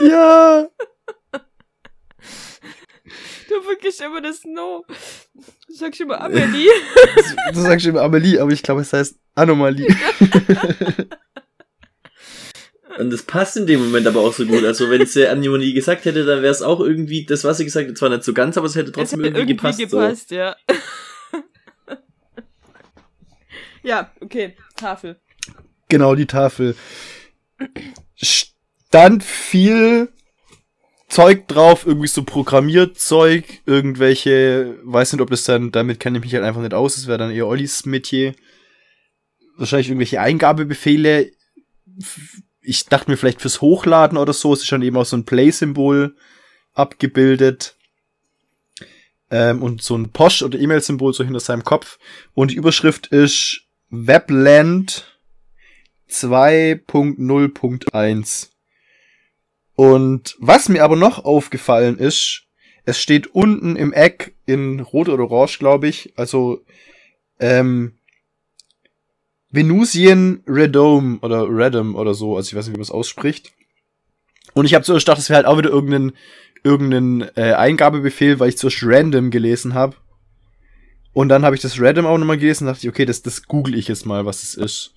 ja. 0.00 0.68
Du 3.48 3.60
vergisst 3.62 4.00
immer 4.00 4.20
das 4.22 4.44
No. 4.44 4.84
Du 5.66 5.74
sagst 5.74 6.00
immer 6.00 6.20
Amelie. 6.20 6.68
Du 7.52 7.60
sagst 7.60 7.86
immer 7.86 8.02
Amelie, 8.02 8.38
aber 8.40 8.52
ich 8.52 8.62
glaube, 8.62 8.82
es 8.82 8.92
heißt 8.92 9.16
Anomalie. 9.34 9.88
Und 12.98 13.10
das 13.10 13.22
passt 13.22 13.56
in 13.56 13.66
dem 13.66 13.82
Moment 13.84 14.06
aber 14.06 14.20
auch 14.20 14.32
so 14.34 14.44
gut. 14.46 14.64
Also 14.64 14.88
wenn 14.90 15.00
es 15.02 15.14
der 15.14 15.32
Anjo 15.32 15.56
nie 15.56 15.72
gesagt 15.72 16.04
hätte, 16.04 16.24
dann 16.24 16.42
wäre 16.42 16.52
es 16.52 16.62
auch 16.62 16.78
irgendwie 16.80 17.24
das, 17.24 17.42
was 17.42 17.56
sie 17.58 17.64
gesagt 17.64 17.88
hat, 17.88 17.96
zwar 17.98 18.10
nicht 18.10 18.22
so 18.24 18.32
ganz, 18.34 18.56
aber 18.56 18.66
es 18.66 18.76
hätte 18.76 18.92
trotzdem 18.92 19.20
Es 19.20 19.26
hätte 19.26 19.38
irgendwie, 19.38 19.56
gepasst. 19.56 19.78
gepasst, 19.78 20.30
ja. 20.30 20.54
Ja, 23.82 24.10
okay. 24.20 24.56
Tafel. 24.76 25.20
Genau, 25.88 26.14
die 26.14 26.26
Tafel. 26.26 26.76
Stand 28.16 29.22
viel 29.22 30.12
Zeug 31.12 31.46
drauf, 31.46 31.86
irgendwie 31.86 32.06
so 32.06 32.24
Programmierzeug, 32.24 33.44
irgendwelche, 33.66 34.78
weiß 34.82 35.12
nicht, 35.12 35.20
ob 35.20 35.28
das 35.28 35.44
dann, 35.44 35.70
damit 35.70 36.00
kenne 36.00 36.16
ich 36.16 36.24
mich 36.24 36.34
halt 36.34 36.44
einfach 36.44 36.62
nicht 36.62 36.72
aus, 36.72 36.94
das 36.94 37.06
wäre 37.06 37.18
dann 37.18 37.30
eher 37.30 37.46
Ollis 37.46 37.84
Metier. 37.84 38.34
Wahrscheinlich 39.58 39.88
irgendwelche 39.88 40.22
Eingabebefehle. 40.22 41.30
Ich 42.62 42.86
dachte 42.86 43.10
mir 43.10 43.18
vielleicht 43.18 43.42
fürs 43.42 43.60
Hochladen 43.60 44.16
oder 44.16 44.32
so, 44.32 44.54
es 44.54 44.62
ist 44.62 44.72
dann 44.72 44.80
eben 44.80 44.96
auch 44.96 45.04
so 45.04 45.18
ein 45.18 45.26
Play-Symbol 45.26 46.16
abgebildet. 46.72 47.76
Ähm, 49.30 49.62
und 49.62 49.82
so 49.82 49.96
ein 49.96 50.12
Post- 50.12 50.42
oder 50.42 50.58
E-Mail-Symbol 50.58 51.12
so 51.12 51.24
hinter 51.24 51.40
seinem 51.40 51.64
Kopf. 51.64 51.98
Und 52.32 52.52
die 52.52 52.56
Überschrift 52.56 53.08
ist 53.08 53.61
Webland 53.94 55.18
2.0.1. 56.08 58.48
Und 59.74 60.34
was 60.38 60.70
mir 60.70 60.82
aber 60.82 60.96
noch 60.96 61.26
aufgefallen 61.26 61.98
ist, 61.98 62.44
es 62.86 62.98
steht 62.98 63.34
unten 63.34 63.76
im 63.76 63.92
Eck 63.92 64.34
in 64.46 64.80
Rot 64.80 65.10
oder 65.10 65.30
Orange, 65.30 65.58
glaube 65.58 65.88
ich, 65.88 66.14
also 66.16 66.64
ähm, 67.38 67.92
Venusian 69.50 70.42
Redome 70.46 71.18
oder 71.20 71.46
Redom 71.46 71.94
oder 71.94 72.14
so, 72.14 72.36
also 72.36 72.48
ich 72.48 72.54
weiß 72.54 72.68
nicht, 72.68 72.74
wie 72.74 72.78
man 72.78 72.84
es 72.84 72.90
ausspricht. 72.90 73.52
Und 74.54 74.64
ich 74.64 74.72
habe 74.72 74.86
zuerst 74.86 75.04
gedacht, 75.04 75.18
das 75.18 75.28
wäre 75.28 75.36
halt 75.36 75.46
auch 75.46 75.58
wieder 75.58 75.68
irgendein, 75.68 76.12
irgendein 76.64 77.28
äh, 77.36 77.52
Eingabebefehl, 77.52 78.40
weil 78.40 78.48
ich 78.48 78.56
zuerst 78.56 78.82
random 78.82 79.30
gelesen 79.30 79.74
habe. 79.74 79.96
Und 81.12 81.28
dann 81.28 81.44
habe 81.44 81.54
ich 81.54 81.62
das 81.62 81.80
random 81.80 82.06
auch 82.06 82.18
nochmal 82.18 82.38
gelesen 82.38 82.64
und 82.64 82.72
dachte 82.72 82.86
ich, 82.86 82.88
okay, 82.88 83.04
das, 83.04 83.22
das 83.22 83.46
google 83.46 83.74
ich 83.74 83.88
jetzt 83.88 84.06
mal, 84.06 84.24
was 84.24 84.42
es 84.42 84.54
ist. 84.54 84.94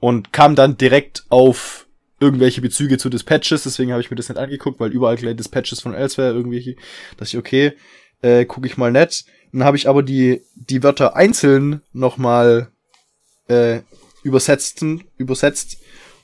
Und 0.00 0.32
kam 0.32 0.54
dann 0.54 0.76
direkt 0.76 1.24
auf 1.28 1.86
irgendwelche 2.20 2.60
Bezüge 2.60 2.98
zu 2.98 3.10
Dispatches, 3.10 3.64
deswegen 3.64 3.92
habe 3.92 4.00
ich 4.00 4.10
mir 4.10 4.16
das 4.16 4.28
nicht 4.28 4.38
angeguckt, 4.38 4.80
weil 4.80 4.92
überall 4.92 5.16
gleich 5.16 5.36
Dispatches 5.36 5.80
von 5.80 5.94
Elsewhere 5.94 6.32
irgendwelche, 6.32 6.74
dachte 7.16 7.24
ich, 7.24 7.36
okay, 7.36 7.72
äh, 8.22 8.44
gucke 8.44 8.66
ich 8.66 8.76
mal 8.76 8.92
nett. 8.92 9.24
Dann 9.52 9.64
habe 9.64 9.76
ich 9.76 9.88
aber 9.88 10.02
die, 10.02 10.42
die 10.54 10.82
Wörter 10.82 11.16
einzeln 11.16 11.82
nochmal 11.92 12.70
äh, 13.48 13.80
übersetzten, 14.22 15.04
übersetzt 15.16 15.78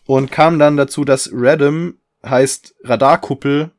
und 0.07 0.31
kam 0.31 0.59
dann 0.59 0.77
dazu, 0.77 1.05
dass 1.05 1.31
Radom 1.33 1.99
heißt 2.25 2.75
Radarkuppel 2.85 3.71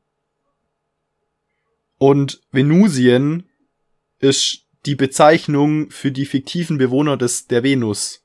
und 1.98 2.42
Venusien 2.52 3.50
ist 4.20 4.65
die 4.86 4.96
Bezeichnung 4.96 5.90
für 5.92 6.12
die 6.12 6.26
fiktiven 6.26 6.78
Bewohner 6.78 7.18
des, 7.18 7.48
der 7.48 7.64
Venus. 7.64 8.22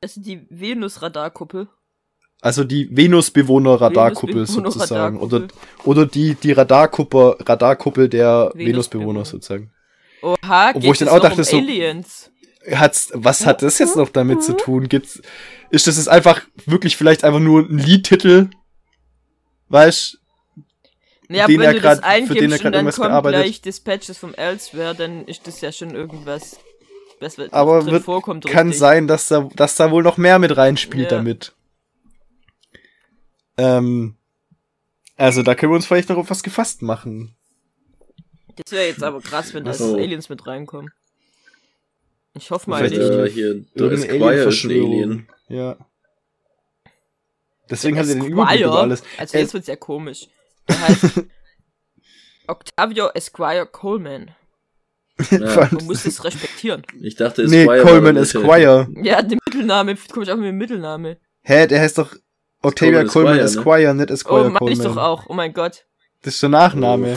Also 0.00 0.20
die 0.20 0.46
Venus-Radarkuppel. 0.50 1.68
Also 2.42 2.64
die 2.64 2.88
Venusbewohner-Radarkuppel 2.94 4.44
Venusbewohner- 4.44 4.70
sozusagen. 4.70 5.18
Oder, 5.20 5.36
Radarkuppel. 5.42 5.86
oder 5.90 6.06
die, 6.06 6.34
die 6.34 6.52
Radarkuppel, 6.52 7.36
Radarkuppel 7.40 8.08
der 8.08 8.50
Venusbewohner. 8.54 8.66
Venusbewohner 8.66 9.24
sozusagen. 9.24 9.72
Oha, 10.22 10.68
Obwohl 10.70 10.80
geht 10.82 10.92
ich 10.92 10.98
dann 10.98 11.08
auch 11.08 11.20
dachte, 11.20 11.38
um 11.38 11.44
so- 11.44 11.56
Aliens. 11.56 12.30
Hat's, 12.70 13.10
was 13.14 13.46
hat 13.46 13.62
das 13.62 13.78
jetzt 13.78 13.94
noch 13.96 14.08
damit 14.10 14.42
zu 14.42 14.56
tun? 14.56 14.88
Gibt's, 14.88 15.22
ist 15.70 15.86
das 15.86 15.96
jetzt 15.98 16.08
einfach 16.08 16.40
wirklich 16.66 16.96
vielleicht 16.96 17.22
einfach 17.22 17.38
nur 17.40 17.60
ein 17.62 17.78
Liedtitel? 17.78 18.50
Weißt 19.68 20.18
Ja, 21.28 21.46
den 21.46 21.58
wenn 21.60 21.66
er 21.66 21.74
du 21.74 21.80
grad- 21.80 21.98
das 21.98 21.98
für 21.98 22.02
den 22.02 22.04
er 22.04 22.10
eingibst 22.10 22.38
grad 22.38 22.50
und 22.66 22.72
dann 22.72 22.74
irgendwas 22.86 22.96
kommt 22.96 23.26
gleich 23.28 23.60
Dispatches 23.60 24.18
vom 24.18 24.34
Elsewhere, 24.34 24.94
dann 24.94 25.24
ist 25.26 25.46
das 25.46 25.60
ja 25.60 25.72
schon 25.72 25.94
irgendwas, 25.94 26.58
was 27.20 27.38
aber 27.52 27.80
drin 27.80 27.92
wird, 27.92 28.04
vorkommt. 28.04 28.44
kann 28.46 28.68
richtig. 28.68 28.78
sein, 28.80 29.06
dass 29.08 29.28
da, 29.28 29.48
dass 29.56 29.74
da 29.76 29.90
wohl 29.90 30.02
noch 30.02 30.16
mehr 30.18 30.38
mit 30.38 30.56
reinspielt 30.56 31.10
Ja. 31.10 31.16
damit. 31.18 31.52
Ähm, 33.58 34.16
also 35.16 35.42
da 35.42 35.54
können 35.54 35.72
wir 35.72 35.76
uns 35.76 35.86
vielleicht 35.86 36.08
noch 36.10 36.18
auf 36.18 36.30
was 36.30 36.42
gefasst 36.42 36.82
machen. 36.82 37.34
Das 38.56 38.72
wäre 38.72 38.86
jetzt 38.86 39.02
aber 39.02 39.20
krass, 39.20 39.52
wenn 39.54 39.64
da. 39.64 39.70
Aliens 39.72 40.28
mit 40.28 40.46
reinkommen. 40.46 40.92
Ich 42.34 42.50
hoffe 42.50 42.68
mal 42.68 42.86
Vielleicht 42.86 42.96
nicht. 43.02 43.10
äh, 43.10 43.30
hier, 43.30 43.64
der 43.74 43.92
Esquire 43.92 44.32
ist 44.34 44.64
ein. 44.64 44.70
Alien. 44.70 45.28
Ja. 45.48 45.76
Deswegen 47.70 47.98
hat 47.98 48.06
er 48.06 48.14
den 48.14 48.26
Überblick 48.26 48.60
über 48.60 48.78
alles. 48.80 49.02
Also 49.16 49.36
Äh, 49.36 49.40
jetzt 49.40 49.54
wird's 49.54 49.66
ja 49.66 49.76
komisch. 49.76 50.28
Der 50.68 50.88
heißt 50.88 51.04
Octavio 52.48 53.08
Esquire 53.14 53.66
Coleman. 53.66 54.30
Ja. 55.30 55.68
Man 55.70 55.84
muss 55.86 56.04
es 56.04 56.22
respektieren. 56.24 56.82
Ich 57.00 57.16
dachte, 57.16 57.46
nee, 57.46 57.62
Esquire 57.62 57.82
Coleman 57.82 58.04
war 58.16 58.22
das 58.22 58.34
Esquire. 58.34 58.88
Ja, 59.02 59.22
der 59.22 59.38
Mittelname, 59.46 59.96
komme 60.12 60.24
ich 60.24 60.30
auch 60.30 60.36
mit 60.36 60.46
dem 60.46 60.58
Mittelname. 60.58 61.18
Hä, 61.42 61.66
der 61.66 61.80
heißt 61.80 61.98
doch 61.98 62.14
Octavia 62.62 63.04
Coleman 63.04 63.08
Coleman 63.08 63.38
Esquire, 63.40 63.76
Esquire, 63.78 63.94
nicht 63.94 64.10
Esquire 64.10 64.34
Oh, 64.34 64.50
meine 64.50 64.72
ich 64.72 64.78
Coleman. 64.78 64.94
doch 64.96 65.02
auch. 65.02 65.24
Oh 65.28 65.34
mein 65.34 65.54
Gott. 65.54 65.86
Das 66.22 66.34
ist 66.34 66.42
der 66.42 66.50
Nachname. 66.50 67.16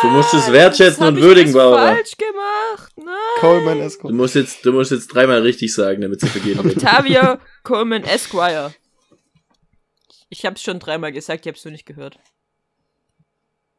Du 0.00 0.08
musst 0.08 0.34
es 0.34 0.50
wertschätzen 0.52 1.06
und 1.06 1.16
würdigen, 1.20 1.52
Barbara. 1.52 1.94
falsch 1.94 2.16
gemacht. 2.16 2.92
Nein. 2.96 3.14
Coleman 3.40 3.78
Du 3.78 3.84
Esquire. 3.84 4.12
musst 4.12 4.34
jetzt, 4.34 4.64
du 4.66 4.72
musst 4.72 4.90
jetzt 4.90 5.08
dreimal 5.08 5.40
richtig 5.42 5.74
sagen, 5.74 6.00
damit 6.02 6.20
sie 6.20 6.26
vergeben 6.28 6.64
wird. 6.64 6.76
Octavio 6.76 7.38
Coleman 7.62 8.04
Esquire. 8.04 8.72
Ich 10.28 10.44
hab's 10.44 10.62
schon 10.62 10.78
dreimal 10.78 11.12
gesagt, 11.12 11.46
ich 11.46 11.50
hab's 11.52 11.64
nur 11.64 11.72
nicht 11.72 11.86
gehört. 11.86 12.18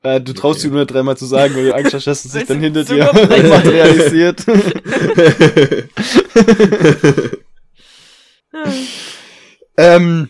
Äh, 0.01 0.21
du 0.21 0.31
traust 0.33 0.63
dir 0.63 0.69
nur 0.69 0.85
dreimal 0.85 1.17
zu 1.17 1.25
sagen, 1.25 1.55
weil 1.55 1.65
du 1.65 1.75
Angst 1.75 1.93
hast, 1.93 2.07
dass 2.07 2.23
es 2.23 2.31
sich 2.31 2.45
dann 2.45 2.61
hinter 2.61 2.85
dir 2.85 3.11
materialisiert. 3.13 4.45
ähm, 9.77 10.29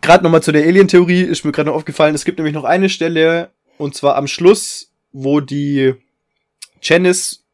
gerade 0.00 0.24
nochmal 0.24 0.42
zu 0.42 0.52
der 0.52 0.64
Alien-Theorie 0.64 1.20
ist 1.22 1.44
mir 1.44 1.52
gerade 1.52 1.68
noch 1.68 1.76
aufgefallen, 1.76 2.14
es 2.14 2.24
gibt 2.24 2.38
nämlich 2.38 2.54
noch 2.54 2.64
eine 2.64 2.88
Stelle, 2.88 3.50
und 3.76 3.94
zwar 3.94 4.16
am 4.16 4.26
Schluss, 4.26 4.90
wo 5.12 5.40
die 5.40 5.94
Janice 6.80 7.44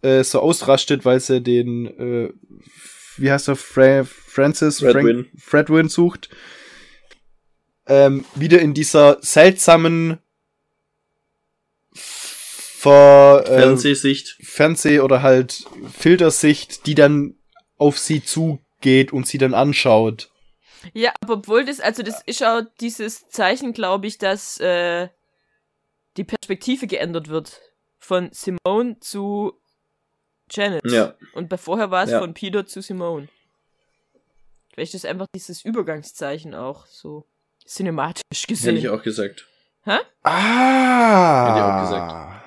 äh, 0.00 0.24
so 0.24 0.40
ausrastet, 0.40 1.04
weil 1.04 1.20
sie 1.20 1.42
den, 1.42 1.86
äh, 1.98 2.32
wie 3.18 3.30
heißt 3.30 3.48
er, 3.48 3.56
Fra 3.56 4.04
Francis 4.04 4.80
Fredwin. 4.80 5.26
Frank, 5.26 5.28
Fredwin 5.36 5.88
sucht. 5.88 6.30
Ähm, 7.86 8.24
wieder 8.34 8.60
in 8.60 8.72
dieser 8.72 9.18
seltsamen 9.20 10.20
Ver, 12.80 13.44
äh, 13.46 13.60
Fernsehsicht. 13.60 14.36
Fernseh- 14.42 15.00
oder 15.00 15.22
halt 15.22 15.64
Filtersicht, 15.98 16.86
die 16.86 16.94
dann 16.94 17.34
auf 17.76 17.98
sie 17.98 18.22
zugeht 18.22 19.12
und 19.12 19.26
sie 19.26 19.36
dann 19.38 19.52
anschaut. 19.54 20.30
Ja, 20.94 21.12
aber 21.22 21.34
obwohl 21.34 21.64
das, 21.66 21.80
also 21.80 22.02
das 22.02 22.22
ist 22.24 22.42
auch 22.42 22.62
dieses 22.80 23.28
Zeichen, 23.28 23.74
glaube 23.74 24.06
ich, 24.06 24.16
dass 24.16 24.58
äh, 24.60 25.08
die 26.16 26.24
Perspektive 26.24 26.86
geändert 26.86 27.28
wird. 27.28 27.60
Von 27.98 28.30
Simone 28.32 28.98
zu 29.00 29.52
Janet. 30.50 30.90
Ja. 30.90 31.14
Und 31.34 31.50
bei 31.50 31.58
vorher 31.58 31.90
war 31.90 32.04
es 32.04 32.10
Ja. 32.10 32.18
von 32.20 32.32
Peter 32.32 32.64
zu 32.64 32.80
Simone. 32.80 33.28
Vielleicht 34.72 34.94
ist 34.94 35.04
einfach 35.04 35.26
dieses 35.34 35.64
Übergangszeichen 35.66 36.54
auch 36.54 36.86
so 36.86 37.26
cinematisch 37.66 38.46
gesehen. 38.46 38.76
Hätte 38.76 38.86
ich 38.86 38.88
auch 38.88 39.02
gesagt. 39.02 39.46
Ah! 39.84 39.98
Hätte 41.44 41.58
ich 41.58 41.64
auch 41.64 41.80
gesagt. 41.82 42.39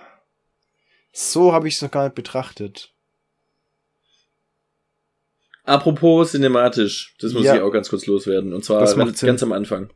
So 1.13 1.53
habe 1.53 1.67
ich 1.67 1.75
es 1.75 1.81
noch 1.81 1.91
gar 1.91 2.05
nicht 2.05 2.15
betrachtet. 2.15 2.89
Apropos 5.63 6.31
cinematisch, 6.31 7.15
das 7.19 7.33
muss 7.33 7.45
Ja. 7.45 7.55
ich 7.55 7.61
auch 7.61 7.71
ganz 7.71 7.87
kurz 7.87 8.05
loswerden. 8.05 8.51
Und 8.53 8.65
zwar 8.65 8.79
ganz, 9.21 9.43
am 9.43 9.53
Anfang. 9.53 9.89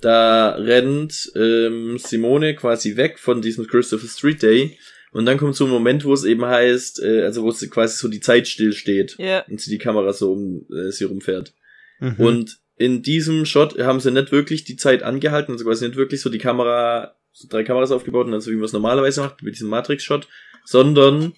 Da 0.00 0.50
rennt 0.56 1.32
ähm, 1.36 1.96
Simone 1.98 2.54
quasi 2.54 2.96
weg 2.96 3.18
von 3.18 3.40
diesem 3.40 3.66
Christopher 3.66 4.08
Street 4.08 4.42
Day. 4.42 4.78
Und 5.12 5.24
dann 5.26 5.38
kommt 5.38 5.54
so 5.54 5.64
ein 5.64 5.70
Moment, 5.70 6.04
wo 6.04 6.12
es 6.12 6.24
eben 6.24 6.44
heißt, 6.44 7.00
äh, 7.02 7.22
also 7.22 7.44
wo 7.44 7.48
es 7.50 7.70
quasi 7.70 7.96
so 7.96 8.08
die 8.08 8.20
Zeit 8.20 8.48
stillsteht 8.48 9.14
Ja, 9.18 9.44
und 9.48 9.60
sie 9.60 9.70
die 9.70 9.78
Kamera 9.78 10.12
so 10.12 10.32
um 10.32 10.66
äh, 10.70 10.90
sie 10.90 11.04
rumfährt. 11.04 11.54
Mhm. 12.00 12.16
Und 12.18 12.58
in 12.76 13.02
diesem 13.02 13.46
Shot 13.46 13.78
haben 13.78 14.00
sie 14.00 14.10
nicht 14.10 14.32
wirklich 14.32 14.64
die 14.64 14.74
Zeit 14.76 15.04
angehalten, 15.04 15.52
also 15.52 15.64
quasi 15.64 15.86
nicht 15.86 15.96
wirklich 15.96 16.20
so 16.20 16.28
die 16.28 16.38
Kamera, 16.38 17.14
so 17.34 17.48
drei 17.48 17.64
Kameras 17.64 17.90
aufgebaut, 17.90 18.28
also 18.32 18.50
wie 18.50 18.56
man 18.56 18.64
es 18.64 18.72
normalerweise 18.72 19.20
macht, 19.20 19.42
mit 19.42 19.54
diesem 19.54 19.68
Matrix-Shot, 19.68 20.28
sondern 20.64 21.34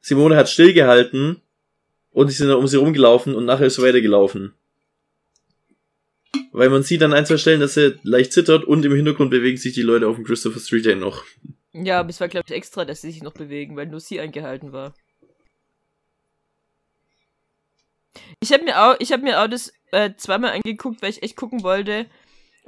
Simone 0.00 0.36
hat 0.36 0.48
stillgehalten 0.48 1.40
und 2.10 2.28
sie 2.28 2.36
sind 2.36 2.48
dann 2.48 2.58
um 2.58 2.66
sie 2.66 2.76
rumgelaufen 2.76 3.34
und 3.34 3.44
nachher 3.44 3.68
ist 3.68 3.76
sie 3.76 3.82
weitergelaufen. 3.82 4.54
Weil 6.52 6.68
man 6.68 6.82
sieht 6.82 7.02
an 7.02 7.12
ein, 7.12 7.24
zwei 7.24 7.36
Stellen, 7.36 7.60
dass 7.60 7.76
er 7.76 7.94
leicht 8.02 8.32
zittert 8.32 8.64
und 8.64 8.84
im 8.84 8.94
Hintergrund 8.94 9.30
bewegen 9.30 9.56
sich 9.56 9.72
die 9.72 9.82
Leute 9.82 10.08
auf 10.08 10.16
dem 10.16 10.24
Christopher 10.24 10.58
Street 10.58 10.84
Day 10.84 10.96
noch. 10.96 11.24
Ja, 11.72 12.00
aber 12.00 12.10
es 12.10 12.20
war, 12.20 12.28
glaube 12.28 12.46
ich, 12.48 12.54
extra, 12.54 12.84
dass 12.84 13.00
sie 13.00 13.12
sich 13.12 13.22
noch 13.22 13.34
bewegen, 13.34 13.76
weil 13.76 13.86
nur 13.86 14.00
sie 14.00 14.18
eingehalten 14.18 14.72
war. 14.72 14.94
Ich 18.40 18.52
habe 18.52 18.64
mir 18.64 18.82
auch, 18.82 18.96
ich 18.98 19.12
habe 19.12 19.22
mir 19.22 19.40
auch 19.40 19.48
das 19.48 19.72
äh, 19.92 20.10
zweimal 20.16 20.52
angeguckt, 20.52 21.02
weil 21.02 21.10
ich 21.10 21.22
echt 21.22 21.36
gucken 21.36 21.62
wollte. 21.62 22.06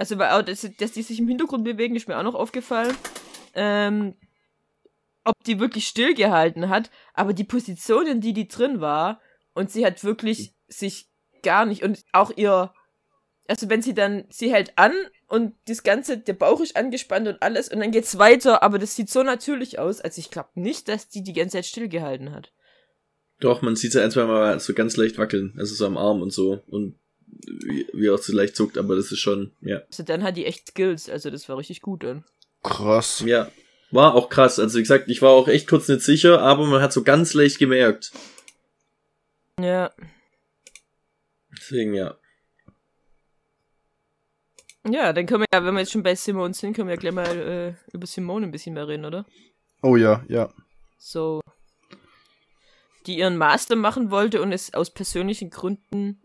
Also 0.00 0.14
dass, 0.14 0.66
dass 0.78 0.92
die 0.92 1.02
sich 1.02 1.18
im 1.18 1.28
Hintergrund 1.28 1.62
bewegen, 1.62 1.94
ist 1.94 2.08
mir 2.08 2.16
auch 2.16 2.22
noch 2.22 2.34
aufgefallen. 2.34 2.96
Ähm, 3.52 4.14
ob 5.24 5.34
die 5.44 5.60
wirklich 5.60 5.86
stillgehalten 5.86 6.70
hat, 6.70 6.90
aber 7.12 7.34
die 7.34 7.44
Position, 7.44 8.06
in 8.06 8.22
die 8.22 8.32
die 8.32 8.48
drin 8.48 8.80
war, 8.80 9.20
und 9.52 9.70
sie 9.70 9.84
hat 9.84 10.02
wirklich 10.02 10.54
sich 10.68 11.10
gar 11.42 11.66
nicht, 11.66 11.82
und 11.82 12.02
auch 12.12 12.32
ihr, 12.34 12.72
also 13.46 13.68
wenn 13.68 13.82
sie 13.82 13.92
dann, 13.92 14.24
sie 14.30 14.50
hält 14.50 14.72
an 14.78 14.94
und 15.28 15.52
das 15.66 15.82
Ganze, 15.82 16.16
der 16.16 16.32
Bauch 16.32 16.62
ist 16.62 16.78
angespannt 16.78 17.28
und 17.28 17.42
alles, 17.42 17.68
und 17.68 17.80
dann 17.80 17.90
geht's 17.90 18.16
weiter, 18.16 18.62
aber 18.62 18.78
das 18.78 18.96
sieht 18.96 19.10
so 19.10 19.22
natürlich 19.22 19.78
aus, 19.78 20.00
also 20.00 20.18
ich 20.18 20.30
glaube 20.30 20.48
nicht, 20.54 20.88
dass 20.88 21.10
die 21.10 21.22
die 21.22 21.34
ganze 21.34 21.58
Zeit 21.58 21.66
stillgehalten 21.66 22.32
hat. 22.32 22.54
Doch, 23.38 23.60
man 23.60 23.76
sieht 23.76 23.92
sie 23.92 24.02
ein, 24.02 24.10
zwei 24.10 24.24
Mal 24.24 24.60
so 24.60 24.72
ganz 24.72 24.96
leicht 24.96 25.18
wackeln, 25.18 25.54
also 25.58 25.74
so 25.74 25.84
am 25.84 25.98
Arm 25.98 26.22
und 26.22 26.32
so. 26.32 26.62
Und 26.68 26.98
wie, 27.46 27.86
wie 27.92 28.10
auch 28.10 28.18
so 28.18 28.34
leicht 28.34 28.56
zuckt, 28.56 28.78
aber 28.78 28.96
das 28.96 29.12
ist 29.12 29.20
schon, 29.20 29.52
ja. 29.60 29.82
Also 29.88 30.02
dann 30.02 30.22
hat 30.22 30.36
die 30.36 30.46
echt 30.46 30.68
Skills, 30.68 31.08
also 31.08 31.30
das 31.30 31.48
war 31.48 31.58
richtig 31.58 31.80
gut 31.82 32.04
dann. 32.04 32.24
Krass. 32.62 33.22
Ja. 33.26 33.50
War 33.90 34.14
auch 34.14 34.28
krass. 34.28 34.58
Also 34.58 34.78
wie 34.78 34.82
gesagt, 34.82 35.08
ich 35.08 35.20
war 35.22 35.30
auch 35.30 35.48
echt 35.48 35.68
kurz 35.68 35.88
nicht 35.88 36.02
sicher, 36.02 36.40
aber 36.40 36.66
man 36.66 36.80
hat 36.80 36.92
so 36.92 37.02
ganz 37.02 37.34
leicht 37.34 37.58
gemerkt. 37.58 38.12
Ja. 39.60 39.90
Deswegen, 41.52 41.94
ja. 41.94 42.16
Ja, 44.88 45.12
dann 45.12 45.26
können 45.26 45.42
wir 45.42 45.46
ja, 45.52 45.64
wenn 45.64 45.74
wir 45.74 45.80
jetzt 45.80 45.92
schon 45.92 46.02
bei 46.02 46.14
Simone 46.14 46.54
sind, 46.54 46.74
können 46.74 46.88
wir 46.88 46.94
ja 46.94 47.00
gleich 47.00 47.12
mal 47.12 47.36
äh, 47.36 47.74
über 47.92 48.06
Simone 48.06 48.46
ein 48.46 48.50
bisschen 48.50 48.74
mehr 48.74 48.88
reden, 48.88 49.04
oder? 49.04 49.26
Oh 49.82 49.96
ja, 49.96 50.24
ja. 50.28 50.52
So. 50.98 51.40
Die 53.06 53.18
ihren 53.18 53.36
Master 53.36 53.76
machen 53.76 54.10
wollte 54.10 54.40
und 54.40 54.52
es 54.52 54.72
aus 54.72 54.90
persönlichen 54.90 55.50
Gründen 55.50 56.22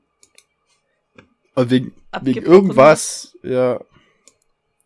Und 1.55 1.69
wegen, 1.69 1.95
wegen 2.21 2.43
irgendwas, 2.45 3.37
ja. 3.43 3.79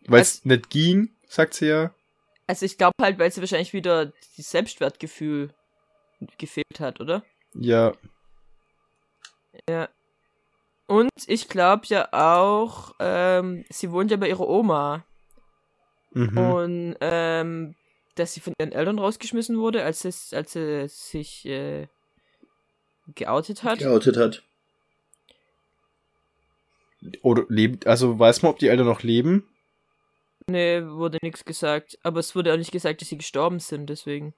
Weil 0.07 0.21
es 0.21 0.39
Was- 0.39 0.45
nicht 0.45 0.69
ging, 0.69 1.09
sagt 1.27 1.53
sie 1.55 1.67
ja. 1.67 1.93
Also 2.47 2.65
ich 2.65 2.77
glaube 2.77 2.95
halt, 3.01 3.19
weil 3.19 3.31
sie 3.31 3.41
wahrscheinlich 3.41 3.73
wieder 3.73 4.07
das 4.37 4.49
Selbstwertgefühl 4.49 5.53
gefehlt 6.37 6.79
hat, 6.79 6.99
oder? 6.99 7.23
Ja. 7.53 7.93
Ja. 9.67 9.89
Und 10.87 11.11
ich 11.27 11.47
glaube 11.47 11.83
ja 11.87 12.09
auch, 12.11 12.95
ähm, 12.99 13.65
sie 13.69 13.91
wohnt 13.91 14.09
ja 14.09 14.17
bei 14.17 14.29
ihrer 14.29 14.47
Oma. 14.47 15.05
Mhm. 16.11 16.37
Und 16.37 16.95
ähm, 17.01 17.75
dass 18.15 18.33
sie 18.33 18.39
von 18.39 18.53
ihren 18.59 18.71
Eltern 18.71 18.97
rausgeschmissen 18.97 19.59
wurde, 19.59 19.83
als, 19.83 20.03
es, 20.05 20.33
als 20.33 20.53
sie 20.53 20.87
sich 20.87 21.45
äh, 21.45 21.87
geoutet 23.13 23.63
hat. 23.63 23.79
Geoutet 23.79 24.17
hat. 24.17 24.43
Oder 27.21 27.45
lebt, 27.49 27.87
also 27.87 28.19
weiß 28.19 28.41
man, 28.41 28.51
ob 28.51 28.59
die 28.59 28.67
Eltern 28.67 28.85
noch 28.87 29.03
leben? 29.03 29.47
Nee, 30.47 30.81
wurde 30.85 31.17
nichts 31.21 31.45
gesagt. 31.45 31.97
Aber 32.03 32.19
es 32.19 32.35
wurde 32.35 32.53
auch 32.53 32.57
nicht 32.57 32.71
gesagt, 32.71 33.01
dass 33.01 33.09
sie 33.09 33.17
gestorben 33.17 33.59
sind, 33.59 33.87
deswegen. 33.89 34.33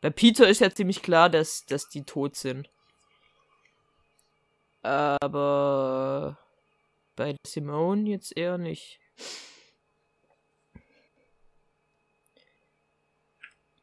Bei 0.00 0.10
Peter 0.10 0.48
ist 0.48 0.60
ja 0.60 0.70
ziemlich 0.74 1.02
klar, 1.02 1.30
dass, 1.30 1.64
dass 1.66 1.88
die 1.88 2.02
tot 2.02 2.36
sind. 2.36 2.68
Aber 4.82 6.38
bei 7.14 7.36
Simone 7.46 8.10
jetzt 8.10 8.36
eher 8.36 8.58
nicht. 8.58 8.98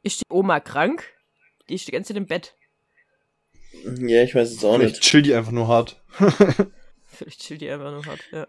Ist 0.04 0.22
die 0.22 0.26
Oma 0.30 0.60
krank? 0.60 1.04
Die 1.70 1.76
ist 1.76 1.88
die 1.88 1.92
ganze 1.92 2.10
Zeit 2.10 2.18
im 2.18 2.28
Bett. 2.28 2.56
Ja, 4.00 4.24
ich 4.24 4.36
weiß 4.36 4.52
es 4.52 4.64
auch 4.66 4.76
Vielleicht 4.76 4.96
nicht. 4.96 5.04
chill 5.04 5.22
die 5.22 5.34
einfach 5.34 5.52
nur 5.52 5.68
hart. 5.68 6.02
Vielleicht 7.20 7.42
chillt 7.42 7.62
die 7.62 7.70
einfach 7.70 7.92
nur 7.92 8.06
hart, 8.06 8.22
ja. 8.32 8.48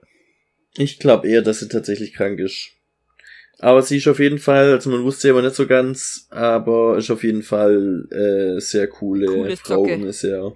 Ich 0.76 0.98
glaube 0.98 1.28
eher, 1.28 1.42
dass 1.42 1.58
sie 1.58 1.68
tatsächlich 1.68 2.14
krank 2.14 2.38
ist. 2.38 2.70
Aber 3.58 3.82
sie 3.82 3.98
ist 3.98 4.08
auf 4.08 4.20
jeden 4.20 4.38
Fall, 4.38 4.72
also 4.72 4.88
man 4.88 5.02
wusste 5.02 5.28
ja 5.28 5.34
aber 5.34 5.42
nicht 5.42 5.56
so 5.56 5.66
ganz, 5.66 6.28
aber 6.30 6.96
ist 6.96 7.10
auf 7.10 7.24
jeden 7.24 7.42
Fall 7.42 8.06
äh, 8.10 8.60
sehr 8.60 8.88
coole, 8.88 9.26
Coole 9.26 9.56
Frau 9.56 9.82
Socke. 9.82 9.94
und 9.94 10.04
ist 10.04 10.20
sehr, 10.20 10.52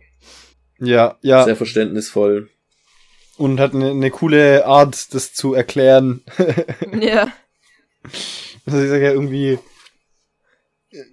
ja, 0.79 1.19
ja. 1.21 1.45
sehr 1.45 1.57
verständnisvoll. 1.57 2.49
Und 3.37 3.59
hat 3.59 3.75
eine, 3.75 3.91
eine 3.91 4.11
coole 4.11 4.65
Art, 4.65 5.13
das 5.13 5.35
zu 5.35 5.55
erklären. 5.55 6.23
Ja, 7.01 7.33
Also 8.67 8.83
ich 8.83 8.89
sage 8.89 9.05
ja 9.05 9.13
irgendwie 9.13 9.59
äh, 10.91 11.05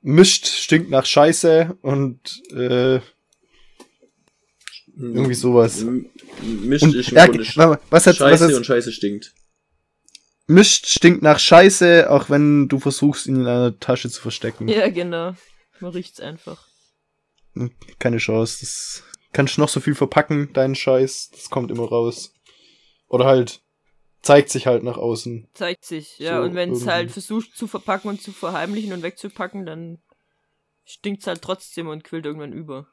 mischt, 0.00 0.46
stinkt 0.46 0.90
nach 0.90 1.06
Scheiße 1.06 1.76
und 1.82 2.42
äh, 2.52 3.00
irgendwie 4.96 5.34
sowas. 5.34 5.84
Mischt 6.42 6.84
Und, 6.84 6.94
ist 6.94 7.10
im 7.10 7.16
ja, 7.16 7.28
was 7.90 8.06
hat, 8.06 8.18
was 8.20 8.30
Scheiße 8.30 8.46
hat, 8.46 8.54
und 8.54 8.66
Scheiße 8.66 8.92
stinkt. 8.92 9.34
mischt 10.46 10.86
stinkt 10.86 11.22
nach 11.22 11.38
Scheiße, 11.38 12.10
auch 12.10 12.30
wenn 12.30 12.68
du 12.68 12.78
versuchst, 12.78 13.26
ihn 13.26 13.36
in 13.36 13.46
einer 13.46 13.78
Tasche 13.78 14.10
zu 14.10 14.20
verstecken. 14.20 14.68
ja, 14.68 14.88
genau. 14.88 15.34
Man 15.80 15.92
riecht's 15.92 16.20
einfach. 16.20 16.68
Keine 17.98 18.18
Chance. 18.18 18.58
Das 18.60 19.02
kannst 19.32 19.56
du 19.56 19.60
noch 19.60 19.68
so 19.68 19.80
viel 19.80 19.94
verpacken, 19.94 20.52
deinen 20.52 20.74
Scheiß. 20.74 21.30
Das 21.30 21.50
kommt 21.50 21.70
immer 21.70 21.88
raus. 21.88 22.32
Oder 23.08 23.26
halt, 23.26 23.62
zeigt 24.22 24.50
sich 24.50 24.66
halt 24.66 24.82
nach 24.82 24.96
außen. 24.96 25.48
Zeigt 25.52 25.84
sich, 25.84 26.18
ja. 26.18 26.38
So, 26.38 26.42
und 26.42 26.54
wenn 26.54 26.72
es 26.72 26.86
halt 26.86 27.10
versucht 27.10 27.56
zu 27.56 27.66
verpacken 27.66 28.08
und 28.08 28.22
zu 28.22 28.32
verheimlichen 28.32 28.92
und 28.92 29.02
wegzupacken, 29.02 29.66
dann 29.66 29.98
stinkt's 30.84 31.26
halt 31.26 31.42
trotzdem 31.42 31.88
und 31.88 32.04
quillt 32.04 32.26
irgendwann 32.26 32.52
über. 32.52 32.88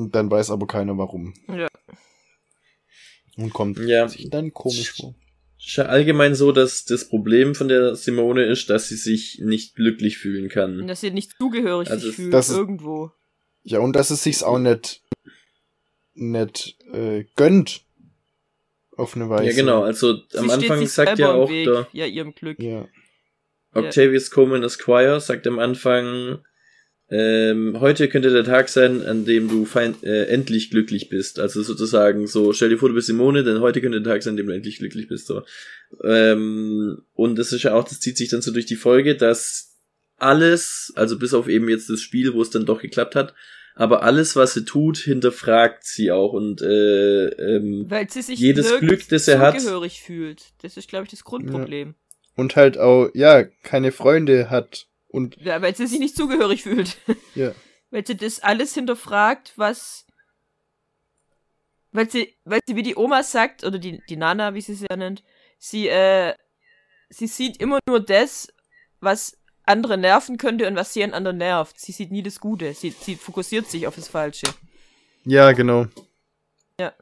Und 0.00 0.14
dann 0.14 0.30
weiß 0.30 0.50
aber 0.50 0.66
keiner 0.66 0.96
warum. 0.96 1.34
Ja. 1.48 1.68
Und 3.36 3.52
kommt 3.52 3.78
Ja. 3.80 4.08
sich 4.08 4.30
dann 4.30 4.52
komisch 4.52 4.92
vor. 4.92 5.14
Ist 5.58 5.76
ja 5.76 5.84
allgemein 5.84 6.34
so, 6.34 6.52
dass 6.52 6.84
das 6.86 7.08
Problem 7.08 7.54
von 7.54 7.68
der 7.68 7.94
Simone 7.94 8.44
ist, 8.44 8.70
dass 8.70 8.88
sie 8.88 8.96
sich 8.96 9.40
nicht 9.42 9.74
glücklich 9.76 10.16
fühlen 10.18 10.44
Und 10.44 10.52
kann. 10.52 10.86
dass 10.86 11.02
sie 11.02 11.10
nicht 11.10 11.32
zugehörig 11.38 11.90
Also 11.90 12.06
sich 12.06 12.16
fühlt 12.16 12.32
das 12.32 12.48
ist- 12.48 12.56
irgendwo. 12.56 13.12
Ja, 13.62 13.80
und 13.80 13.94
dass 13.94 14.10
es 14.10 14.22
sich's 14.22 14.42
auch 14.42 14.58
nicht, 14.58 15.02
nicht 16.14 16.78
äh, 16.92 17.24
gönnt. 17.36 17.82
Auf 18.96 19.16
eine 19.16 19.28
Weise. 19.30 19.44
Ja, 19.50 19.52
genau. 19.54 19.82
Also 19.82 20.16
Sie 20.28 20.38
am 20.38 20.50
Anfang 20.50 20.78
sich 20.80 20.92
sagt 20.92 21.18
ja 21.18 21.32
auch 21.32 21.48
Weg, 21.50 21.66
der 21.66 21.88
ja, 21.92 22.06
ihrem 22.06 22.34
Glück. 22.34 22.58
Ja. 22.62 22.86
Octavius 23.72 24.30
Coleman 24.30 24.62
Esquire 24.62 25.20
sagt 25.20 25.46
am 25.46 25.58
Anfang, 25.58 26.42
ähm, 27.10 27.80
heute 27.80 28.08
könnte 28.08 28.30
der 28.30 28.44
Tag 28.44 28.68
sein, 28.68 29.02
an 29.02 29.24
dem 29.24 29.48
du 29.48 29.64
fein, 29.64 29.94
äh, 30.02 30.24
endlich 30.26 30.70
glücklich 30.70 31.08
bist. 31.08 31.40
Also 31.40 31.62
sozusagen 31.62 32.26
so, 32.26 32.52
stell 32.52 32.68
dir 32.68 32.78
vor, 32.78 32.88
du 32.88 32.94
bist 32.94 33.08
Simone, 33.08 33.42
denn 33.42 33.60
heute 33.60 33.80
könnte 33.80 34.00
der 34.00 34.12
Tag 34.12 34.22
sein, 34.22 34.32
an 34.32 34.36
dem 34.36 34.46
du 34.46 34.54
endlich 34.54 34.78
glücklich 34.78 35.08
bist. 35.08 35.26
So. 35.26 35.42
Ähm, 36.04 37.02
und 37.14 37.38
das 37.38 37.52
ist 37.52 37.62
ja 37.64 37.74
auch, 37.74 37.84
das 37.84 38.00
zieht 38.00 38.16
sich 38.16 38.28
dann 38.28 38.42
so 38.42 38.52
durch 38.52 38.66
die 38.66 38.76
Folge, 38.76 39.16
dass 39.16 39.76
alles, 40.18 40.92
also 40.96 41.18
bis 41.18 41.34
auf 41.34 41.48
eben 41.48 41.68
jetzt 41.68 41.90
das 41.90 42.00
Spiel, 42.00 42.34
wo 42.34 42.42
es 42.42 42.50
dann 42.50 42.66
doch 42.66 42.80
geklappt 42.80 43.16
hat, 43.16 43.34
aber 43.74 44.02
alles, 44.02 44.36
was 44.36 44.54
sie 44.54 44.64
tut, 44.64 44.98
hinterfragt 44.98 45.84
sie 45.84 46.10
auch 46.10 46.32
und 46.32 46.60
äh, 46.60 47.26
ähm, 47.28 47.86
Weil 47.88 48.10
sie 48.10 48.20
sich 48.22 48.38
Jedes 48.38 48.78
Glück, 48.78 49.08
das 49.08 49.26
er 49.28 49.38
hat- 49.38 49.60
fühlt. 49.60 50.42
Das 50.62 50.76
ist, 50.76 50.88
glaube 50.88 51.04
ich, 51.04 51.10
das 51.10 51.24
Grundproblem. 51.24 51.94
Und 52.36 52.56
halt 52.56 52.78
auch, 52.78 53.08
ja, 53.14 53.44
keine 53.62 53.92
Freunde 53.92 54.50
hat. 54.50 54.86
Und 55.10 55.36
Ja. 55.40 55.60
weil 55.60 55.74
sie 55.74 55.86
sich 55.86 55.98
nicht 55.98 56.16
zugehörig 56.16 56.62
fühlt. 56.62 56.96
ja. 57.34 57.52
weil 57.90 58.06
sie 58.06 58.16
das 58.16 58.40
alles 58.40 58.74
hinterfragt, 58.74 59.52
was. 59.56 60.06
Weil 61.92 62.08
sie, 62.08 62.34
weil 62.44 62.60
sie 62.66 62.76
wie 62.76 62.84
die 62.84 62.94
Oma 62.96 63.22
sagt, 63.24 63.64
oder 63.64 63.78
die, 63.78 64.00
die 64.08 64.16
Nana, 64.16 64.54
wie 64.54 64.60
sie 64.60 64.74
sie 64.74 64.86
ja 64.88 64.96
nennt, 64.96 65.24
sie, 65.58 65.88
äh, 65.88 66.34
sie 67.08 67.26
sieht 67.26 67.56
immer 67.56 67.80
nur 67.88 67.98
das, 67.98 68.52
was 69.00 69.36
andere 69.64 69.98
nerven 69.98 70.36
könnte 70.38 70.68
und 70.68 70.76
was 70.76 70.92
sie 70.92 71.02
an 71.02 71.12
anderen 71.14 71.38
nervt. 71.38 71.80
Sie 71.80 71.90
sieht 71.92 72.12
nie 72.12 72.22
das 72.22 72.38
Gute. 72.38 72.74
Sie, 72.74 72.90
sie 72.90 73.16
fokussiert 73.16 73.68
sich 73.68 73.86
auf 73.88 73.96
das 73.96 74.06
Falsche. 74.08 74.46
Ja, 75.24 75.50
genau. 75.52 75.86
Ja. 76.78 76.92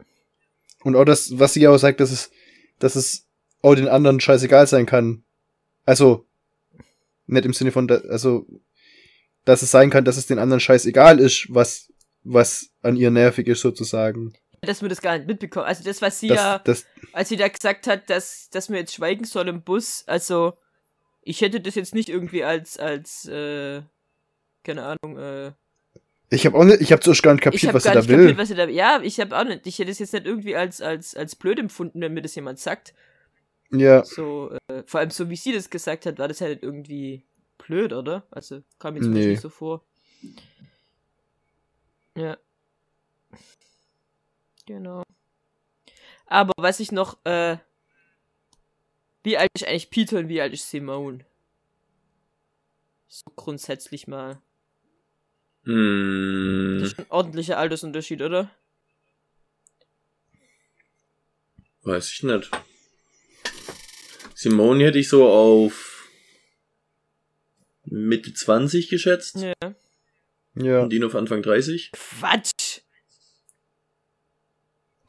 Und 0.83 0.97
auch 0.97 1.05
das, 1.05 1.39
was 1.39 1.53
sie 1.53 1.69
auch 1.69 1.77
sagt, 1.79 2.01
dass 2.01 2.11
es, 2.11 2.31
dass 2.79 2.97
es 2.97 3.27
auch 3.63 3.75
den 3.75 3.89
anderen 3.89 4.21
scheißegal 4.21 4.67
sein 4.67 4.87
kann. 4.87 5.23
Also, 5.85 6.27
nicht 7.29 7.45
im 7.47 7.53
Sinne 7.53 7.73
von, 7.73 7.89
also, 7.91 8.47
dass 9.45 9.63
es 9.63 9.71
sein 9.71 9.91
kann, 9.91 10.05
dass 10.05 10.17
es 10.17 10.27
den 10.27 10.39
anderen 10.39 10.61
scheißegal 10.61 11.21
ist, 11.21 11.47
was, 11.51 11.93
was 12.25 12.71
an 12.83 12.97
ihr 12.97 13.11
nervig 13.11 13.47
ist, 13.47 13.61
sozusagen. 13.61 14.35
Dass 14.61 14.83
wir 14.83 14.89
das 14.89 15.01
gar 15.01 15.17
nicht 15.17 15.29
mitbekommen. 15.29 15.67
Also 15.67 15.85
das, 15.85 16.03
was 16.03 16.19
sie 16.19 16.29
Das, 16.29 16.37
ja, 16.39 16.59
das, 16.59 16.85
als 17.13 17.29
sie 17.29 17.37
da 17.37 17.47
gesagt 17.49 17.87
hat, 17.87 18.11
dass, 18.11 18.49
dass 18.51 18.69
wir 18.71 18.79
jetzt 18.79 18.95
schweigen 18.95 19.25
soll 19.25 19.47
im 19.49 19.63
Bus, 19.63 20.03
also 20.07 20.55
ich 21.23 21.41
hätte 21.43 21.61
das 21.61 21.75
jetzt 21.77 21.95
nicht 21.95 22.09
irgendwie 22.09 22.43
als, 22.43 22.77
als, 22.79 23.27
äh, 23.27 23.83
keine 24.65 24.83
Ahnung, 24.85 25.17
äh, 25.19 25.53
Ich 26.31 26.45
habe 26.45 26.57
auch 26.59 26.65
nicht, 26.65 26.81
ich 26.81 26.91
habe 26.93 27.01
zuerst 27.03 27.23
gar 27.23 27.33
nicht 27.35 27.41
Ich 27.47 27.53
kapiert, 27.63 27.73
was 27.75 27.85
gar 27.85 27.95
er 27.95 28.01
nicht 28.01 28.11
da 28.11 28.13
will. 28.13 28.21
kapiert, 28.27 28.39
was 28.39 28.51
er 28.51 28.57
da. 28.57 28.69
Ja, 28.69 29.01
ich 29.03 29.21
habe 29.21 29.39
auch 29.39 29.45
nicht. 29.45 29.67
Ich 29.67 29.79
hätte 29.79 29.91
es 29.91 29.99
jetzt 29.99 30.13
nicht 30.13 30.27
irgendwie 30.27 30.57
als, 30.57 30.81
als, 30.81 31.15
als 31.15 31.37
blöd 31.37 31.59
empfunden, 31.59 32.01
wenn 32.01 32.13
mir 32.15 32.23
das 32.23 32.35
jemand 32.35 32.59
sagt. 32.59 32.95
Ja, 33.71 34.03
So, 34.03 34.51
äh, 34.69 34.83
vor 34.87 35.01
allem 35.01 35.11
so 35.11 35.29
wie 35.31 35.37
sie 35.37 35.53
das 35.53 35.71
gesagt 35.71 36.07
hat, 36.07 36.19
war 36.19 36.29
das 36.29 36.41
halt 36.41 36.63
irgendwie 36.63 37.25
blöd, 37.59 37.93
oder? 37.93 38.27
Also 38.31 38.63
kam 38.79 38.95
mir 38.95 39.03
zumindest 39.03 39.29
Nee. 39.29 39.31
nicht 39.31 39.41
so 39.41 39.51
vor. 39.51 39.85
Ja. 42.15 42.39
Genau. 44.67 45.03
Aber 46.27 46.53
was 46.59 46.81
ich 46.81 46.93
noch, 46.93 47.19
äh, 47.25 47.59
wie 49.23 49.39
alt 49.39 49.51
ist 49.55 49.65
eigentlich 49.65 49.91
Peter 49.91 50.19
und 50.19 50.29
wie 50.29 50.41
alt 50.41 50.53
ist 50.53 50.69
Simone? 50.69 51.25
So 53.07 53.31
grundsätzlich 53.37 54.07
mal. 54.07 54.41
Das 56.79 56.89
Hm, 56.89 56.93
ist 56.93 56.99
ein 56.99 57.07
ordentlicher 57.11 57.59
Altersunterschied, 57.59 58.23
oder? 58.23 58.51
weiß 61.83 62.13
ich 62.13 62.23
nicht. 62.23 62.51
Simone 64.41 64.85
hätte 64.85 65.01
ich 65.01 65.09
so 65.09 65.29
auf 65.29 66.09
Mitte 67.83 68.33
20 68.33 68.89
geschätzt. 68.89 69.39
Ja. 69.39 69.53
ja. 70.55 70.81
Und 70.81 70.93
ihn 70.93 71.03
auf 71.03 71.17
Anfang 71.17 71.43
30. 71.43 71.91
Quatsch! 71.91 72.83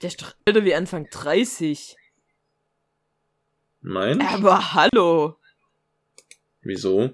Der 0.01 0.07
ist 0.07 0.19
doch 0.23 0.33
älter 0.45 0.65
wie 0.65 0.73
Anfang 0.73 1.07
30. 1.11 1.95
Nein? 3.81 4.19
Aber 4.19 4.73
hallo! 4.73 5.37
Wieso? 6.63 7.11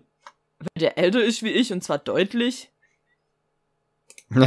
Weil 0.59 0.79
der 0.79 0.97
älter 0.97 1.21
ist 1.21 1.43
wie 1.43 1.51
ich 1.51 1.73
und 1.73 1.83
zwar 1.83 1.97
deutlich. 1.97 2.71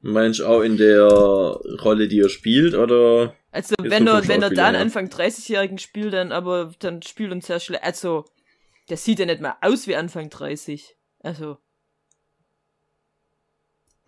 Meinst 0.00 0.40
du 0.40 0.46
auch 0.46 0.62
in 0.62 0.76
der 0.76 1.06
Rolle, 1.06 2.08
die 2.08 2.18
er 2.18 2.30
spielt, 2.30 2.74
oder? 2.74 3.36
Also 3.56 3.74
wenn 3.80 4.06
er, 4.06 4.18
vom 4.18 4.28
wenn 4.28 4.42
er 4.42 4.50
da 4.50 4.66
einen 4.66 4.90
Schauspieler, 4.90 5.02
Anfang 5.02 5.06
30-Jährigen 5.08 5.78
spielt, 5.78 6.12
dann 6.12 6.32
aber 6.32 6.72
dann 6.78 7.02
spielt 7.02 7.32
er 7.32 7.40
sehr 7.40 7.60
schlecht. 7.60 7.82
Also, 7.84 8.24
der 8.88 8.96
sieht 8.96 9.18
ja 9.18 9.26
nicht 9.26 9.40
mal 9.40 9.56
aus 9.60 9.86
wie 9.86 9.96
Anfang 9.96 10.30
30. 10.30 10.94
Also, 11.20 11.58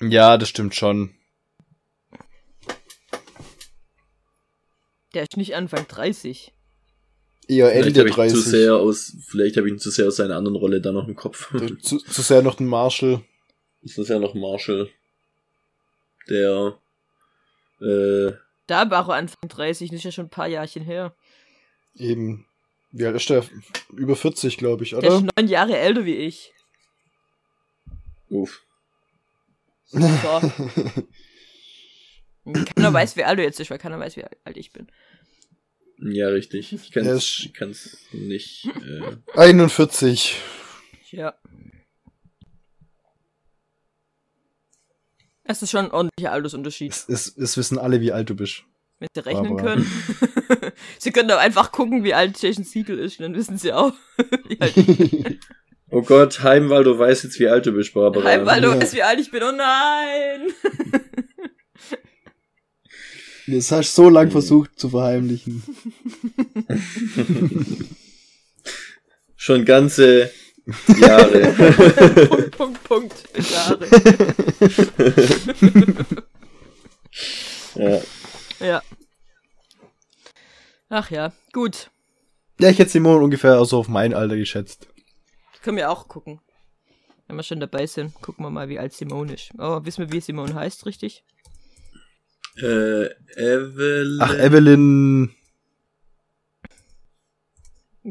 ja, 0.01 0.37
das 0.37 0.49
stimmt 0.49 0.75
schon. 0.75 1.19
der 5.15 5.23
ist 5.23 5.37
nicht 5.37 5.55
Anfang 5.57 5.87
30. 5.89 6.53
Eher 7.49 7.71
Vielleicht 7.71 7.87
Ende 7.87 8.01
habe 8.01 8.09
ich 8.09 8.15
zu 8.15 8.41
30. 8.41 8.45
sehr 8.45 8.77
aus, 8.77 9.17
vielleicht 9.27 9.57
habe 9.57 9.67
ich 9.67 9.75
ihn 9.75 9.79
zu 9.79 9.91
sehr 9.91 10.07
aus 10.07 10.17
seiner 10.17 10.37
anderen 10.37 10.57
Rolle 10.57 10.81
da 10.81 10.93
noch 10.93 11.09
im 11.09 11.17
Kopf. 11.17 11.53
Zu, 11.83 11.99
zu 11.99 12.23
sehr 12.23 12.43
noch 12.43 12.57
den 12.57 12.67
Marshall. 12.67 13.23
Das 13.83 13.97
ist 13.97 14.09
ja 14.09 14.19
noch 14.19 14.35
Marshall. 14.35 14.91
Der, 16.29 16.79
äh, 17.81 18.33
Da 18.69 18.89
war 18.91 19.09
er 19.09 19.15
Anfang 19.17 19.49
30, 19.49 19.91
das 19.91 19.97
ist 19.99 20.05
ja 20.05 20.13
schon 20.13 20.27
ein 20.27 20.31
paar 20.31 20.47
Jahrchen 20.47 20.85
her. 20.85 21.15
Eben. 21.97 22.47
Wie 22.93 23.05
alt 23.05 23.17
ist 23.17 23.29
der? 23.29 23.45
Über 23.93 24.15
40, 24.15 24.57
glaube 24.59 24.85
ich, 24.85 24.91
Der 24.91 24.99
oder? 25.01 25.17
ist 25.17 25.25
neun 25.37 25.49
Jahre 25.49 25.77
älter 25.77 26.05
wie 26.05 26.15
ich. 26.17 26.53
uff. 28.29 28.63
So. 29.87 29.99
keiner 32.77 32.93
weiß, 32.93 33.17
wie 33.17 33.25
alt 33.25 33.39
du 33.39 33.43
jetzt 33.43 33.57
bist, 33.59 33.71
weil 33.71 33.79
keiner 33.79 33.99
weiß, 33.99 34.17
wie 34.17 34.25
alt 34.25 34.57
ich 34.57 34.73
bin. 34.73 34.89
Ja, 35.99 36.29
richtig. 36.29 36.73
Ich 36.73 36.95
Er 36.95 37.17
ich 37.17 37.53
kann's 37.55 37.99
nicht, 38.13 38.67
äh, 38.67 39.17
41. 39.35 40.37
Ja. 41.11 41.35
Es 45.51 45.63
ist 45.63 45.71
schon 45.71 45.87
ein 45.87 45.91
ordentlicher 45.91 46.31
Altersunterschied, 46.33 46.93
Es, 46.93 47.09
es, 47.09 47.37
es 47.37 47.57
wissen 47.57 47.79
alle, 47.79 48.01
wie 48.03 48.13
alt 48.13 48.29
du 48.31 48.35
bist. 48.37 48.63
wenn 48.99 49.09
sie 49.15 49.21
rechnen 49.25 49.47
Aber- 49.59 49.63
können. 49.63 49.91
sie 50.99 51.11
können 51.11 51.29
doch 51.29 51.39
einfach 51.39 51.73
gucken, 51.73 52.05
wie 52.05 52.13
alt 52.15 52.41
Jason 52.41 52.65
Siegel 52.65 52.99
ist, 52.99 53.19
und 53.19 53.23
dann 53.25 53.35
wissen 53.35 53.57
sie 53.59 53.73
auch, 53.73 53.93
wie 54.49 54.61
alt 54.61 54.77
ich 54.77 55.39
Oh 55.91 56.03
Gott, 56.03 56.43
Heimwaldo 56.43 56.99
weiß 56.99 57.23
jetzt, 57.23 57.41
wie 57.41 57.49
alt 57.49 57.65
du 57.65 57.73
bist, 57.73 57.95
Barbara. 57.95 58.37
bin. 58.37 58.63
Du 58.63 58.69
Ja. 58.69 58.79
weißt, 58.79 58.95
wie 58.95 59.03
alt 59.03 59.19
ich 59.21 59.31
bin. 59.31 59.43
Oh 59.43 59.53
nein! 59.53 60.49
Das 63.47 63.73
hast 63.73 63.97
du 63.97 64.03
so 64.03 64.09
lang 64.11 64.31
versucht 64.31 64.79
zu 64.79 64.91
verheimlichen. 64.91 65.63
Schon 69.37 69.65
ganze 69.65 70.31
Jahre. 70.99 71.53
Punkt, 72.29 72.51
Punkt, 72.57 72.85
Punkt. 72.85 73.51
Jahre. 73.51 73.87
ja. 77.75 78.01
Ja. 78.61 78.83
Ach 80.91 81.11
ja, 81.11 81.33
gut. 81.53 81.91
Ja, 82.61 82.71
ich 82.71 82.79
hätte 82.79 82.91
Simone 82.91 83.23
ungefähr 83.23 83.65
so 83.65 83.79
auf 83.79 83.89
mein 83.89 84.15
Alter 84.15 84.37
geschätzt. 84.37 84.89
Können 85.63 85.77
wir 85.77 85.91
auch 85.91 86.09
gucken. 86.09 86.41
Wenn 87.27 87.37
wir 87.37 87.43
schon 87.43 87.61
dabei 87.61 87.87
sind, 87.87 88.15
gucken 88.15 88.45
wir 88.45 88.51
mal, 88.51 88.69
wie 88.69 88.79
alt 88.79 88.95
Simone 88.95 89.35
ist. 89.35 89.51
Oh, 89.59 89.85
wissen 89.85 90.07
wir, 90.07 90.13
wie 90.13 90.21
Simone 90.21 90.55
heißt, 90.55 90.87
richtig? 90.87 91.25
Äh, 92.57 93.07
Evelyn. 93.37 94.19
Ach, 94.21 94.35
Evelyn. 94.35 95.35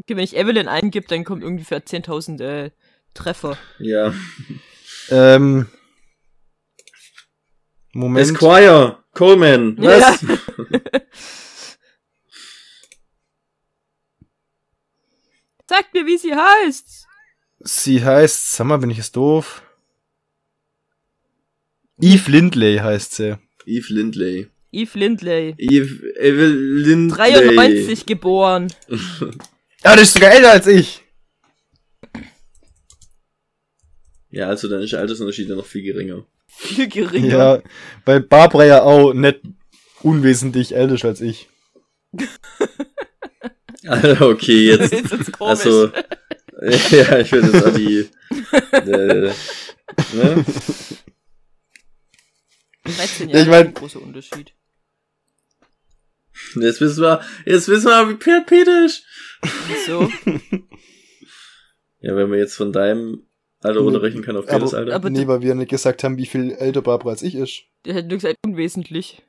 Wenn 0.07 0.19
ich 0.19 0.35
Evelyn 0.35 0.67
eingib, 0.67 1.07
dann 1.07 1.23
kommt 1.23 1.43
ungefähr 1.43 1.83
10.000 1.83 2.41
äh, 2.41 2.71
Treffer. 3.13 3.57
Ja. 3.79 4.13
Ähm. 5.09 5.67
Moment. 7.93 8.29
Esquire. 8.29 9.03
Coleman. 9.13 9.77
Was? 9.79 10.21
Ja. 10.21 10.37
Sagt 15.69 15.93
mir, 15.93 16.05
wie 16.05 16.17
sie 16.17 16.33
heißt. 16.33 17.07
Sie 17.59 18.03
heißt, 18.03 18.51
sag 18.53 18.67
mal, 18.67 18.77
bin 18.77 18.89
ich 18.89 18.97
jetzt 18.97 19.15
doof? 19.15 19.63
Eve 21.99 22.31
Lindley 22.31 22.77
heißt 22.77 23.15
sie. 23.15 23.37
Eve 23.65 23.93
Lindley. 23.93 24.47
Eve 24.71 24.99
Lindley. 24.99 25.55
Eve 25.57 26.15
Evelyn. 26.19 27.09
93 27.09 28.05
geboren. 28.05 28.71
Ja, 29.87 29.95
das 29.95 30.03
ist 30.09 30.13
sogar 30.15 30.31
älter 30.31 30.51
als 30.51 30.67
ich. 30.67 31.01
Ja, 34.29 34.49
also 34.49 34.67
dann 34.67 34.81
ist 34.81 34.91
der 34.91 34.99
Altersunterschied 34.99 35.47
ja 35.47 35.55
noch 35.55 35.65
viel 35.65 35.81
geringer. 35.83 36.25
Viel 36.49 36.89
geringer. 36.89 37.27
Ja, 37.37 37.61
weil 38.03 38.19
Barbara 38.19 38.65
ja 38.65 38.81
auch 38.83 39.13
nicht 39.13 39.39
unwesentlich 40.01 40.75
älter 40.75 40.95
ist 40.95 41.05
als 41.05 41.21
ich. 41.21 41.47
Also, 43.85 44.29
okay, 44.31 44.65
jetzt. 44.71 44.91
ist 44.91 45.11
jetzt 45.11 45.31
komisch. 45.31 45.59
Also, 45.65 45.85
ja, 46.91 47.19
ich 47.19 47.31
würde 47.31 47.51
jetzt 47.53 47.65
auch 47.65 47.73
die. 47.73 48.09
Äh, 48.73 49.31
ne? 50.13 50.45
13 52.83 53.29
Ja, 53.29 53.35
Jahre 53.35 53.41
ich 53.43 53.47
mein- 53.47 53.67
ein 53.67 53.73
großer 53.73 54.01
Unterschied. 54.01 54.51
Jetzt 56.55 56.81
wissen 56.81 57.01
wir, 57.01 57.21
jetzt 57.45 57.69
wissen 57.69 57.85
wir, 57.87 58.09
wie 58.09 58.15
Pet 58.15 58.45
Peter 59.41 59.73
ist. 59.75 59.85
So. 59.85 60.09
Ja, 61.99 62.15
wenn 62.15 62.29
man 62.29 62.37
jetzt 62.37 62.55
von 62.55 62.71
deinem 62.71 63.23
Alter 63.61 63.79
runterrechnen 63.79 64.23
kann 64.23 64.37
auf 64.37 64.47
Aber- 64.49 64.71
Alter. 64.77 64.93
aber- 64.93 65.09
nee, 65.09 65.25
weil 65.27 65.41
wir 65.41 65.55
nicht 65.55 65.69
gesagt 65.71 66.03
haben, 66.03 66.17
wie 66.17 66.27
viel 66.27 66.51
älter 66.51 66.83
Barbara 66.83 67.09
als 67.09 67.23
ich 67.23 67.33
ist. 67.35 67.63
Der 67.85 67.95
hätte 67.95 68.07
nur 68.07 68.17
gesagt, 68.17 68.37
unwesentlich. 68.45 69.23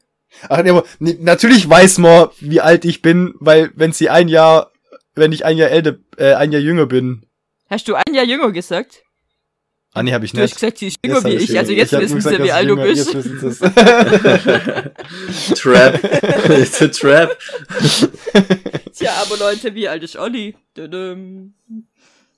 Ach 0.51 0.63
nee, 0.63 0.69
aber 0.71 0.85
nee, 0.99 1.17
natürlich 1.19 1.69
weiß 1.69 1.97
man, 1.99 2.29
wie 2.41 2.61
alt 2.61 2.85
ich 2.85 3.01
bin, 3.01 3.35
weil 3.41 3.71
wenn 3.75 3.93
sie 3.93 4.11
ein 4.11 4.29
Jahr, 4.29 4.71
wenn 5.15 5.33
ich 5.33 5.47
ein 5.47 5.57
Jahr 5.57 5.71
älter, 5.71 5.97
äh, 6.19 6.35
ein 6.35 6.53
Jahr 6.53 6.61
jünger 6.61 6.85
bin. 6.85 7.25
Hast 7.71 7.89
du 7.89 7.95
ein 7.95 8.15
Jahr 8.15 8.27
jünger 8.27 8.53
gesagt? 8.53 9.03
Ah, 9.99 10.03
nee, 10.03 10.13
hab 10.13 10.23
ich 10.23 10.33
Du 10.33 10.39
hast 10.41 10.51
nicht. 10.51 10.61
gesagt, 10.61 10.79
sie 10.79 10.87
ist 10.89 10.97
jünger 11.05 11.25
wie 11.25 11.35
ich, 11.35 11.59
also 11.59 11.73
jetzt 11.73 11.93
hab 11.93 12.01
wissen 12.03 12.13
nur 12.15 12.23
sie, 12.23 12.29
gesagt, 12.37 12.45
wie 12.45 12.53
alt 12.53 12.69
ich 12.69 13.05
du 13.07 13.43
bist. 13.43 13.61
Trap. 15.61 16.51
It's 16.59 16.83
a 16.83 16.89
Trap. 16.89 17.37
Tja, 18.97 19.13
aber 19.23 19.37
Leute, 19.39 19.75
wie 19.75 19.89
alt 19.89 20.03
ist 20.03 20.17
Olli? 20.17 20.55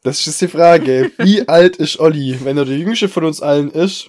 Das 0.02 0.18
ist 0.20 0.26
jetzt 0.26 0.40
die 0.40 0.48
Frage. 0.48 1.10
Wie 1.18 1.46
alt 1.48 1.76
ist 1.76 1.98
Olli? 2.00 2.38
Wenn 2.42 2.56
er 2.56 2.64
der 2.64 2.76
jüngste 2.76 3.08
von 3.08 3.24
uns 3.24 3.40
allen 3.42 3.70
ist. 3.70 4.08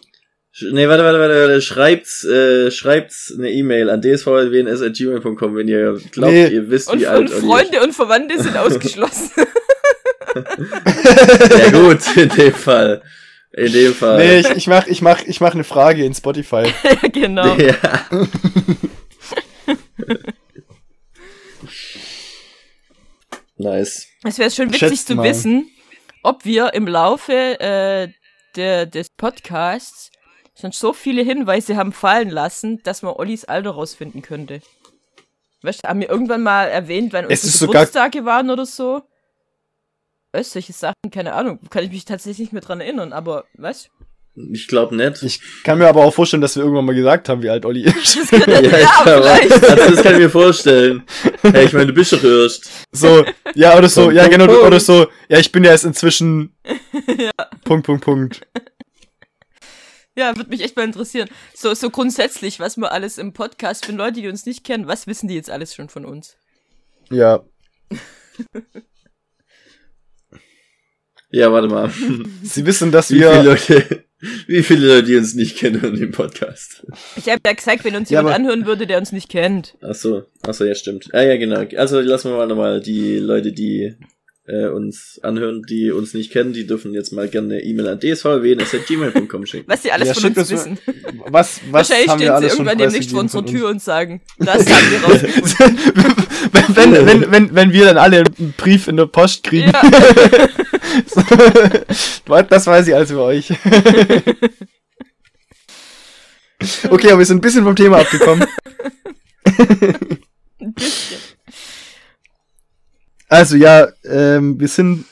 Nee, 0.62 0.88
warte, 0.90 1.04
warte, 1.04 1.18
warte, 1.20 1.34
warte. 1.34 1.62
Schreibt's, 1.62 2.26
äh, 2.26 2.70
schreibt's 2.72 3.34
eine 3.38 3.50
E-Mail 3.52 3.90
an 3.90 4.02
dsvlwns.gmail.com, 4.02 5.56
wenn 5.56 5.68
ihr 5.70 5.98
glaubt, 6.12 6.34
Nee. 6.34 6.48
ihr 6.48 6.70
wisst, 6.70 6.90
Und, 6.92 7.00
wie 7.00 7.06
und 7.06 7.12
alt 7.12 7.30
Olli 7.30 7.38
ist. 7.40 7.46
Freunde 7.46 7.82
und 7.84 7.94
Verwandte 7.94 8.42
sind 8.42 8.58
ausgeschlossen. 8.58 9.32
Ja 10.36 11.70
gut, 11.72 12.00
in 12.18 12.30
dem 12.30 12.54
Fall. 12.54 13.02
In 13.54 13.72
dem 13.74 13.94
Fall. 13.94 14.18
Nee, 14.18 14.40
ich, 14.40 14.50
ich 14.52 14.68
mach, 14.68 14.88
ich 14.88 15.02
mach, 15.02 15.22
ich 15.24 15.42
mach 15.42 15.54
eine 15.54 15.64
Frage 15.66 16.06
in 16.06 16.14
Spotify. 16.14 16.64
ja, 16.84 17.10
genau. 17.10 17.56
Ja. 17.56 17.78
nice. 23.58 24.08
Es 24.24 24.38
wäre 24.40 24.52
schon 24.52 24.68
witzig 24.70 24.80
Schätzt 24.90 25.08
zu 25.08 25.16
mal. 25.16 25.24
wissen, 25.28 25.70
ob 26.24 26.46
wir 26.46 26.74
im 26.74 26.88
Laufe 26.88 27.60
äh, 27.60 28.10
der, 28.56 28.86
des 28.86 29.10
Podcasts 29.10 30.12
schon 30.60 30.72
so 30.72 30.94
viele 30.94 31.22
Hinweise 31.24 31.76
haben 31.76 31.94
fallen 31.94 32.30
lassen, 32.30 32.82
dass 32.84 33.02
man 33.02 33.14
Ollis 33.14 33.46
Alter 33.46 33.72
rausfinden 33.72 34.22
könnte. 34.22 34.62
Weißt 35.64 35.84
du, 35.84 35.88
haben 35.90 36.02
wir 36.02 36.10
irgendwann 36.10 36.42
mal 36.44 36.66
erwähnt, 36.66 37.14
wann 37.14 37.26
unsere 37.26 37.48
ist 37.48 37.60
sogar- 37.60 37.86
Geburtstage 37.86 38.26
waren 38.26 38.50
oder 38.50 38.66
so? 38.66 39.02
Solche 40.34 40.74
Sachen, 40.74 41.12
keine 41.12 41.34
Ahnung, 41.34 41.60
kann 41.70 41.84
ich 41.84 41.92
mich 41.92 42.06
tatsächlich 42.06 42.40
nicht 42.40 42.54
mehr 42.54 42.62
dran 42.62 42.80
erinnern, 42.80 43.12
aber, 43.12 43.46
weißt 43.58 43.90
Ich 44.54 44.68
glaube 44.68 44.96
nicht. 44.96 45.22
Ich 45.24 45.42
kann 45.64 45.78
mir 45.78 45.88
aber 45.88 46.06
auch 46.06 46.14
vorstellen, 46.14 46.42
dass 46.42 46.56
wir 46.56 46.64
irgendwann 46.64 46.86
mal 46.86 46.96
gesagt 46.96 47.28
haben, 47.28 47.44
wie 47.44 47.50
alt 47.50 47.66
Olli 47.66 47.84
ist. 47.84 48.18
Das 48.18 48.30
könnte, 48.30 48.52
ja, 48.52 48.60
ich 48.62 48.70
glaub, 48.70 49.24
vielleicht. 49.24 49.52
Also 49.52 49.96
das 49.96 50.04
kann 50.04 50.14
ich 50.14 50.20
mir 50.20 50.30
vorstellen. 50.30 51.04
Hey, 51.42 51.66
ich 51.66 51.74
meine, 51.74 51.88
du 51.88 51.94
bist 51.94 52.14
doch 52.14 52.24
erst. 52.24 52.70
So, 52.94 53.26
ja, 53.56 53.78
oder 53.78 53.90
so, 53.90 54.04
Punkt, 54.04 54.16
ja, 54.16 54.24
Punkt, 54.24 54.38
genau, 54.38 54.52
Punkt. 54.52 54.68
oder 54.68 54.80
so, 54.80 55.08
ja, 55.28 55.38
ich 55.38 55.52
bin 55.52 55.66
ja 55.66 55.72
erst 55.72 55.86
inzwischen. 55.86 56.56
Punkt, 57.66 57.86
Punkt, 57.86 58.04
Punkt. 58.04 58.42
Ja, 60.16 60.36
würde 60.36 60.50
mich 60.50 60.62
echt 60.62 60.76
mal 60.76 60.84
interessieren. 60.84 61.30
So, 61.54 61.74
so 61.74 61.90
grundsätzlich, 61.90 62.60
was 62.60 62.78
wir 62.78 62.92
alles 62.92 63.18
im 63.18 63.34
Podcast 63.34 63.86
für 63.86 63.92
Leute, 63.94 64.22
die 64.22 64.28
uns 64.28 64.46
nicht 64.46 64.64
kennen, 64.64 64.88
was 64.88 65.08
wissen 65.08 65.28
die 65.28 65.36
jetzt 65.36 65.50
alles 65.50 65.76
schon 65.76 65.90
von 65.90 66.06
uns? 66.06 66.38
Ja. 67.10 67.44
Ja, 71.32 71.52
warte 71.52 71.68
mal. 71.68 71.90
Sie 72.44 72.66
wissen, 72.66 72.92
dass 72.92 73.10
Wie 73.10 73.16
viele 73.16 73.32
wir. 73.32 73.44
Leute, 73.44 74.04
wie 74.48 74.64
viele 74.64 74.88
Leute, 74.88 75.04
die 75.08 75.16
uns 75.16 75.34
nicht 75.34 75.58
kennen 75.58 75.82
hören 75.82 75.96
den 75.96 76.12
Podcast? 76.12 76.86
Ich 77.16 77.30
habe 77.30 77.42
ja 77.46 77.54
gesagt, 77.54 77.84
wenn 77.86 77.96
uns 77.96 78.10
Ja, 78.10 78.20
jemand 78.20 78.36
anhören 78.36 78.66
würde, 78.66 78.86
der 78.86 78.98
uns 78.98 79.12
nicht 79.12 79.30
kennt. 79.30 79.76
Ach 79.82 79.96
so, 79.96 80.24
ach 80.44 80.54
so, 80.54 80.66
ja, 80.66 80.76
stimmt. 80.76 81.08
Ah, 81.14 81.22
ja, 81.22 81.38
genau. 81.38 81.64
Also 81.78 82.02
lassen 82.02 82.32
wir 82.32 82.38
mal 82.38 82.48
nochmal 82.48 82.82
die 82.82 83.18
Leute, 83.18 83.54
die 83.54 83.96
äh, 84.52 84.68
uns 84.68 85.20
anhören, 85.24 85.64
die 85.64 85.90
uns 85.92 86.14
nicht 86.14 86.32
kennen, 86.32 86.54
die 86.54 86.68
dürfen 86.68 86.94
jetzt 86.94 87.12
mal 87.14 87.28
gerne 87.30 87.56
eine 87.56 87.64
E-Mail 87.64 87.88
an 87.88 88.00
dsvw.gmail.com 88.00 89.46
schicken. 89.46 89.66
Was 89.68 89.82
die 89.82 89.92
alles 89.92 90.10
Ja, 90.10 90.14
von 90.14 90.26
uns 90.26 90.50
wissen. 90.50 90.78
Was, 91.30 91.62
was 91.70 91.90
Wahrscheinlich 91.90 92.10
haben 92.10 92.20
wir 92.20 92.26
stehen 92.26 92.28
sie 92.28 92.30
alles 92.30 92.56
schon 92.56 92.66
irgendwann 92.66 92.90
demnächst 92.90 93.12
vor 93.12 93.20
unserer 93.22 93.46
Tür 93.46 93.68
uns? 93.68 93.76
und 93.76 93.82
sagen, 93.82 94.22
das 94.40 94.70
haben 94.70 94.92
wir 94.92 95.04
rausgefunden. 95.04 95.78
wenn, 96.52 96.76
wenn, 96.76 97.06
wenn, 97.06 97.32
wenn, 97.32 97.56
wenn 97.56 97.72
wir 97.74 97.86
dann 97.86 97.98
alle 97.98 98.18
einen 98.18 98.54
Brief 98.58 98.88
in 98.88 98.98
der 98.98 99.06
Post 99.06 99.44
kriegen. 99.44 99.72
ja. 99.72 99.82
das 102.50 102.68
weiß 102.68 102.88
ich 102.88 102.96
alles 102.96 103.12
über 103.12 103.26
euch. 103.26 103.52
okay, 106.90 107.10
aber 107.10 107.20
wir 107.20 107.26
sind 107.26 107.38
ein 107.38 107.42
bisschen 107.42 107.64
vom 107.64 107.76
Thema 107.76 108.00
abgekommen. 108.00 108.46
Ein 110.60 110.74
bisschen. 110.74 111.31
Also 113.32 113.56
ja, 113.56 113.88
ähm, 114.04 114.60
wir 114.60 114.68
sind 114.68 115.06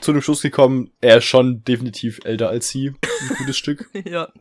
zu 0.00 0.12
dem 0.14 0.22
Schluss 0.22 0.40
gekommen, 0.40 0.90
er 1.02 1.18
ist 1.18 1.24
schon 1.26 1.62
definitiv 1.62 2.20
älter 2.24 2.48
als 2.48 2.70
sie. 2.70 2.88
Ein 2.88 3.36
gutes 3.36 3.58
Stück. 3.58 3.90
Ja. 4.06 4.32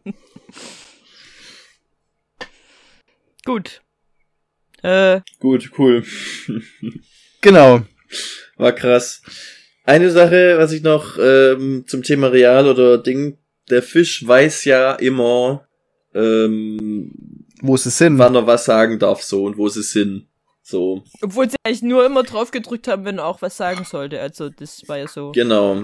Gut. 3.44 3.82
Äh, 4.84 5.20
Gut, 5.40 5.72
cool. 5.78 6.06
Genau. 7.42 7.82
War 8.56 8.72
krass. 8.72 9.22
Eine 9.84 10.10
Sache, 10.10 10.56
was 10.58 10.72
ich 10.72 10.82
noch 10.82 11.18
ähm, 11.20 11.84
zum 11.88 12.04
Thema 12.04 12.28
Real 12.28 12.70
oder 12.70 12.98
Ding, 12.98 13.38
der 13.70 13.84
Fisch 13.84 14.26
weiß 14.26 14.64
ja 14.64 14.94
immer, 14.94 15.68
ähm, 16.14 17.12
Wo 17.62 17.76
sie 17.76 17.90
sind. 17.90 18.18
wann 18.18 18.36
er 18.36 18.48
was 18.48 18.64
sagen 18.64 18.98
darf 18.98 19.24
so 19.24 19.44
und 19.44 19.58
wo 19.58 19.68
sie 19.68 19.84
sind. 19.84 20.27
So, 20.70 21.06
obwohl 21.22 21.50
sie 21.50 21.56
eigentlich 21.64 21.82
nur 21.82 22.06
immer 22.06 22.24
drauf 22.24 22.52
gedrückt 22.52 22.90
haben, 22.90 23.06
wenn 23.06 23.20
er 23.20 23.26
auch 23.26 23.42
was 23.42 23.56
sagen 23.56 23.86
sollte. 23.86 24.20
Also, 24.20 24.50
das 24.50 24.84
war 24.88 24.98
ja 24.98 25.08
so. 25.08 25.32
genau. 25.32 25.84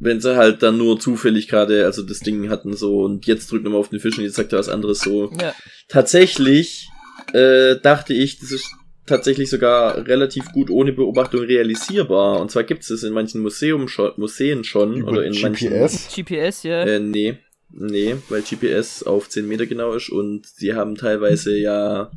Wenn 0.00 0.20
sie 0.20 0.36
halt 0.36 0.64
dann 0.64 0.78
nur 0.78 0.98
zufällig 0.98 1.46
gerade, 1.46 1.84
also 1.84 2.02
das 2.02 2.18
Ding 2.18 2.50
hatten 2.50 2.76
so 2.76 3.02
und 3.02 3.24
jetzt 3.26 3.50
drückt 3.50 3.64
er 3.64 3.70
mal 3.70 3.78
auf 3.78 3.90
den 3.90 4.00
Fisch 4.00 4.18
und 4.18 4.24
jetzt 4.24 4.34
sagt 4.34 4.52
er 4.52 4.58
was 4.58 4.68
anderes 4.68 4.98
so. 4.98 5.30
Ja. 5.40 5.54
Tatsächlich 5.88 6.88
äh, 7.34 7.76
dachte 7.80 8.14
ich, 8.14 8.40
das 8.40 8.50
ist 8.50 8.68
tatsächlich 9.06 9.48
sogar 9.48 10.06
relativ 10.08 10.50
gut 10.52 10.70
ohne 10.70 10.92
Beobachtung 10.92 11.42
realisierbar. 11.42 12.40
Und 12.40 12.50
zwar 12.50 12.64
gibt 12.64 12.82
es 12.82 12.90
es 12.90 13.04
in 13.04 13.12
manchen 13.12 13.42
Museum 13.42 13.86
schon, 13.86 14.10
Museen 14.16 14.64
schon 14.64 14.96
Über 14.96 15.12
oder 15.12 15.24
in 15.24 15.40
manchen 15.40 15.70
GPS. 15.70 16.08
GPS, 16.12 16.62
ja. 16.64 16.82
Äh, 16.82 16.98
nee. 16.98 17.38
Nee, 17.70 18.16
weil 18.28 18.42
GPS 18.42 19.04
auf 19.04 19.28
10 19.28 19.46
Meter 19.46 19.66
genau 19.66 19.92
ist 19.94 20.10
und 20.10 20.46
sie 20.46 20.74
haben 20.74 20.96
teilweise 20.96 21.56
ja 21.56 22.10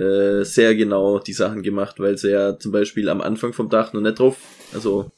äh, 0.00 0.44
sehr 0.44 0.74
genau 0.74 1.18
die 1.18 1.32
Sachen 1.32 1.62
gemacht, 1.62 1.98
weil 1.98 2.16
sie 2.16 2.30
ja 2.30 2.58
zum 2.58 2.72
Beispiel 2.72 3.08
am 3.08 3.20
Anfang 3.20 3.52
vom 3.52 3.68
Dach 3.68 3.92
noch 3.92 4.00
nicht 4.00 4.18
drauf, 4.18 4.36
also 4.72 5.10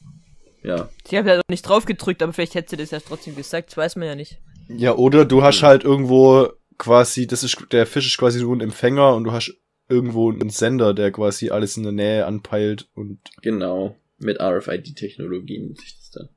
ja, 0.63 0.89
Sie 1.05 1.17
haben 1.17 1.27
ja 1.27 1.37
noch 1.37 1.43
nicht 1.49 1.63
drauf 1.63 1.85
gedrückt, 1.85 2.23
aber 2.23 2.31
vielleicht 2.31 2.55
hätte 2.55 2.71
sie 2.71 2.77
das 2.77 2.91
ja 2.91 2.99
trotzdem 2.99 3.35
gesagt, 3.35 3.69
das 3.69 3.77
weiß 3.77 3.95
man 3.97 4.07
ja 4.07 4.15
nicht. 4.15 4.39
Ja, 4.69 4.95
oder 4.95 5.25
du 5.25 5.43
hast 5.43 5.61
halt 5.61 5.83
irgendwo 5.83 6.49
quasi, 6.77 7.27
das 7.27 7.43
ist, 7.43 7.57
der 7.71 7.85
Fisch 7.85 8.07
ist 8.07 8.17
quasi 8.17 8.41
nur 8.41 8.55
ein 8.55 8.61
Empfänger 8.61 9.15
und 9.15 9.25
du 9.25 9.33
hast 9.33 9.53
irgendwo 9.89 10.31
einen 10.31 10.49
Sender, 10.49 10.93
der 10.93 11.11
quasi 11.11 11.49
alles 11.49 11.75
in 11.75 11.83
der 11.83 11.91
Nähe 11.91 12.25
anpeilt 12.25 12.87
und 12.95 13.19
genau. 13.41 13.97
Mit 14.19 14.39
RFID-Technologie 14.39 15.59
muss 15.59 15.83
ich 15.83 15.97
das 15.97 16.11
dann. 16.11 16.29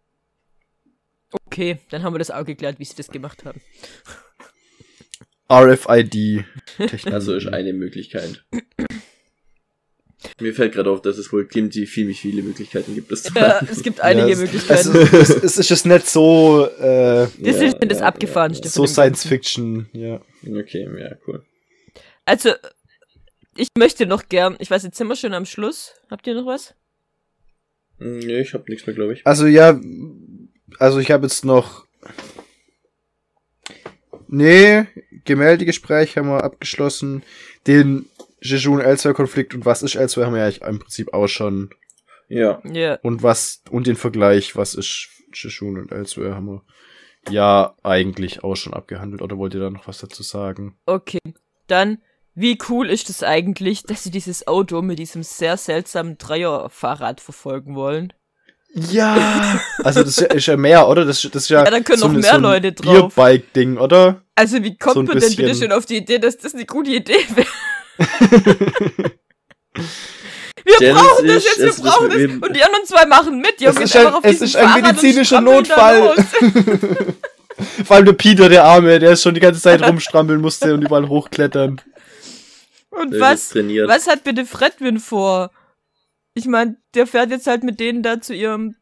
Okay, 1.46 1.78
dann 1.90 2.02
haben 2.02 2.14
wir 2.14 2.18
das 2.18 2.32
auch 2.32 2.44
geklärt, 2.44 2.80
wie 2.80 2.84
sie 2.84 2.96
das 2.96 3.08
gemacht 3.08 3.44
haben. 3.44 3.60
RFID-Technologie. 5.48 6.44
Also 7.12 7.34
ist 7.34 7.46
eine 7.48 7.72
Möglichkeit. 7.72 8.44
Mir 10.40 10.54
fällt 10.54 10.72
gerade 10.74 10.90
auf, 10.90 11.02
dass 11.02 11.18
es 11.18 11.32
wohl 11.32 11.46
ziemlich 11.48 11.88
viele, 11.88 12.12
viele 12.14 12.42
Möglichkeiten 12.42 12.94
gibt, 12.94 13.12
das 13.12 13.30
Ja, 13.34 13.60
es 13.70 13.82
gibt 13.82 14.00
einige 14.00 14.26
Ja, 14.28 14.32
es- 14.32 14.38
Möglichkeiten. 14.40 14.88
Also, 14.96 15.16
es, 15.16 15.30
es 15.30 15.58
ist 15.58 15.70
jetzt 15.70 15.86
nicht 15.86 16.06
so, 16.08 16.66
äh, 16.78 17.28
das 17.38 17.56
ist 17.60 17.76
das 17.80 18.02
Abgefahrenste. 18.02 18.68
so 18.68 18.86
Science. 18.86 19.24
Fiction, 19.26 19.88
ja. 19.92 20.20
Okay, 20.42 20.88
ja, 20.98 21.16
cool. 21.26 21.44
Also, 22.24 22.50
ich 23.56 23.68
möchte 23.78 24.06
noch 24.06 24.28
gern, 24.28 24.56
ich 24.58 24.70
weiß, 24.70 24.82
jetzt 24.82 24.98
sind 24.98 25.06
wir 25.08 25.16
schon 25.16 25.32
am 25.32 25.46
Schluss. 25.46 25.92
Habt 26.10 26.26
ihr 26.26 26.34
noch 26.34 26.46
was? 26.46 26.74
Hm, 27.98 28.18
Nee, 28.18 28.40
ich 28.40 28.52
hab 28.52 28.68
nichts 28.68 28.86
mehr, 28.86 28.94
glaube 28.96 29.12
ich. 29.12 29.26
Also 29.26 29.46
ja, 29.46 29.78
also 30.78 30.98
ich 30.98 31.10
habe 31.10 31.26
jetzt 31.26 31.44
noch. 31.44 31.85
Nee, 34.28 34.86
Gemäldegespräch 35.24 36.16
haben 36.16 36.28
wir 36.28 36.44
abgeschlossen. 36.44 37.22
Den 37.66 38.06
Jejun-Elsewhere-Konflikt 38.42 39.54
und 39.54 39.64
was 39.64 39.82
ist 39.82 39.94
Elsewhere 39.94 40.26
haben 40.26 40.34
wir 40.34 40.48
ja 40.48 40.68
im 40.68 40.78
Prinzip 40.78 41.12
auch 41.12 41.28
schon. 41.28 41.70
Ja. 42.28 42.60
Ja. 42.64 42.98
Und 43.02 43.22
was, 43.22 43.62
und 43.70 43.86
den 43.86 43.96
Vergleich, 43.96 44.56
was 44.56 44.74
ist 44.74 45.08
Jejun 45.32 45.78
und 45.78 45.92
Elsewhere 45.92 46.34
haben 46.34 46.46
wir 46.46 46.62
ja 47.30 47.74
eigentlich 47.82 48.44
auch 48.44 48.56
schon 48.56 48.74
abgehandelt. 48.74 49.22
Oder 49.22 49.38
wollt 49.38 49.54
ihr 49.54 49.60
da 49.60 49.70
noch 49.70 49.88
was 49.88 49.98
dazu 49.98 50.22
sagen? 50.22 50.76
Okay. 50.86 51.18
Dann, 51.66 51.98
wie 52.34 52.58
cool 52.68 52.88
ist 52.88 53.10
es 53.10 53.22
eigentlich, 53.22 53.82
dass 53.82 54.04
sie 54.04 54.10
dieses 54.10 54.46
Auto 54.46 54.82
mit 54.82 54.98
diesem 54.98 55.22
sehr 55.22 55.56
seltsamen 55.56 56.18
Dreierfahrrad 56.18 57.20
verfolgen 57.20 57.74
wollen? 57.74 58.12
Ja! 58.90 59.60
Also 59.84 60.02
das 60.02 60.18
ist 60.18 60.20
ja, 60.20 60.26
ist 60.28 60.46
ja 60.46 60.56
mehr, 60.56 60.86
oder? 60.88 61.04
Das, 61.04 61.22
das 61.22 61.42
ist 61.44 61.48
ja, 61.48 61.64
Ja, 61.64 61.70
dann 61.70 61.84
können 61.84 61.98
so 61.98 62.08
noch 62.08 62.14
ein- 62.14 62.20
mehr 62.20 62.30
so 62.30 62.36
ein 62.36 62.42
Leute 62.42 62.72
drauf. 62.72 63.14
Bierbike-Ding, 63.14 63.78
oder? 63.78 64.22
Also, 64.34 64.62
wie 64.62 64.76
kommt 64.76 64.94
So 64.94 65.02
man 65.04 65.18
denn 65.18 65.30
bitte 65.30 65.42
bisschen. 65.44 65.68
schon 65.70 65.72
auf 65.78 65.86
die 65.86 65.96
Idee, 65.98 66.18
dass 66.18 66.36
das 66.38 66.54
eine 66.54 66.66
gute 66.66 66.90
Idee 66.90 67.24
wäre? 67.34 67.46
Wir 70.64 70.90
das 70.92 71.00
brauchen 71.00 71.26
das 71.28 71.36
ist- 71.36 71.44
jetzt, 71.46 71.58
wir 71.58 71.66
das- 71.66 71.80
brauchen 71.80 72.08
das. 72.08 72.16
Und 72.48 72.56
die 72.56 72.62
anderen 72.64 72.84
zwei 72.86 73.06
machen 73.06 73.38
mit. 73.40 73.60
Die 73.60 73.66
Es 73.66 73.76
haben 73.76 73.82
ist 73.84 73.96
ein- 73.96 74.14
es 74.22 74.40
ist 74.42 74.56
ein 74.56 74.82
medizinischer 74.82 75.40
Notfall. 75.40 76.14
Vor 77.84 77.96
allem 77.96 78.04
der 78.04 78.12
Peter, 78.14 78.48
der 78.48 78.64
Arme, 78.64 78.98
der 78.98 79.12
ist 79.12 79.22
schon 79.22 79.34
die 79.34 79.40
ganze 79.40 79.60
Zeit 79.60 79.80
rumstrampeln 79.82 80.40
musste 80.40 80.74
und 80.74 80.82
überall 80.82 81.08
hochklettern. 81.08 81.80
Und 82.90 83.12
Der 83.12 83.20
was, 83.20 83.42
ist 83.42 83.52
trainiert. 83.52 83.88
was 83.88 84.06
hat 84.08 84.24
bitte 84.24 84.44
Fredwin 84.44 84.98
vor? 84.98 85.50
Ich 86.36 86.44
meine, 86.46 86.76
der 86.92 87.06
fährt 87.06 87.30
jetzt 87.30 87.46
halt 87.46 87.64
mit 87.64 87.80
denen 87.80 88.02
da 88.02 88.20
zu 88.20 88.34
ihrem 88.34 88.76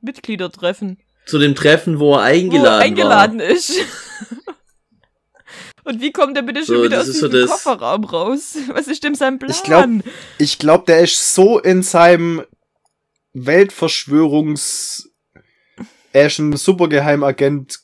Mitgliedertreffen, 0.00 0.98
Zu 1.26 1.38
dem 1.40 1.56
Treffen, 1.56 1.98
wo 1.98 2.12
er 2.12 2.18
wo 2.18 2.22
eingeladen, 2.22 2.64
er 2.64 2.78
eingeladen 2.78 3.40
ist. 3.40 3.72
Und 5.82 6.00
wie 6.00 6.12
kommt 6.12 6.36
er 6.36 6.44
bitte 6.44 6.64
schon 6.64 6.76
So, 6.76 6.84
wieder 6.84 7.00
aus 7.00 7.06
so 7.08 7.26
das- 7.26 7.50
Kofferraum 7.50 8.04
raus? 8.04 8.56
Was 8.68 8.86
ist 8.86 9.02
denn 9.02 9.16
sein 9.16 9.40
Plan? 9.40 9.50
Ich 9.50 9.62
glaub- 9.64 9.88
Ich 10.38 10.58
glaube, 10.60 10.84
der 10.86 11.00
ist 11.00 11.34
so 11.34 11.58
in 11.58 11.82
seinem 11.82 12.44
Weltverschwörungs... 13.32 15.10
Er 16.12 16.26
ist 16.26 16.38
ein 16.38 16.56
Supergeheimagent, 16.56 17.78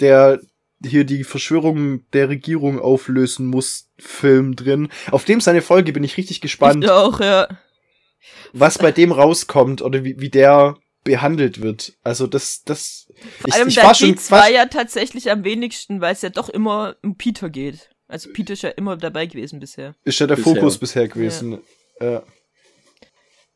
der 0.00 0.40
hier 0.84 1.04
die 1.04 1.22
Verschwörung 1.22 2.08
der 2.12 2.28
Regierung 2.28 2.80
auflösen 2.80 3.46
muss, 3.46 3.88
Film 3.98 4.56
drin. 4.56 4.88
Auf 5.12 5.24
dem 5.24 5.40
seine 5.40 5.62
Folge 5.62 5.92
bin 5.92 6.02
ich 6.02 6.16
richtig 6.16 6.40
gespannt, 6.40 6.82
Ich 6.82 6.90
auch, 6.90 7.20
ja. 7.20 7.46
Was 8.52 8.78
bei 8.78 8.92
dem 8.92 9.12
rauskommt 9.12 9.82
oder 9.82 10.04
wie, 10.04 10.20
wie 10.20 10.30
der 10.30 10.76
behandelt 11.04 11.60
wird. 11.60 11.94
Also 12.04 12.26
das, 12.26 12.62
das... 12.64 13.08
Vor 13.40 13.52
allem, 13.52 13.74
da 13.74 13.92
geht's 13.92 14.30
war 14.30 14.50
ja 14.50 14.66
tatsächlich 14.66 15.30
am 15.30 15.44
wenigsten, 15.44 16.00
weil 16.00 16.12
es 16.12 16.22
ja 16.22 16.30
doch 16.30 16.48
immer 16.48 16.96
um 17.02 17.16
Peter 17.16 17.50
geht. 17.50 17.90
Also 18.08 18.30
Peter 18.32 18.52
ist 18.52 18.62
ja 18.62 18.70
immer 18.70 18.96
dabei 18.96 19.26
gewesen 19.26 19.58
bisher. 19.58 19.94
ist 20.04 20.20
ja 20.20 20.26
der 20.26 20.36
Bisher. 20.36 20.54
Fokus 20.54 20.78
bisher 20.78 21.08
gewesen. 21.08 21.58
Ja. 22.00 22.22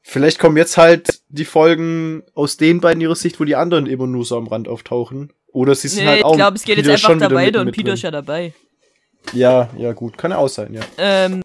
Vielleicht 0.01 0.39
kommen 0.39 0.57
jetzt 0.57 0.77
halt 0.77 1.21
die 1.29 1.45
Folgen 1.45 2.23
aus 2.35 2.57
den 2.57 2.81
beiden 2.81 3.01
ihrer 3.01 3.17
Sicht, 3.17 3.39
wo 3.41 3.45
die 3.45 3.57
anderen 3.57 3.87
immer 3.87 4.07
nur 4.07 4.25
so 4.25 4.37
am 4.37 4.47
Rand 4.47 4.69
auftauchen. 4.69 5.33
Oder 5.49 5.75
sie 5.75 5.89
sind 5.89 6.05
Nee, 6.05 6.11
halt 6.11 6.25
auch. 6.25 6.33
ich 6.33 6.37
glaube, 6.37 6.57
es 6.57 6.65
geht 6.65 6.77
jetzt 6.77 6.85
Peter 6.85 6.95
einfach 6.95 7.09
schon 7.09 7.19
da 7.19 7.31
weiter 7.33 7.61
und 7.61 7.67
mitten 7.67 7.77
Peter 7.77 7.95
ist 7.95 8.03
ja 8.03 8.11
dabei. 8.11 8.55
Ja, 9.33 9.69
ja, 9.77 9.93
gut. 9.93 10.17
Kann 10.17 10.31
ja 10.31 10.39
auch 10.39 10.49
sein, 10.49 10.73
ja. 10.75 10.83
Ähm, 10.97 11.43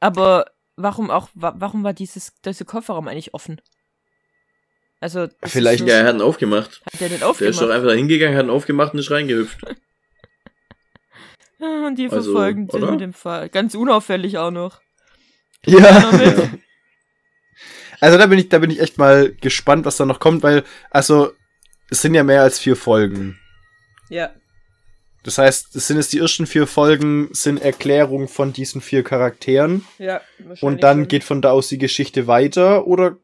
aber 0.00 0.46
warum 0.78 1.10
auch, 1.10 1.28
wa 1.34 1.54
warum 1.58 1.84
war 1.84 1.92
dieses, 1.92 2.32
dieser 2.44 2.64
Kofferraum 2.64 3.08
eigentlich 3.08 3.34
offen? 3.34 3.60
Also, 5.00 5.26
das 5.40 5.52
Vielleicht- 5.52 5.80
ist 5.82 5.88
Ja, 5.88 5.94
so, 5.98 6.00
er 6.02 6.08
hat 6.08 6.14
ihn 6.16 6.22
aufgemacht. 6.22 6.80
hat 6.92 7.00
der 7.00 7.08
den 7.08 7.20
Der 7.20 7.28
ist 7.28 7.40
doch 7.40 7.46
aufgemacht? 7.46 7.70
einfach 7.70 7.88
da 7.88 7.94
hingegangen, 7.94 8.36
hat 8.36 8.46
ihn 8.46 8.50
aufgemacht 8.50 8.92
und 8.94 8.98
ist 9.00 9.10
reingehüpft. 9.10 9.60
Und 11.60 11.96
die 11.96 12.04
Also, 12.08 12.22
verfolgen 12.32 12.68
den 12.68 12.90
mit 12.90 13.00
dem 13.00 13.12
Fall. 13.12 13.48
Ganz 13.48 13.74
unauffällig 13.74 14.38
auch 14.38 14.50
noch. 14.52 14.80
Ja. 15.66 16.10
mit. 16.12 16.48
Also 18.00 18.16
da 18.16 18.26
bin 18.26 18.38
ich, 18.38 18.48
da 18.48 18.60
bin 18.60 18.70
ich 18.70 18.78
echt 18.80 18.96
mal 18.96 19.32
gespannt, 19.40 19.84
was 19.84 19.96
da 19.96 20.06
noch 20.06 20.20
kommt, 20.20 20.44
weil, 20.44 20.62
also, 20.88 21.32
es 21.90 22.00
sind 22.00 22.14
ja 22.14 22.22
mehr 22.22 22.42
als 22.42 22.60
vier 22.60 22.76
Folgen. 22.76 23.40
Ja. 24.08 24.30
Das 25.24 25.38
heißt, 25.38 25.74
es 25.74 25.86
sind 25.86 25.96
jetzt 25.96 26.12
die 26.12 26.18
ersten 26.18 26.46
vier 26.46 26.66
Folgen, 26.66 27.28
sind 27.32 27.60
Erklärungen 27.60 28.28
von 28.28 28.52
diesen 28.52 28.80
vier 28.80 29.02
Charakteren. 29.02 29.84
Ja. 29.98 30.20
Und 30.60 30.82
dann 30.82 31.08
geht 31.08 31.24
von 31.24 31.42
da 31.42 31.50
aus 31.50 31.68
die 31.68 31.78
Geschichte 31.78 32.26
weiter. 32.26 32.86
Oder 32.86 33.16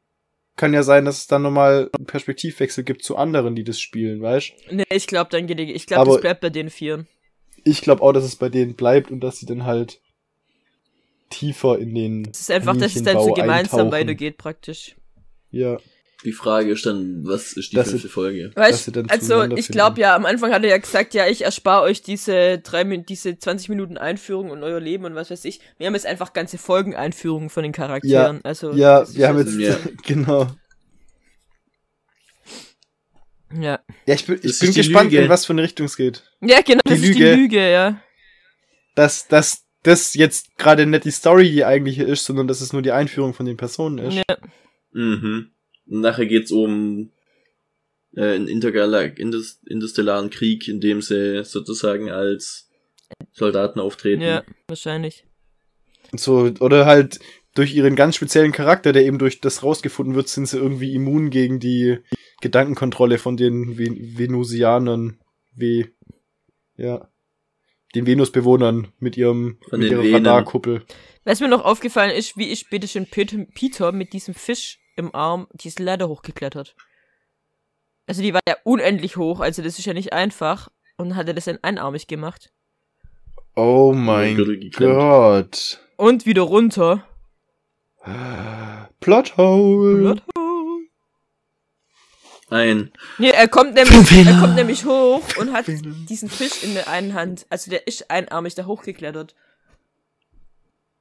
kann 0.56 0.72
ja 0.72 0.82
sein, 0.82 1.04
dass 1.04 1.18
es 1.18 1.26
dann 1.26 1.42
nochmal 1.42 1.90
einen 1.96 2.06
Perspektivwechsel 2.06 2.84
gibt 2.84 3.02
zu 3.02 3.16
anderen, 3.16 3.54
die 3.54 3.64
das 3.64 3.80
spielen, 3.80 4.22
weißt 4.22 4.52
Nee, 4.70 4.84
ich 4.90 5.06
glaube, 5.06 5.30
dann 5.30 5.46
geht 5.46 5.58
die, 5.58 5.72
ich 5.72 5.86
glaube, 5.86 6.12
das 6.12 6.20
bleibt 6.20 6.40
bei 6.40 6.50
den 6.50 6.70
Vieren. 6.70 7.08
Ich 7.64 7.80
glaube 7.80 8.02
auch, 8.02 8.12
dass 8.12 8.24
es 8.24 8.36
bei 8.36 8.48
denen 8.48 8.74
bleibt 8.74 9.10
und 9.10 9.20
dass 9.20 9.38
sie 9.38 9.46
dann 9.46 9.64
halt 9.64 10.00
tiefer 11.30 11.78
in 11.78 11.94
den. 11.94 12.28
Es 12.30 12.40
ist 12.40 12.50
einfach, 12.50 12.76
dass 12.76 12.94
es 12.94 13.02
dann 13.02 13.18
so 13.18 13.32
gemeinsam 13.32 13.80
eintauchen. 13.80 13.92
weitergeht, 13.92 14.36
praktisch. 14.36 14.96
Ja. 15.50 15.78
Die 16.24 16.32
Frage 16.32 16.72
ist 16.72 16.86
dann, 16.86 17.20
was 17.26 17.52
ist 17.52 17.72
die 17.72 17.76
Das 17.76 17.90
fünfte 17.90 18.06
ist- 18.08 18.12
Folge? 18.14 18.50
Weißt 18.54 18.90
also 19.10 19.42
ich 19.56 19.68
glaube 19.68 20.00
ja, 20.00 20.16
am 20.16 20.24
Anfang 20.24 20.52
hat 20.52 20.62
er 20.62 20.70
ja 20.70 20.78
gesagt, 20.78 21.12
ja, 21.12 21.26
ich 21.26 21.42
erspare 21.44 21.82
euch 21.82 22.00
diese 22.02 22.58
drei, 22.58 22.84
Min- 22.84 23.04
diese 23.04 23.36
20 23.38 23.68
Minuten 23.68 23.98
Einführung 23.98 24.50
in 24.52 24.62
euer 24.62 24.80
Leben 24.80 25.04
und 25.04 25.14
was 25.14 25.30
weiß 25.30 25.44
ich. 25.44 25.60
Wir 25.76 25.86
haben 25.86 25.94
jetzt 25.94 26.06
einfach 26.06 26.32
ganze 26.32 26.56
Folgen 26.56 26.94
Einführungen 26.94 27.50
von 27.50 27.62
den 27.62 27.72
Charakteren. 27.72 28.40
also, 28.44 28.72
Ja, 28.72 29.00
das 29.00 29.10
ist 29.10 29.18
wir 29.18 29.28
haben 29.28 29.46
so- 29.46 29.58
jetzt. 29.60 29.84
Ja. 29.84 29.90
genau. 30.06 30.48
Ja. 33.52 33.78
Ja, 34.06 34.14
ich 34.14 34.26
bin, 34.26 34.36
ich 34.42 34.58
bin 34.58 34.68
ist 34.70 34.74
gespannt, 34.74 35.12
Lüge. 35.12 35.24
in 35.24 35.28
was 35.28 35.46
für 35.46 35.52
eine 35.52 35.62
Richtung 35.62 35.86
es 35.86 35.96
geht. 35.96 36.24
Ja, 36.40 36.60
genau, 36.62 36.80
Die 36.86 36.90
das 36.90 36.98
ist 37.00 37.06
Lüge. 37.08 37.34
die 37.36 37.40
Lüge, 37.42 37.70
ja. 37.70 38.00
Dass, 38.94 39.28
dass 39.28 39.64
das 39.82 40.14
jetzt 40.14 40.56
gerade 40.56 40.86
nicht 40.86 41.04
die 41.04 41.10
Story 41.10 41.50
die 41.52 41.64
eigentliche 41.64 42.02
ist, 42.04 42.24
sondern 42.24 42.48
dass 42.48 42.60
es 42.60 42.72
nur 42.72 42.82
die 42.82 42.92
Einführung 42.92 43.34
von 43.34 43.46
den 43.46 43.56
Personen 43.56 43.98
ist. 43.98 44.14
Ja. 44.16 44.36
Mhm. 44.92 45.50
Und 45.86 46.00
nachher 46.00 46.26
geht's 46.26 46.50
um 46.50 47.10
äh, 48.16 48.34
einen 48.34 48.48
intergalak 48.48 49.18
indus 49.18 49.60
interstellaren 49.66 50.30
Krieg, 50.30 50.68
in 50.68 50.80
dem 50.80 51.02
sie 51.02 51.44
sozusagen 51.44 52.10
als 52.10 52.70
Soldaten 53.32 53.80
auftreten. 53.80 54.22
Ja, 54.22 54.44
wahrscheinlich. 54.68 55.24
So, 56.16 56.50
oder 56.60 56.86
halt 56.86 57.18
durch 57.54 57.74
ihren 57.74 57.96
ganz 57.96 58.16
speziellen 58.16 58.52
Charakter, 58.52 58.92
der 58.92 59.04
eben 59.04 59.18
durch 59.18 59.40
das 59.40 59.62
rausgefunden 59.62 60.14
wird, 60.14 60.28
sind 60.28 60.46
sie 60.46 60.58
irgendwie 60.58 60.94
immun 60.94 61.30
gegen 61.30 61.60
die 61.60 61.98
Gedankenkontrolle 62.40 63.18
von 63.18 63.36
den 63.36 63.78
Ven 63.78 64.18
Venusianern, 64.18 65.20
wie, 65.54 65.86
ja, 66.76 67.08
den 67.94 68.06
Venusbewohnern 68.06 68.88
mit 68.98 69.16
ihrem, 69.16 69.58
Von 69.68 69.80
mit 69.80 69.90
ihrer. 69.90 70.02
Radarkuppel. 70.02 70.84
Was 71.24 71.40
mir 71.40 71.48
noch 71.48 71.64
aufgefallen 71.64 72.10
ist, 72.10 72.36
wie 72.36 72.50
ist 72.50 72.70
bitteschön 72.70 73.06
Peter 73.06 73.92
mit 73.92 74.12
diesem 74.12 74.34
Fisch 74.34 74.78
im 74.96 75.14
Arm 75.14 75.46
diese 75.52 75.82
Leiter 75.82 76.08
hochgeklettert. 76.08 76.74
Also 78.06 78.22
die 78.22 78.34
war 78.34 78.40
ja 78.46 78.56
unendlich 78.64 79.16
hoch, 79.16 79.40
also 79.40 79.62
das 79.62 79.78
ist 79.78 79.86
ja 79.86 79.94
nicht 79.94 80.12
einfach. 80.12 80.68
Und 80.96 81.16
hat 81.16 81.26
er 81.26 81.34
das 81.34 81.46
dann 81.46 81.58
einarmig 81.62 82.06
gemacht. 82.06 82.52
Oh 83.56 83.92
mein. 83.94 84.70
Gott. 84.76 85.80
Und 85.96 86.26
wieder 86.26 86.42
runter. 86.42 87.04
Plothole. 89.00 90.14
Plothole. 90.14 90.54
Ein. 92.50 92.92
Nee, 93.18 93.30
er 93.30 93.48
kommt 93.48 93.74
nämlich, 93.74 94.26
er 94.26 94.38
kommt 94.38 94.54
nämlich 94.54 94.84
hoch 94.84 95.22
und 95.38 95.52
hat 95.52 95.66
diesen 95.66 96.28
Fisch 96.28 96.62
in 96.62 96.74
der 96.74 96.88
einen 96.88 97.14
Hand. 97.14 97.46
Also 97.50 97.70
der 97.70 97.86
ist 97.86 98.10
einarmig 98.10 98.54
da 98.54 98.66
hochgeklettert. 98.66 99.34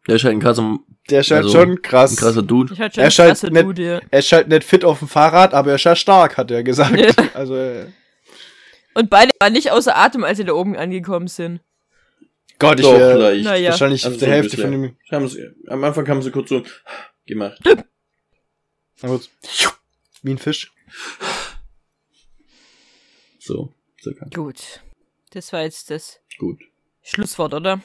Der 0.07 0.15
ist 0.15 0.23
halt 0.25 0.35
ein 0.35 0.39
krasser, 0.41 0.79
Der 1.09 1.23
scheint 1.23 1.45
Also, 1.45 1.57
schon 1.59 1.81
krass. 1.81 2.11
ein 2.11 2.17
krasser 2.17 2.41
Dude. 2.43 2.73
Ich 2.73 2.79
halt 2.81 2.93
schon 2.93 3.01
Er 3.03 3.07
ein 3.07 3.11
scheint 3.11 3.29
krasser 3.29 3.49
nicht- 3.49 3.63
Dude, 3.63 3.83
ja. 3.83 4.01
Er 4.11 4.19
ist 4.19 4.31
halt 4.31 4.47
nicht 4.49 4.63
fit 4.63 4.83
auf 4.83 4.99
dem 4.99 5.07
Fahrrad, 5.07 5.53
aber 5.53 5.69
er 5.69 5.75
ist 5.75 5.83
ja 5.85 5.95
stark, 5.95 6.37
hat 6.37 6.51
er 6.51 6.63
gesagt. 6.63 6.97
Ja. 6.99 7.11
Also, 7.33 7.55
äh, 7.55 7.85
Und 8.93 9.09
beide 9.09 9.31
waren 9.39 9.53
nicht 9.53 9.71
außer 9.71 9.95
Atem, 9.97 10.23
als 10.23 10.37
sie 10.37 10.43
da 10.45 10.53
oben 10.53 10.75
angekommen 10.75 11.27
sind. 11.27 11.61
Gott, 12.59 12.79
ich 12.79 12.85
wäre 12.85 13.13
vielleicht. 13.15 13.43
Naja. 13.45 13.69
wahrscheinlich 13.71 14.05
Also 14.05 14.17
der 14.19 14.27
so 14.27 14.33
Hälfte 14.33 14.57
von 14.57 14.71
dem. 14.71 14.95
Am 15.67 15.83
Anfang 15.83 16.07
haben 16.07 16.21
sie 16.21 16.31
kurz 16.31 16.49
so 16.49 16.63
gemacht. 17.25 17.59
Wie 20.21 20.31
ein 20.31 20.37
Fisch. 20.37 20.71
So, 23.39 23.73
circa. 24.01 24.25
Gut. 24.33 24.81
Das 25.31 25.51
war 25.51 25.63
jetzt 25.63 25.89
das 25.89 26.19
Gut. 26.37 26.59
Schlusswort, 27.01 27.53
oder? 27.53 27.81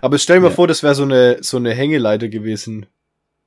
Aber 0.00 0.18
stell 0.18 0.36
dir 0.36 0.42
mal 0.42 0.48
Ja. 0.48 0.54
vor, 0.54 0.66
das 0.68 0.82
wäre 0.82 0.94
so 0.94 1.02
eine, 1.04 1.38
so 1.42 1.56
eine 1.56 1.72
Hängeleiter 1.74 2.28
gewesen. 2.28 2.86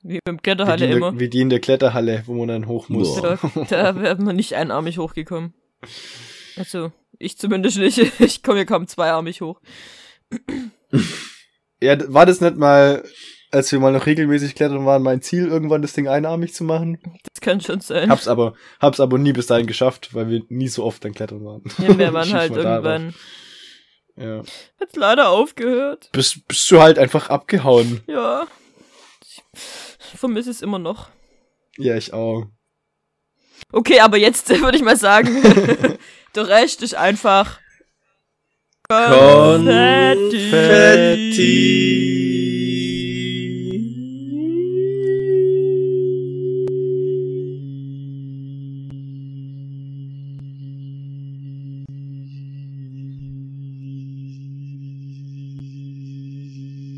Wie 0.03 0.19
beim 0.23 0.36
Wie 0.36 0.38
die, 0.38 0.41
Kletterhalle 0.43 0.86
in 0.86 0.91
immer. 0.91 1.11
der, 1.11 1.19
wie 1.19 1.29
die 1.29 1.41
in 1.41 1.49
der 1.49 1.59
Kletterhalle, 1.59 2.23
wo 2.27 2.33
man 2.36 2.47
dann 2.47 2.67
hoch 2.67 2.89
muss. 2.89 3.21
Boah. 3.21 3.39
Da, 3.55 3.63
da 3.93 4.01
wäre 4.01 4.21
man 4.21 4.36
nicht 4.36 4.53
einarmig 4.53 4.97
hochgekommen. 4.99 5.53
Also, 6.57 6.91
ich 7.17 7.38
zumindest 7.38 7.77
nicht. 7.77 7.97
Ich 8.19 8.43
komme 8.43 8.59
ja 8.59 8.65
kaum 8.65 8.88
zweiarmig 8.88 9.41
hoch. 9.41 9.59
Ja, 11.81 11.97
war 12.13 12.25
das 12.25 12.41
nicht 12.41 12.57
mal, 12.57 13.03
als 13.51 13.71
wir 13.71 13.79
mal 13.79 13.91
noch 13.91 14.05
regelmäßig 14.05 14.55
klettern 14.55 14.86
waren, 14.86 15.03
mein 15.03 15.21
Ziel, 15.21 15.47
irgendwann 15.47 15.81
das 15.81 15.93
Ding 15.93 16.07
einarmig 16.07 16.53
zu 16.53 16.63
machen? 16.63 16.97
Das 17.33 17.41
kann 17.41 17.61
schon 17.61 17.81
sein. 17.81 18.09
Hab's 18.09 18.27
aber, 18.27 18.53
hab's 18.79 18.99
aber 18.99 19.17
nie 19.17 19.33
bis 19.33 19.47
dahin 19.47 19.67
geschafft, 19.67 20.13
weil 20.13 20.29
wir 20.29 20.41
nie 20.49 20.67
so 20.67 20.83
oft 20.83 21.03
dann 21.03 21.13
klettern 21.13 21.43
waren. 21.43 21.63
Ja, 21.79 21.97
wir 21.97 22.13
waren 22.13 22.33
halt 22.33 22.55
war 22.55 22.63
darauf. 22.81 23.13
Ja. 24.18 24.43
Hat's 24.80 24.95
leider 24.95 25.30
aufgehört. 25.30 26.09
Bist, 26.11 26.47
bist 26.47 26.70
du 26.72 26.82
halt 26.82 26.97
einfach 26.97 27.30
abgehauen. 27.30 28.01
Ja. 28.07 28.47
Ich 30.13 30.20
vermisse 30.20 30.51
es 30.51 30.61
immer 30.61 30.80
noch. 30.80 31.09
Ja, 31.78 31.95
ich 31.97 32.13
auch. 32.13 32.45
Okay, 33.72 33.99
aber 33.99 34.18
jetzt 34.18 34.49
würde 34.61 34.78
ich 34.78 34.84
mal 34.84 34.97
sagen, 34.97 35.41
der 36.36 36.47
Rest 36.47 36.82
ist 36.82 36.95
einfach 36.95 37.59
Konfetti. 38.88 39.66